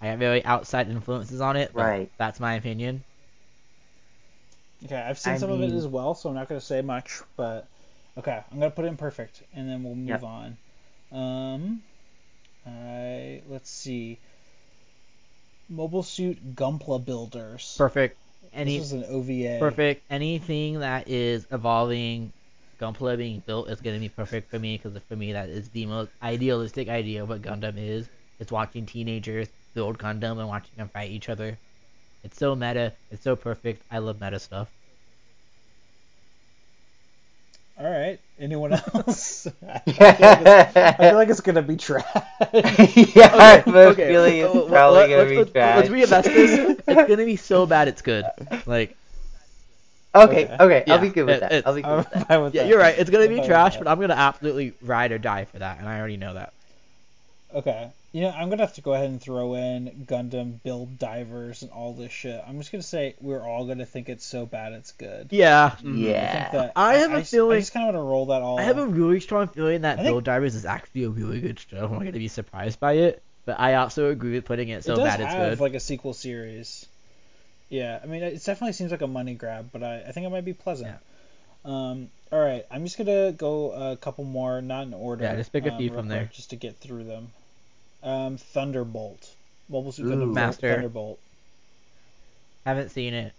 [0.02, 1.72] I have very outside influences on it.
[1.74, 2.12] But Right.
[2.18, 3.04] That's my opinion.
[4.86, 7.22] Okay, I've seen I some of it as well, so I'm not gonna say much.
[7.38, 7.68] But
[8.18, 10.24] okay, I'm gonna put it in perfect, and then we'll move Yep.
[10.24, 10.58] on.
[11.12, 11.82] Um,
[12.66, 14.20] I let's see.
[15.70, 17.76] Mobile Suit Gunpla Builders.
[17.78, 18.18] Perfect.
[18.54, 19.60] Any this is an OVA.
[19.60, 20.04] perfect.
[20.10, 22.32] Anything that is evolving,
[22.78, 25.86] Gunpla being built is gonna be perfect for me because for me that is the
[25.86, 28.10] most idealistic idea of what Gundam is.
[28.40, 31.60] It's watching teenagers build Gundam and watching them fight each other.
[32.24, 32.94] It's so meta.
[33.12, 33.84] It's so perfect.
[33.92, 34.70] I love meta stuff.
[37.78, 38.20] All right.
[38.40, 39.48] Anyone else?
[39.68, 42.06] I, feel like it's, I feel like it's gonna be trash.
[42.54, 44.08] yeah, I have a okay.
[44.08, 45.78] feeling it's well, probably let- gonna let's, be let's, trash.
[45.78, 46.80] let's reinvest this.
[46.88, 48.32] It's gonna be so bad it's good.
[48.66, 48.98] Like,
[50.16, 50.58] Okay, Okay.
[50.60, 51.68] okay, I'll be good with it- that.
[51.68, 52.28] I'll be good I'm with that.
[52.28, 52.70] fine with yeah, that.
[52.70, 52.98] you're right.
[52.98, 56.00] It's gonna be trash, but I'm gonna absolutely ride or die for that, and I
[56.00, 56.54] already know that.
[57.54, 57.90] Okay.
[58.12, 61.72] You know, I'm gonna have to go ahead and throw in Gundam build divers and
[61.72, 62.42] all this shit.
[62.48, 65.28] I'm just gonna say we're all gonna think it's so bad it's good.
[65.32, 65.66] Yeah.
[65.66, 66.04] I think mm-hmm.
[66.06, 66.52] Yeah.
[66.52, 68.42] that I have a I just- feeling- I just kind of want to roll that
[68.42, 68.58] all.
[68.58, 71.42] I have a really strong feeling that I think- Build Divers is actually a really
[71.42, 71.86] good show.
[71.86, 74.94] I'm not gonna be surprised by it, but I also agree with putting it so
[74.94, 75.60] it does bad it's have good.
[75.60, 76.86] like a sequel series.
[77.70, 80.30] Yeah, I mean, it definitely seems like a money grab, but I, I think it
[80.30, 80.90] might be pleasant.
[80.90, 80.98] Yeah.
[81.66, 85.26] Um, all right, I'm just gonna go a couple more, not in order.
[85.26, 86.30] Yeah, just pick a um, few real from there.
[86.34, 87.28] just to get through them.
[88.04, 89.36] Um, Thunderbolt,
[89.70, 90.12] Mobile Suit Ooh.
[90.12, 90.74] Gundam Master.
[90.76, 91.20] Thunderbolt.
[92.66, 93.34] Haven't seen it,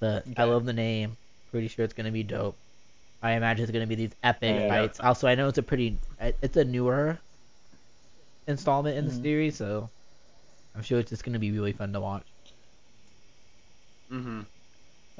[0.00, 1.16] but I love the name.
[1.50, 2.56] Pretty sure it's gonna be dope.
[3.22, 4.68] I imagine it's gonna be these epic Yeah.
[4.68, 5.00] fights.
[5.00, 7.18] Also, I know it's a pretty, it's a newer
[8.46, 9.08] installment in Mhm.
[9.08, 9.88] the series, so
[10.74, 12.26] I'm sure it's just gonna be really fun to watch.
[14.12, 14.40] Mm-hmm.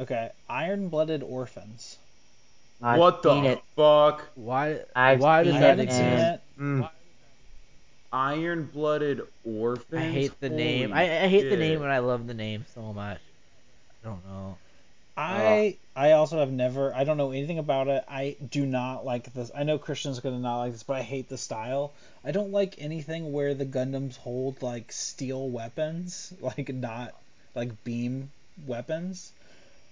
[0.01, 1.99] Okay, Iron Blooded Orphans.
[2.81, 3.63] I've what the it.
[3.75, 4.25] fuck?
[4.37, 4.81] Why?
[4.95, 6.01] I've why does I it, that haven't exist?
[6.01, 6.41] seen it.
[6.83, 6.91] Mm.
[8.11, 9.93] Iron-blooded orphans.
[9.93, 10.93] I hate the name.
[10.95, 13.21] I, I hate the name, and I love the name so much.
[14.03, 14.57] I don't know.
[15.17, 18.05] I I also have never I don't know anything about it.
[18.09, 19.51] I do not like this.
[19.55, 21.93] I know Christian's gonna not like this, but I hate the style.
[22.25, 27.15] I don't like anything where the Gundams hold like steel weapons, like not
[27.57, 28.31] like beam
[28.67, 29.33] weapons.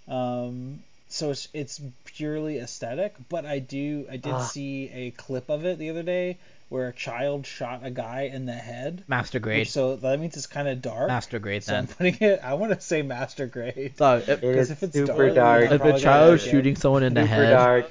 [0.09, 3.15] Um, so it's it's purely aesthetic.
[3.29, 4.43] But I do I did Ah.
[4.43, 6.39] see a clip of it the other day
[6.69, 9.05] where a child shot a guy in the head.
[9.07, 9.69] Master which- grade.
[9.69, 11.07] so that means it's kind of dark.
[11.09, 12.41] Master grade so I'm putting it.
[12.43, 13.95] I want to say master grade.
[13.97, 15.81] So if, It is if it's super dark, dark.
[15.81, 17.91] If a child is shooting someone in the Super head, dark.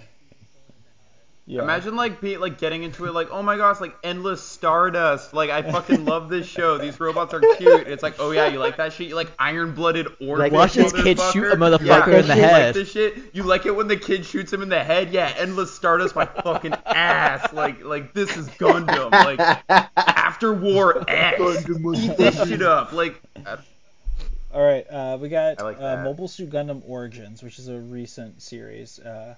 [1.47, 1.61] Yeah.
[1.61, 5.31] Imagine like be like getting into it like oh my gosh like endless stardust.
[5.31, 6.79] Like I fucking love this show.
[6.79, 7.87] These robots are cute.
[7.87, 9.09] It's like oh yeah you like that shit?
[9.09, 11.77] You like iron blooded orphans Like, watch this kid shoot a motherfucker?
[11.77, 12.65] motherfucker yeah, in the you head.
[12.65, 13.15] like this shit?
[13.33, 15.11] You like it when the kid shoots him in the head?
[15.11, 17.53] Yeah endless stardust my fucking ass.
[17.53, 19.11] Like like this is Gundam.
[19.11, 19.39] Like
[19.95, 21.39] after war X.
[21.39, 22.91] Eat this shit up.
[22.91, 23.21] Like
[24.51, 26.01] All right, uh, we got like uh.
[26.03, 28.99] Mobile Suit Gundam Origins, which is a recent series.
[28.99, 29.35] Uh,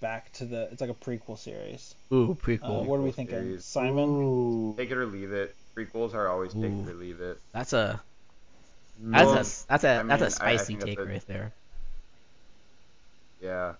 [0.00, 1.94] back to the, it's like a prequel series.
[2.12, 2.84] ooh, Uh, prequel.
[2.84, 3.64] what are we thinking, series.
[3.64, 4.08] Simon?
[4.08, 4.74] Ooh.
[4.76, 8.00] take it or leave it prequels are always take it or leave it That's a
[9.02, 10.98] that's Well, a that's a I that's mean, I- I a spicy think that's take
[10.98, 11.52] a- right there.
[13.40, 13.74] Yeah.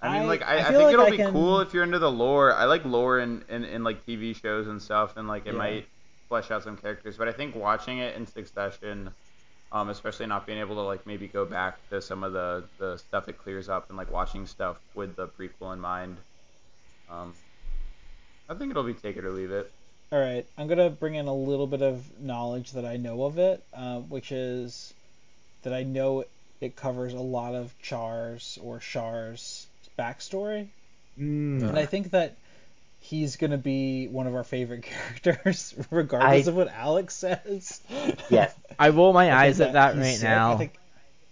[0.00, 1.74] I mean, like, I I, I, feel think like it'll I be can- cool if
[1.74, 2.52] you're into the lore.
[2.54, 5.58] I like lore in, in, in like TV shows and stuff, and like it Yeah.
[5.58, 5.88] might
[6.28, 7.16] flesh out some characters.
[7.16, 9.10] But I think watching it in succession,
[9.72, 12.96] um, especially not being able to like maybe go back to some of the the
[12.96, 16.16] stuff it clears up, and like watching stuff with the prequel in mind,
[17.10, 17.34] um,
[18.48, 19.70] I think it'll be take it or leave it.
[20.10, 23.38] All right, I'm gonna bring in a little bit of knowledge that I know of
[23.38, 24.94] it, uh, which is
[25.62, 26.24] that I know
[26.60, 29.66] it covers a lot of Char's or Char's
[29.98, 30.68] backstory,
[31.18, 31.68] Mm.
[31.68, 32.36] and I think that
[33.08, 34.82] he's gonna be one of our favorite
[35.22, 37.80] characters, regardless I- of what Alex says.
[38.30, 38.54] Yes.
[38.78, 40.22] I roll my I eyes at that he's right sick.
[40.28, 40.52] now.
[40.52, 40.74] I think,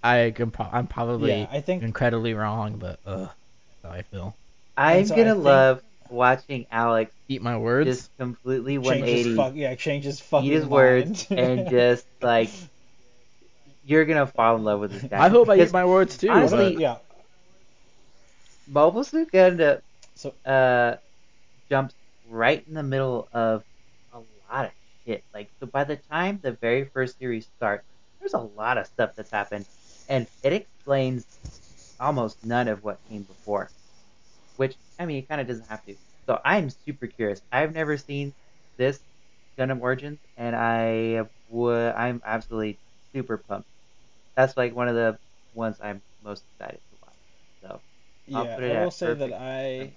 [0.02, 3.32] I can pro- I'm probably yeah, I think incredibly wrong, but uh, that's
[3.84, 4.36] how I feel.
[4.76, 7.88] I'm so gonna love watching Alex Eat my words.
[7.88, 12.06] just completely change 180 his fuck, yeah, change his fucking eat his words and just
[12.22, 12.50] like
[13.84, 15.24] you're gonna fall in love with this guy.
[15.24, 16.30] I hope I eat my words too.
[16.30, 16.96] honestly- but yeah.
[18.68, 19.80] Mobile Suit Gundam
[20.14, 20.96] So uh
[21.70, 21.94] jumps
[22.24, 23.64] right in the middle of
[24.12, 24.72] a lot of
[25.06, 25.24] shit.
[25.34, 27.86] Like so by the time the very first series starts,
[28.20, 29.66] there's a lot of stuff that's happened.
[30.08, 31.26] And it explains
[32.00, 33.72] almost none of what came before.
[34.56, 35.96] Which I mean it kinda doesn't have to.
[36.28, 37.42] So I'm super curious.
[37.52, 38.34] I've never seen
[38.78, 39.04] this
[39.58, 42.80] Gundam Origins and I would I'm absolutely
[43.14, 43.68] super pumped.
[44.36, 45.18] That's like one of the
[45.52, 47.18] ones I'm most excited to watch.
[47.62, 47.82] So
[48.32, 49.40] I'll Yeah, put it I will say that perfect.
[49.78, 49.96] I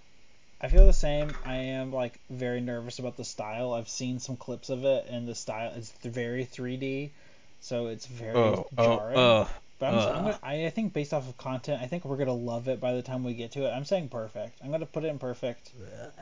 [0.61, 1.37] I feel the same.
[1.43, 3.73] I am like very nervous about the style.
[3.73, 7.11] I've seen some clips of it, and the style is very 3D,
[7.59, 9.15] so it's very oh, oh, jarring.
[9.15, 9.49] oh.
[9.79, 12.33] but I'm, I'm gonna, I I think based off of content, I think we're gonna
[12.33, 13.71] love it by the time we get to it.
[13.71, 14.59] I'm saying perfect.
[14.63, 15.71] I'm gonna put it in perfect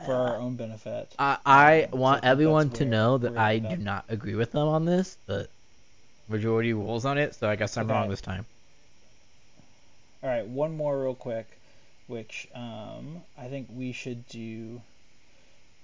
[0.04, 1.16] for our own benefit.
[1.18, 3.78] I, I Um, want think that's everyone to where know that I do up.
[3.78, 5.48] not agree with them on this, but
[6.28, 7.92] majority rules on it, so I guess I'm Okay.
[7.92, 8.46] wrong this time.
[10.22, 11.57] All right, one more real quick,
[12.08, 14.80] which um, I think we should do.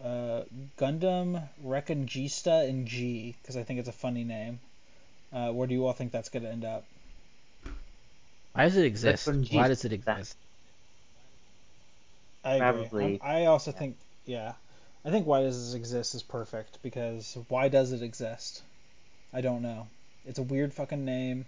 [0.02, 0.42] Uh,
[0.76, 4.58] Gundam Reconguista in G because I think it's a funny name.
[5.32, 6.84] Uh, where do you all think that's gonna end up?
[8.52, 9.28] Why does it exist?
[9.52, 10.36] Why does it exist?
[12.44, 12.60] I agree.
[12.60, 13.78] Probably, I'm- I also yeah.
[13.78, 13.96] think,
[14.26, 14.52] yeah,
[15.04, 18.62] I think why does this exist is perfect because why does it exist?
[19.32, 19.88] I don't know.
[20.26, 21.46] It's a weird fucking name,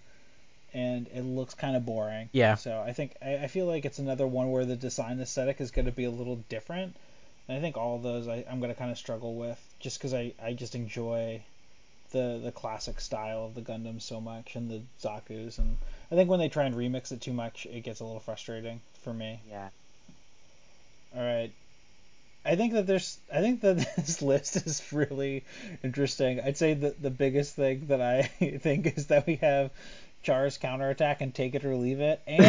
[0.73, 2.29] and it looks kind of boring.
[2.31, 2.55] Yeah.
[2.55, 5.71] So I think I, I feel like it's another one where the design aesthetic is
[5.71, 6.95] going to be a little different.
[7.47, 9.97] And I think all of those I, I'm going to kind of struggle with just
[9.97, 11.41] because I, I just enjoy
[12.11, 15.77] the the classic style of the Gundam so much and the Zaku's and
[16.11, 18.81] I think when they try and remix it too much it gets a little frustrating
[19.03, 19.41] for me.
[19.49, 19.69] Yeah.
[21.15, 21.51] All right.
[22.45, 25.43] I think that there's I think that this list is really
[25.83, 26.39] interesting.
[26.39, 28.21] I'd say that the biggest thing that I
[28.61, 29.71] think is that we have
[30.23, 32.41] Char's counterattack and take it or leave it and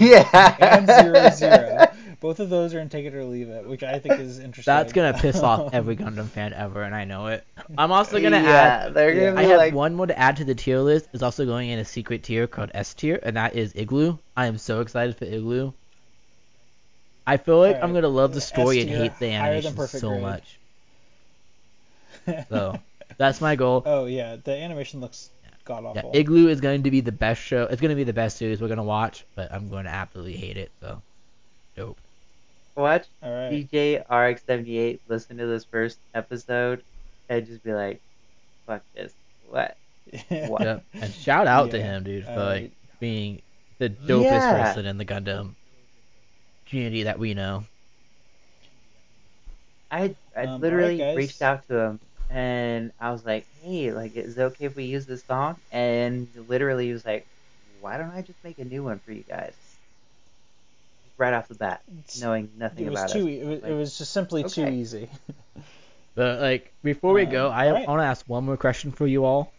[0.00, 0.56] yeah.
[0.58, 1.86] and zero zero.
[2.20, 4.72] Both of those are in take it or leave it, which I think is interesting.
[4.72, 7.44] That's gonna piss off every Gundam fan ever, and I know it.
[7.76, 8.94] I'm also gonna yeah, add.
[8.94, 11.08] they're gonna I have like, one more to add to the tier list.
[11.12, 14.18] Is also going in a secret tier called S tier, and that is Igloo.
[14.36, 15.72] I am so excited for Igloo.
[17.26, 20.08] I feel like I'm gonna love the story and S tier, hate the animation so
[20.08, 20.22] grade.
[20.22, 20.58] much.
[22.48, 22.78] So
[23.16, 23.82] that's my goal.
[23.84, 25.30] oh yeah, the animation looks
[25.64, 26.02] god Yeah.
[26.12, 27.64] Igloo is going to be the best show.
[27.64, 29.90] It's going to be the best series we're going to watch, but I'm going to
[29.90, 30.72] absolutely hate it.
[30.80, 31.02] So,
[31.76, 32.00] dope.
[32.76, 33.52] watch All right.
[33.52, 36.82] DJ RX78 listen to this first episode
[37.28, 38.00] and just be like,
[38.66, 39.14] fuck this.
[39.48, 39.76] What?
[40.28, 40.62] What?
[40.62, 40.84] Yep.
[40.94, 43.42] And shout out to him, dude, for uh, like being
[43.78, 44.64] the dopest Yeah.
[44.64, 45.54] person in the Gundam
[46.66, 47.64] community that we know.
[49.90, 51.16] I I Um, literally guys.
[51.16, 54.84] reached out to him and I was like, hey, like, is it okay if we
[54.84, 55.56] use this song?
[55.70, 57.26] And literally he was like,
[57.80, 59.54] why don't I just make a new one for you guys?
[61.18, 61.82] Right off the bat,
[62.20, 63.26] knowing nothing it was about too us.
[63.28, 65.08] e- it was, Like, it was just simply too easy.
[66.14, 67.88] But like before we Um, go, I, alright.
[67.88, 69.50] want to ask one more question for you all.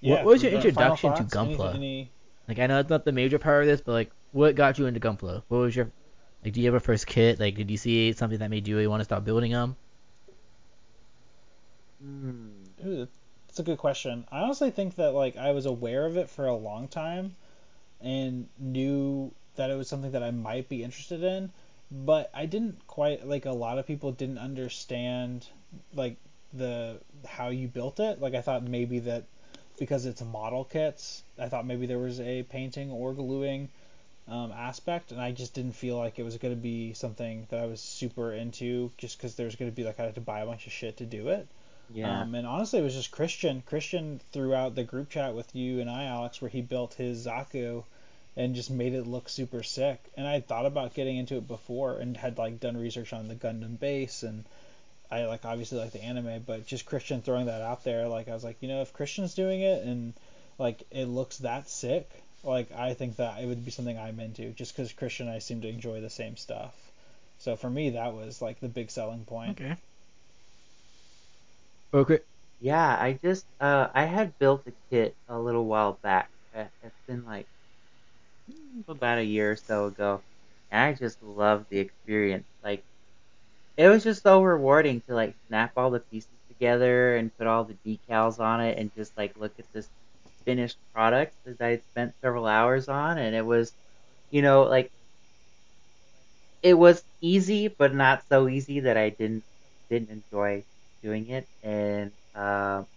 [0.00, 0.24] yeah.
[0.24, 1.34] was your uh, introduction to thoughts?
[1.34, 1.74] Gunpla?
[1.76, 2.10] Any,
[2.48, 4.86] Like I know it's not the major part of this, but like what got you
[4.86, 5.42] into Gunpla?
[5.48, 5.90] What was your
[6.44, 6.52] like?
[6.52, 7.38] Do you have a first kit?
[7.38, 9.76] Like, did you see something that made you really want to start building them?
[12.04, 13.08] Ooh,
[13.46, 14.24] that's a good question.
[14.30, 17.34] I honestly think that like I was aware of it for a long time
[18.00, 21.50] and knew that it was something that I might be interested in,
[21.90, 25.46] but I didn't quite like a lot of people didn't understand
[25.94, 26.16] like
[26.52, 28.20] the how you built it.
[28.20, 29.24] Like I thought maybe that
[29.78, 33.68] because it's model kits, I thought maybe there was a painting or gluing
[34.28, 37.60] um, aspect, and I just didn't feel like it was going to be something that
[37.60, 40.40] I was super into just because there's going to be like I had to buy
[40.40, 41.48] a bunch of shit to do it.
[41.92, 42.22] Yeah.
[42.22, 43.62] Um, and honestly, it was just Christian.
[43.66, 47.26] Christian threw out the group chat with you and I, Alex, where he built his
[47.26, 47.84] Zaku
[48.36, 50.02] and just made it look super sick.
[50.16, 53.28] And I had thought about getting into it before and had like done research on
[53.28, 54.44] the Gundam base and
[55.10, 58.34] I like obviously like the anime, but just Christian throwing that out there, like I
[58.34, 60.12] was like, you know, if Christian's doing it and
[60.58, 62.08] like it looks that sick,
[62.44, 65.38] like I think that it would be something I'm into, just because Christian and I
[65.38, 66.74] seem to enjoy the same stuff.
[67.38, 69.60] So for me, that was like the big selling point.
[69.60, 69.76] Okay.
[71.92, 72.20] Okay.
[72.60, 76.30] Yeah, I just uh I had built a kit a little while back.
[76.82, 77.46] It's been like
[78.88, 80.22] about a year or so ago,
[80.70, 82.46] and I just loved the experience.
[82.62, 82.84] Like
[83.76, 87.64] it was just so rewarding to like snap all the pieces together and put all
[87.64, 89.90] the decals on it and just like look at this
[90.46, 93.74] finished product that I had spent several hours on and it was
[94.30, 94.92] you know like
[96.62, 99.44] it was easy but not so easy that I didn't
[99.90, 100.64] didn't enjoy
[101.02, 102.88] doing it and um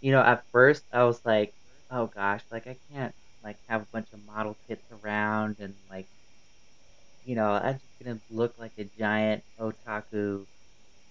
[0.00, 1.54] you know at first I was like
[1.90, 6.08] oh gosh like I can't like have a bunch of model kits around and like
[7.24, 10.46] you know I'm just gonna look like a giant otaku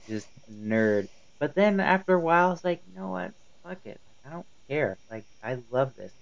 [0.07, 1.09] just nerd.
[1.39, 3.33] But then after a while, it's like, you know what?
[3.63, 4.01] Fuck it.
[4.25, 4.99] I don't care.
[5.09, 6.13] Like, I love this.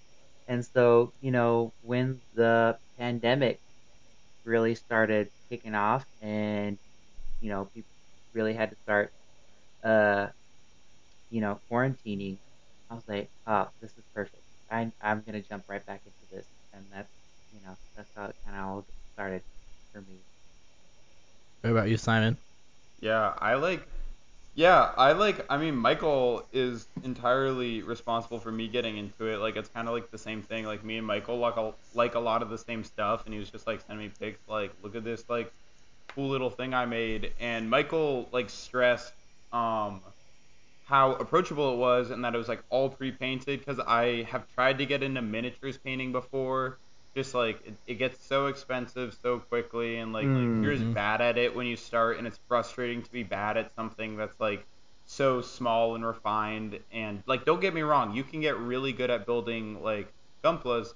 [0.48, 3.62] And so, you know, when the pandemic
[4.46, 6.80] really started kicking off and,
[7.42, 7.90] you know, people
[8.34, 9.14] really had to start,
[9.84, 10.28] uh,
[11.30, 12.38] you know, quarantining,
[12.90, 14.42] I was like, oh, this is perfect.
[14.72, 16.46] I, I'm going to jump right back into this.
[16.74, 17.10] And that's,
[17.54, 19.42] you know, that's how it kind of all started
[19.92, 20.18] for me.
[21.62, 22.38] What about you, Simon?
[23.00, 23.88] Yeah, I like.
[24.56, 25.46] Yeah, I like.
[25.50, 29.38] I mean, Michael is entirely responsible for me getting into it.
[29.38, 30.66] Like, it's kind of like the same thing.
[30.66, 33.40] Like, me and Michael like a, like a lot of the same stuff, and he
[33.40, 34.40] was just like sending me pics.
[34.48, 35.52] Like, look at this like
[36.16, 37.34] cool little thing I made.
[37.40, 39.14] And Michael like stressed
[39.54, 40.04] um
[40.86, 43.60] how approachable it was, and that it was like all pre-painted.
[43.60, 46.80] Because I have tried to get into miniatures painting before.
[47.16, 50.94] Just like it, it gets so expensive so quickly, and like, like you're just Mhm.
[50.94, 54.40] bad at it when you start, and it's frustrating to be bad at something that's
[54.40, 54.68] like
[55.06, 56.80] so small and refined.
[56.92, 60.14] And like, don't get me wrong, you can get really good at building like
[60.44, 60.94] Gunplas,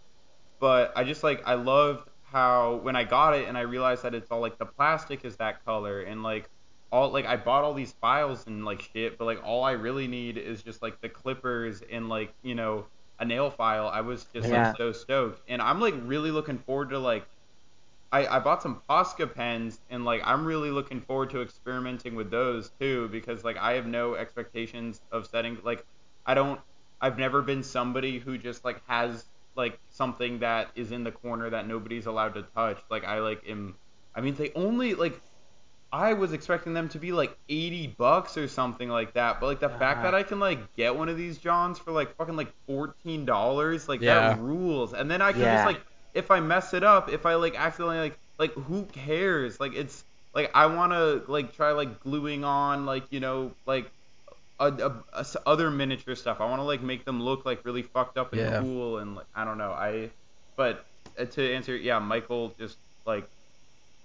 [0.59, 4.13] but I just like I loved how when I got it and I realized that
[4.15, 6.49] it's all like the plastic is that color and like
[6.91, 10.07] all like I bought all these files and like shit, but like all I really
[10.07, 12.87] need is just like the clippers and like you know
[13.19, 13.87] a nail file.
[13.87, 14.51] I was just Yeah.
[14.51, 17.27] like so stoked, and I'm like really looking forward to like
[18.11, 22.31] I, I bought some Posca pens and like I'm really looking forward to experimenting with
[22.31, 25.85] those too because like I have no expectations of setting like
[26.25, 26.61] I don't
[27.01, 31.49] I've never been somebody who just like has like something that is in the corner
[31.49, 32.79] that nobody's allowed to touch.
[32.89, 33.77] Like I like am
[34.15, 35.21] I mean they only like
[35.91, 39.59] I was expecting them to be like 80 bucks or something like that, but like
[39.59, 42.51] the fact that I can like get one of these Johns for like fucking like
[42.69, 44.29] $14, like Yeah.
[44.33, 44.93] that rules.
[44.93, 45.55] And then I can Yeah.
[45.55, 45.81] just like
[46.13, 49.59] if I mess it up, if I like accidentally like like who cares?
[49.59, 50.03] Like it's
[50.33, 53.89] like I want to like try like gluing on like you know like
[54.59, 56.41] a, a- a other miniature stuff.
[56.41, 58.59] I want to like make them look like really fucked up and Yeah.
[58.59, 59.71] cool and like I don't know.
[59.71, 60.09] I
[60.55, 60.85] but
[61.17, 63.29] uh, to answer yeah, Michael just like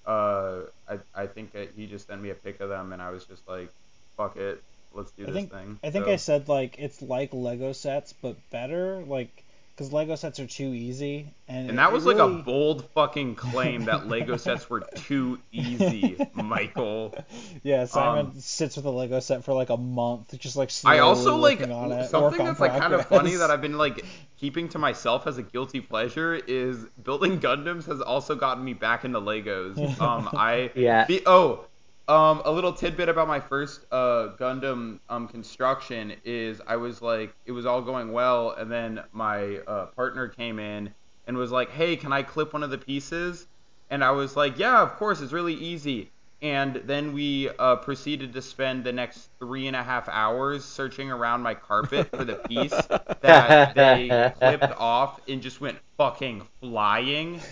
[0.07, 3.25] uh I I think he just sent me a pic of them and I was
[3.25, 3.71] just like
[4.17, 4.63] fuck it,
[4.93, 5.79] let's do I this think thing.
[5.83, 9.45] I think So- I said like it's like Lego sets but better, like
[9.75, 13.35] because Lego sets are too easy, and And that it was like a bold fucking
[13.37, 17.15] claim that Lego sets were too easy, Michael.
[17.65, 20.97] Yeah, Simon um, sits with a Lego set for like a month, just like slowly
[20.97, 22.11] I also like working on it.
[22.11, 24.05] something that's like kind of funny that I've been like
[24.37, 29.05] keeping to myself as a guilty pleasure is building Gundams has also gotten me back
[29.05, 29.79] into Legos.
[30.01, 31.07] Um, I Yeah.
[31.07, 31.67] be, oh,
[32.09, 37.35] um, a little tidbit about my first uh Gundam um construction is I was like
[37.47, 40.93] it was all going well and then my uh, partner came in
[41.27, 43.47] and was like, hey, can I clip one of the pieces?
[43.91, 46.11] And I was like, yeah, of course, it's really easy.
[46.43, 51.11] And then we uh, proceeded to spend the next three and a half hours searching
[51.11, 52.89] around my carpet for the piece
[53.23, 57.47] that they clipped off and just went fucking flying.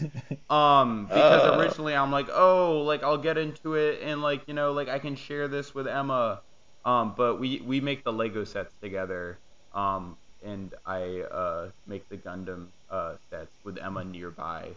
[0.50, 4.72] Um, because originally I'm like, oh, like I'll get into it and like you know
[4.72, 6.42] like I can share this with Emma.
[6.84, 9.40] Um, but we we make the Lego sets together.
[9.72, 14.76] Um, and I uh make the Gundam uh sets with Emma nearby.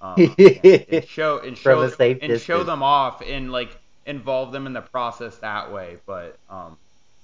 [0.00, 0.38] Um, and,
[0.92, 3.76] and show and show a safe and show them off and like
[4.06, 5.98] involve them in the process that way.
[6.06, 6.76] But um,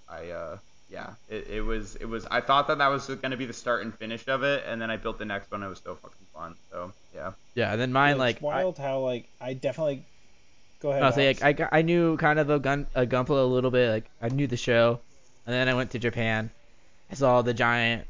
[0.09, 0.59] I uh
[0.91, 3.83] yeah, it, it was it was I thought that that was gonna be the start
[3.83, 5.63] and finish of it, and then I built the next one.
[5.63, 6.55] It was so fucking fun.
[6.71, 7.33] So yeah.
[7.55, 10.05] Yeah, and then Yeah, mine it's like I, wild how like I definitely
[10.81, 11.03] go ahead.
[11.03, 11.41] I was Alex.
[11.41, 13.91] like I, I knew kind of a gun a Gunpla a little bit.
[13.91, 15.01] Like I knew the show,
[15.47, 16.51] and then I went to Japan.
[17.11, 18.07] I saw the giant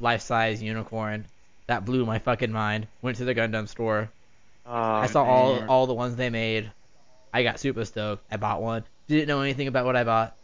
[0.00, 1.26] life-size unicorn.
[1.66, 2.88] That blew my fucking mind.
[3.02, 4.10] Went to the Gundam store.
[4.66, 5.68] Oh, I saw all man.
[5.68, 6.70] all the ones they made.
[7.32, 8.24] I got super stoked.
[8.30, 8.84] I bought one.
[9.08, 10.36] Didn't know anything about what I bought.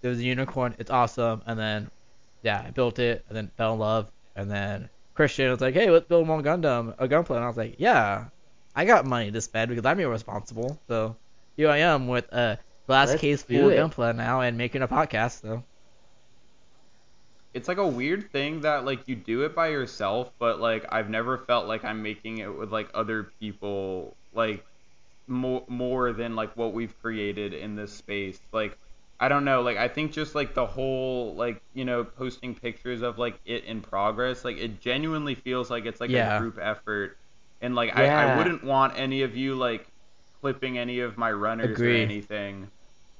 [0.00, 0.74] There was a unicorn.
[0.78, 1.42] It's awesome.
[1.46, 1.90] And then,
[2.42, 3.24] yeah, I built it.
[3.28, 4.10] And then fell in love.
[4.36, 7.56] And then Christian was like, "Hey, let's build one Gundam, a Gunpla." And I was
[7.56, 8.26] like, "Yeah,
[8.74, 11.16] I got money to spend because I'm irresponsible." So
[11.56, 13.78] here I am with a glass Let's case full of it.
[13.78, 15.42] Gunpla now and making a podcast.
[15.42, 15.62] So
[17.54, 21.08] It's like a weird thing that like you do it by yourself, but like I've
[21.08, 24.66] never felt like I'm making it with like other people like
[25.28, 28.40] more more than like what we've created in this space.
[28.52, 28.78] Like
[29.20, 33.02] I don't know, like I think just like the whole like, you know, posting pictures
[33.02, 36.14] of like it in progress, like it genuinely feels like it's like Yeah.
[36.14, 37.18] a group effort.
[37.60, 39.88] And like I, I wouldn't want any of you like
[40.42, 42.70] clipping any of my runners or anything.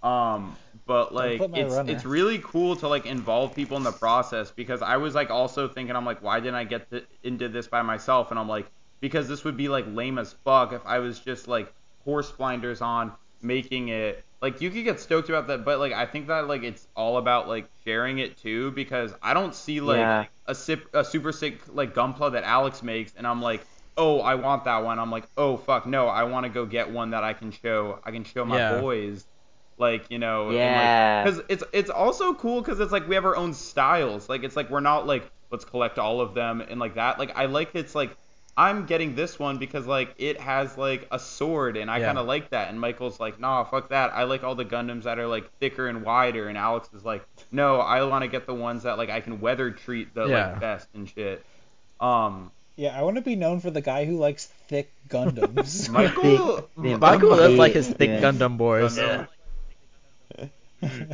[0.05, 1.93] Um but like it's runner.
[1.93, 5.69] it's really cool to like involve people in the process because I was like also
[5.69, 8.71] thinking I'm like why didn't I get to, into this by myself and I'm like
[9.01, 11.73] because this would be like lame as fuck if I was just like
[12.05, 16.07] horse blinders on making it like you could get stoked about that but like I
[16.07, 19.99] think that like it's all about like sharing it too because I don't see like
[20.01, 20.27] Yeah.
[20.47, 23.67] a sip a super sick like gunpla that Alex makes and I'm like
[23.97, 26.91] oh I want that one I'm like oh fuck no I want to go get
[26.91, 28.69] one that I can show I can show my Yeah.
[28.81, 29.27] boys
[29.79, 31.25] like you know Yeah.
[31.25, 34.57] because it's it's also cool because it's like we have our own styles like it's
[34.57, 37.75] like we're not like let's collect all of them and like that like I like
[37.75, 38.17] it's like
[38.57, 42.07] I'm getting this one because like it has like a sword and I Yeah.
[42.07, 45.03] kind of like that and Michael's like nah fuck that I like all the Gundams
[45.05, 48.47] that are like thicker and wider and Alex is like no I want to get
[48.47, 50.51] the ones that like I can weather treat the Yeah.
[50.53, 51.45] like best and shit
[52.01, 55.89] um yeah, I want to be known for the guy who likes thick Gundams.
[55.91, 57.95] Michael The- Michael does like his Yeah.
[57.95, 58.99] thick Gundam boys.
[58.99, 59.29] Gundam.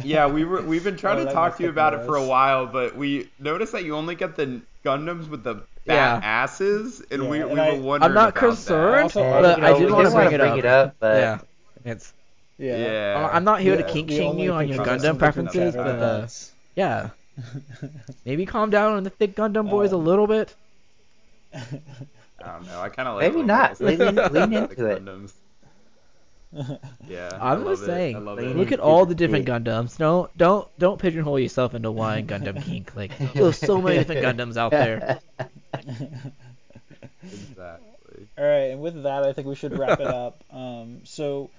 [0.04, 2.24] Yeah, we were we've been trying I to talk to you about it for a
[2.24, 5.56] while, but we noticed that you only get the Gundams with the
[5.86, 6.20] fat Yeah.
[6.22, 9.58] asses, and we, Yeah, we and I- were wondering I'm not about concerned, Also, but
[9.58, 10.58] you I know, did we want to didn't wanna bring it bring up.
[10.58, 11.38] it up, but yeah,
[11.92, 12.12] it's
[12.58, 12.64] that.
[12.64, 12.76] yeah.
[12.78, 13.30] Yeah.
[13.32, 16.26] I'm not here to The- kink the shame you on your Gundam preferences, but uh,
[16.76, 17.10] yeah,
[18.24, 20.54] maybe calm down on the thick Gundam boys Um, a little bit.
[21.54, 22.80] I don't know.
[22.80, 23.80] I kind of like Maybe not.
[23.80, 25.04] Lean, lean into it.
[25.04, 25.32] Gundams.
[26.52, 27.30] Yeah.
[27.40, 28.16] I'm I just love saying.
[28.16, 28.18] It.
[28.18, 28.56] I love Lean it.
[28.56, 29.52] Look at all the the different kid.
[29.64, 29.96] Gundams.
[29.96, 32.94] Don't don't don't pigeonhole yourself into one Gundam kink.
[32.96, 35.20] Like there's so many different Gundams out there.
[37.22, 37.86] Exactly.
[38.38, 40.42] All right, and with that, I think we should wrap it up.
[40.50, 41.50] Um, so,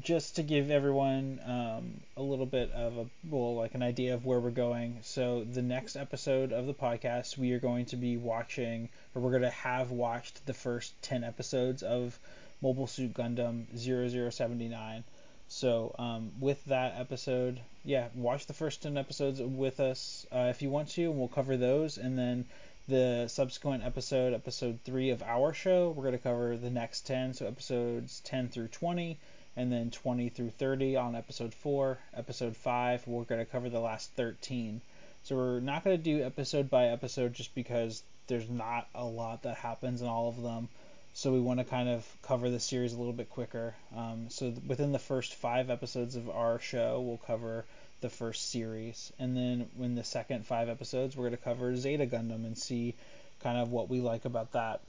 [0.00, 4.24] just to give everyone um, a little bit of a well, like an idea of
[4.24, 4.98] where we're going.
[5.02, 9.30] So, the next episode of the podcast, we are going to be watching, or we're
[9.30, 12.18] going to have watched the first ten episodes of
[12.64, 15.04] Mobile Suit Gundam 0079.
[15.48, 20.62] So, um, with that episode, yeah, watch the first 10 episodes with us uh, if
[20.62, 21.98] you want to, and we'll cover those.
[21.98, 22.46] And then
[22.88, 27.34] the subsequent episode, episode 3 of our show, we're going to cover the next 10,
[27.34, 29.18] so episodes 10 through 20,
[29.58, 31.98] and then 20 through 30 on episode 4.
[32.16, 34.80] Episode 5, we're going to cover the last 13.
[35.22, 39.42] So, we're not going to do episode by episode just because there's not a lot
[39.42, 40.70] that happens in all of them
[41.14, 43.74] so we want to kind of cover the series a little bit quicker.
[43.96, 47.64] Um, so th- within the first five episodes of our show, we'll cover
[48.00, 52.04] the first series, and then in the second five episodes, we're going to cover Zeta
[52.04, 52.94] Gundam and see
[53.40, 54.80] kind of what we like about that.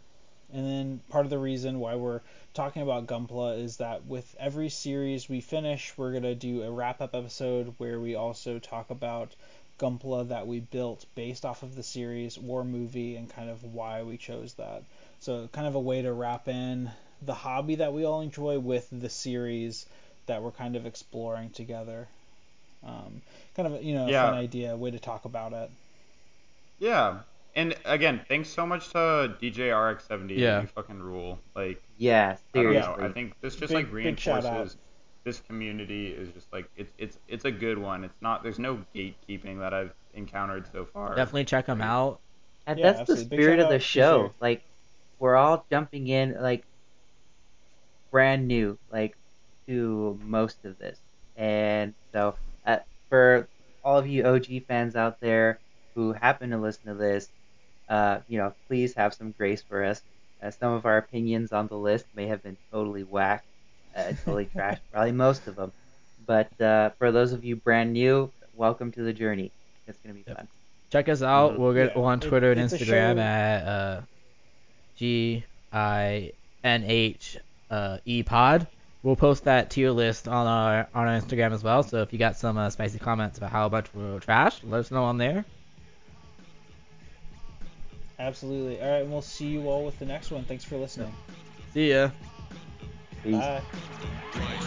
[0.52, 2.22] And then part of the reason why we're
[2.54, 6.72] talking about Gunpla is that with every series we finish, we're going to do a
[6.72, 9.36] wrap up episode where we also talk about
[9.80, 14.04] Gunpla that we built based off of the series or movie and kind of why
[14.04, 14.84] we chose that.
[15.26, 16.92] So kind of a way to wrap in
[17.24, 19.88] the hobby that we all enjoy with the series
[20.28, 22.08] that we're kind of exploring together.
[22.86, 23.24] Um,
[23.56, 24.26] kind of you know a Yeah.
[24.30, 25.72] fun idea, way to talk about it.
[26.78, 27.22] Yeah.
[27.56, 30.38] And again, thanks so much to DJ RX70.
[30.38, 30.62] Yeah.
[30.62, 31.40] You fucking rule.
[31.56, 32.94] Like, yeah, I don't seriously.
[33.02, 33.10] know.
[33.10, 34.52] I think this just Big- like big shout out.
[34.52, 34.78] reinforces
[35.24, 38.04] this community is just like it's it's it's a good one.
[38.04, 41.16] It's not there's no gatekeeping that I've encountered so far.
[41.16, 42.20] Definitely check them out.
[42.68, 43.38] And Yeah, that's the absolutely.
[43.38, 44.20] Big spirit of the show.
[44.26, 44.32] sure.
[44.40, 44.62] Like,
[45.20, 46.66] we're all jumping in, like,
[48.12, 49.16] brand new, like,
[49.68, 51.00] to most of this.
[51.36, 52.36] And so,
[52.66, 52.80] uh,
[53.10, 53.48] for
[53.84, 55.60] all of you OG fans out there
[55.96, 57.30] who happen to listen to this,
[57.90, 60.02] uh, you know, please have some grace for us.
[60.42, 63.44] Uh, some of our opinions on the list may have been totally whack,
[63.96, 65.72] uh, totally trash, probably most of them.
[66.26, 69.52] But uh, for those of you brand new, welcome to the journey.
[69.88, 70.38] It's going to be Yep.
[70.38, 70.48] fun.
[70.92, 71.54] Check us out.
[71.54, 71.58] Mhm.
[71.60, 74.02] We'll get Yeah, we're on it- Twitter and it's Instagram at uh,
[74.98, 76.32] G I
[76.64, 77.38] N H
[77.70, 78.68] uh, E Pod.
[79.04, 81.84] We'll post that tier list on our on our Instagram as well.
[81.84, 84.92] So if you got some uh, spicy comments about how much we're trash, let us
[84.92, 85.46] know on there.
[88.18, 88.82] Absolutely.
[88.82, 90.44] All right, and we'll see you all with the next one.
[90.46, 91.14] Thanks for listening.
[91.74, 92.10] See ya.
[93.24, 93.36] Peace.
[93.36, 94.62] Bye.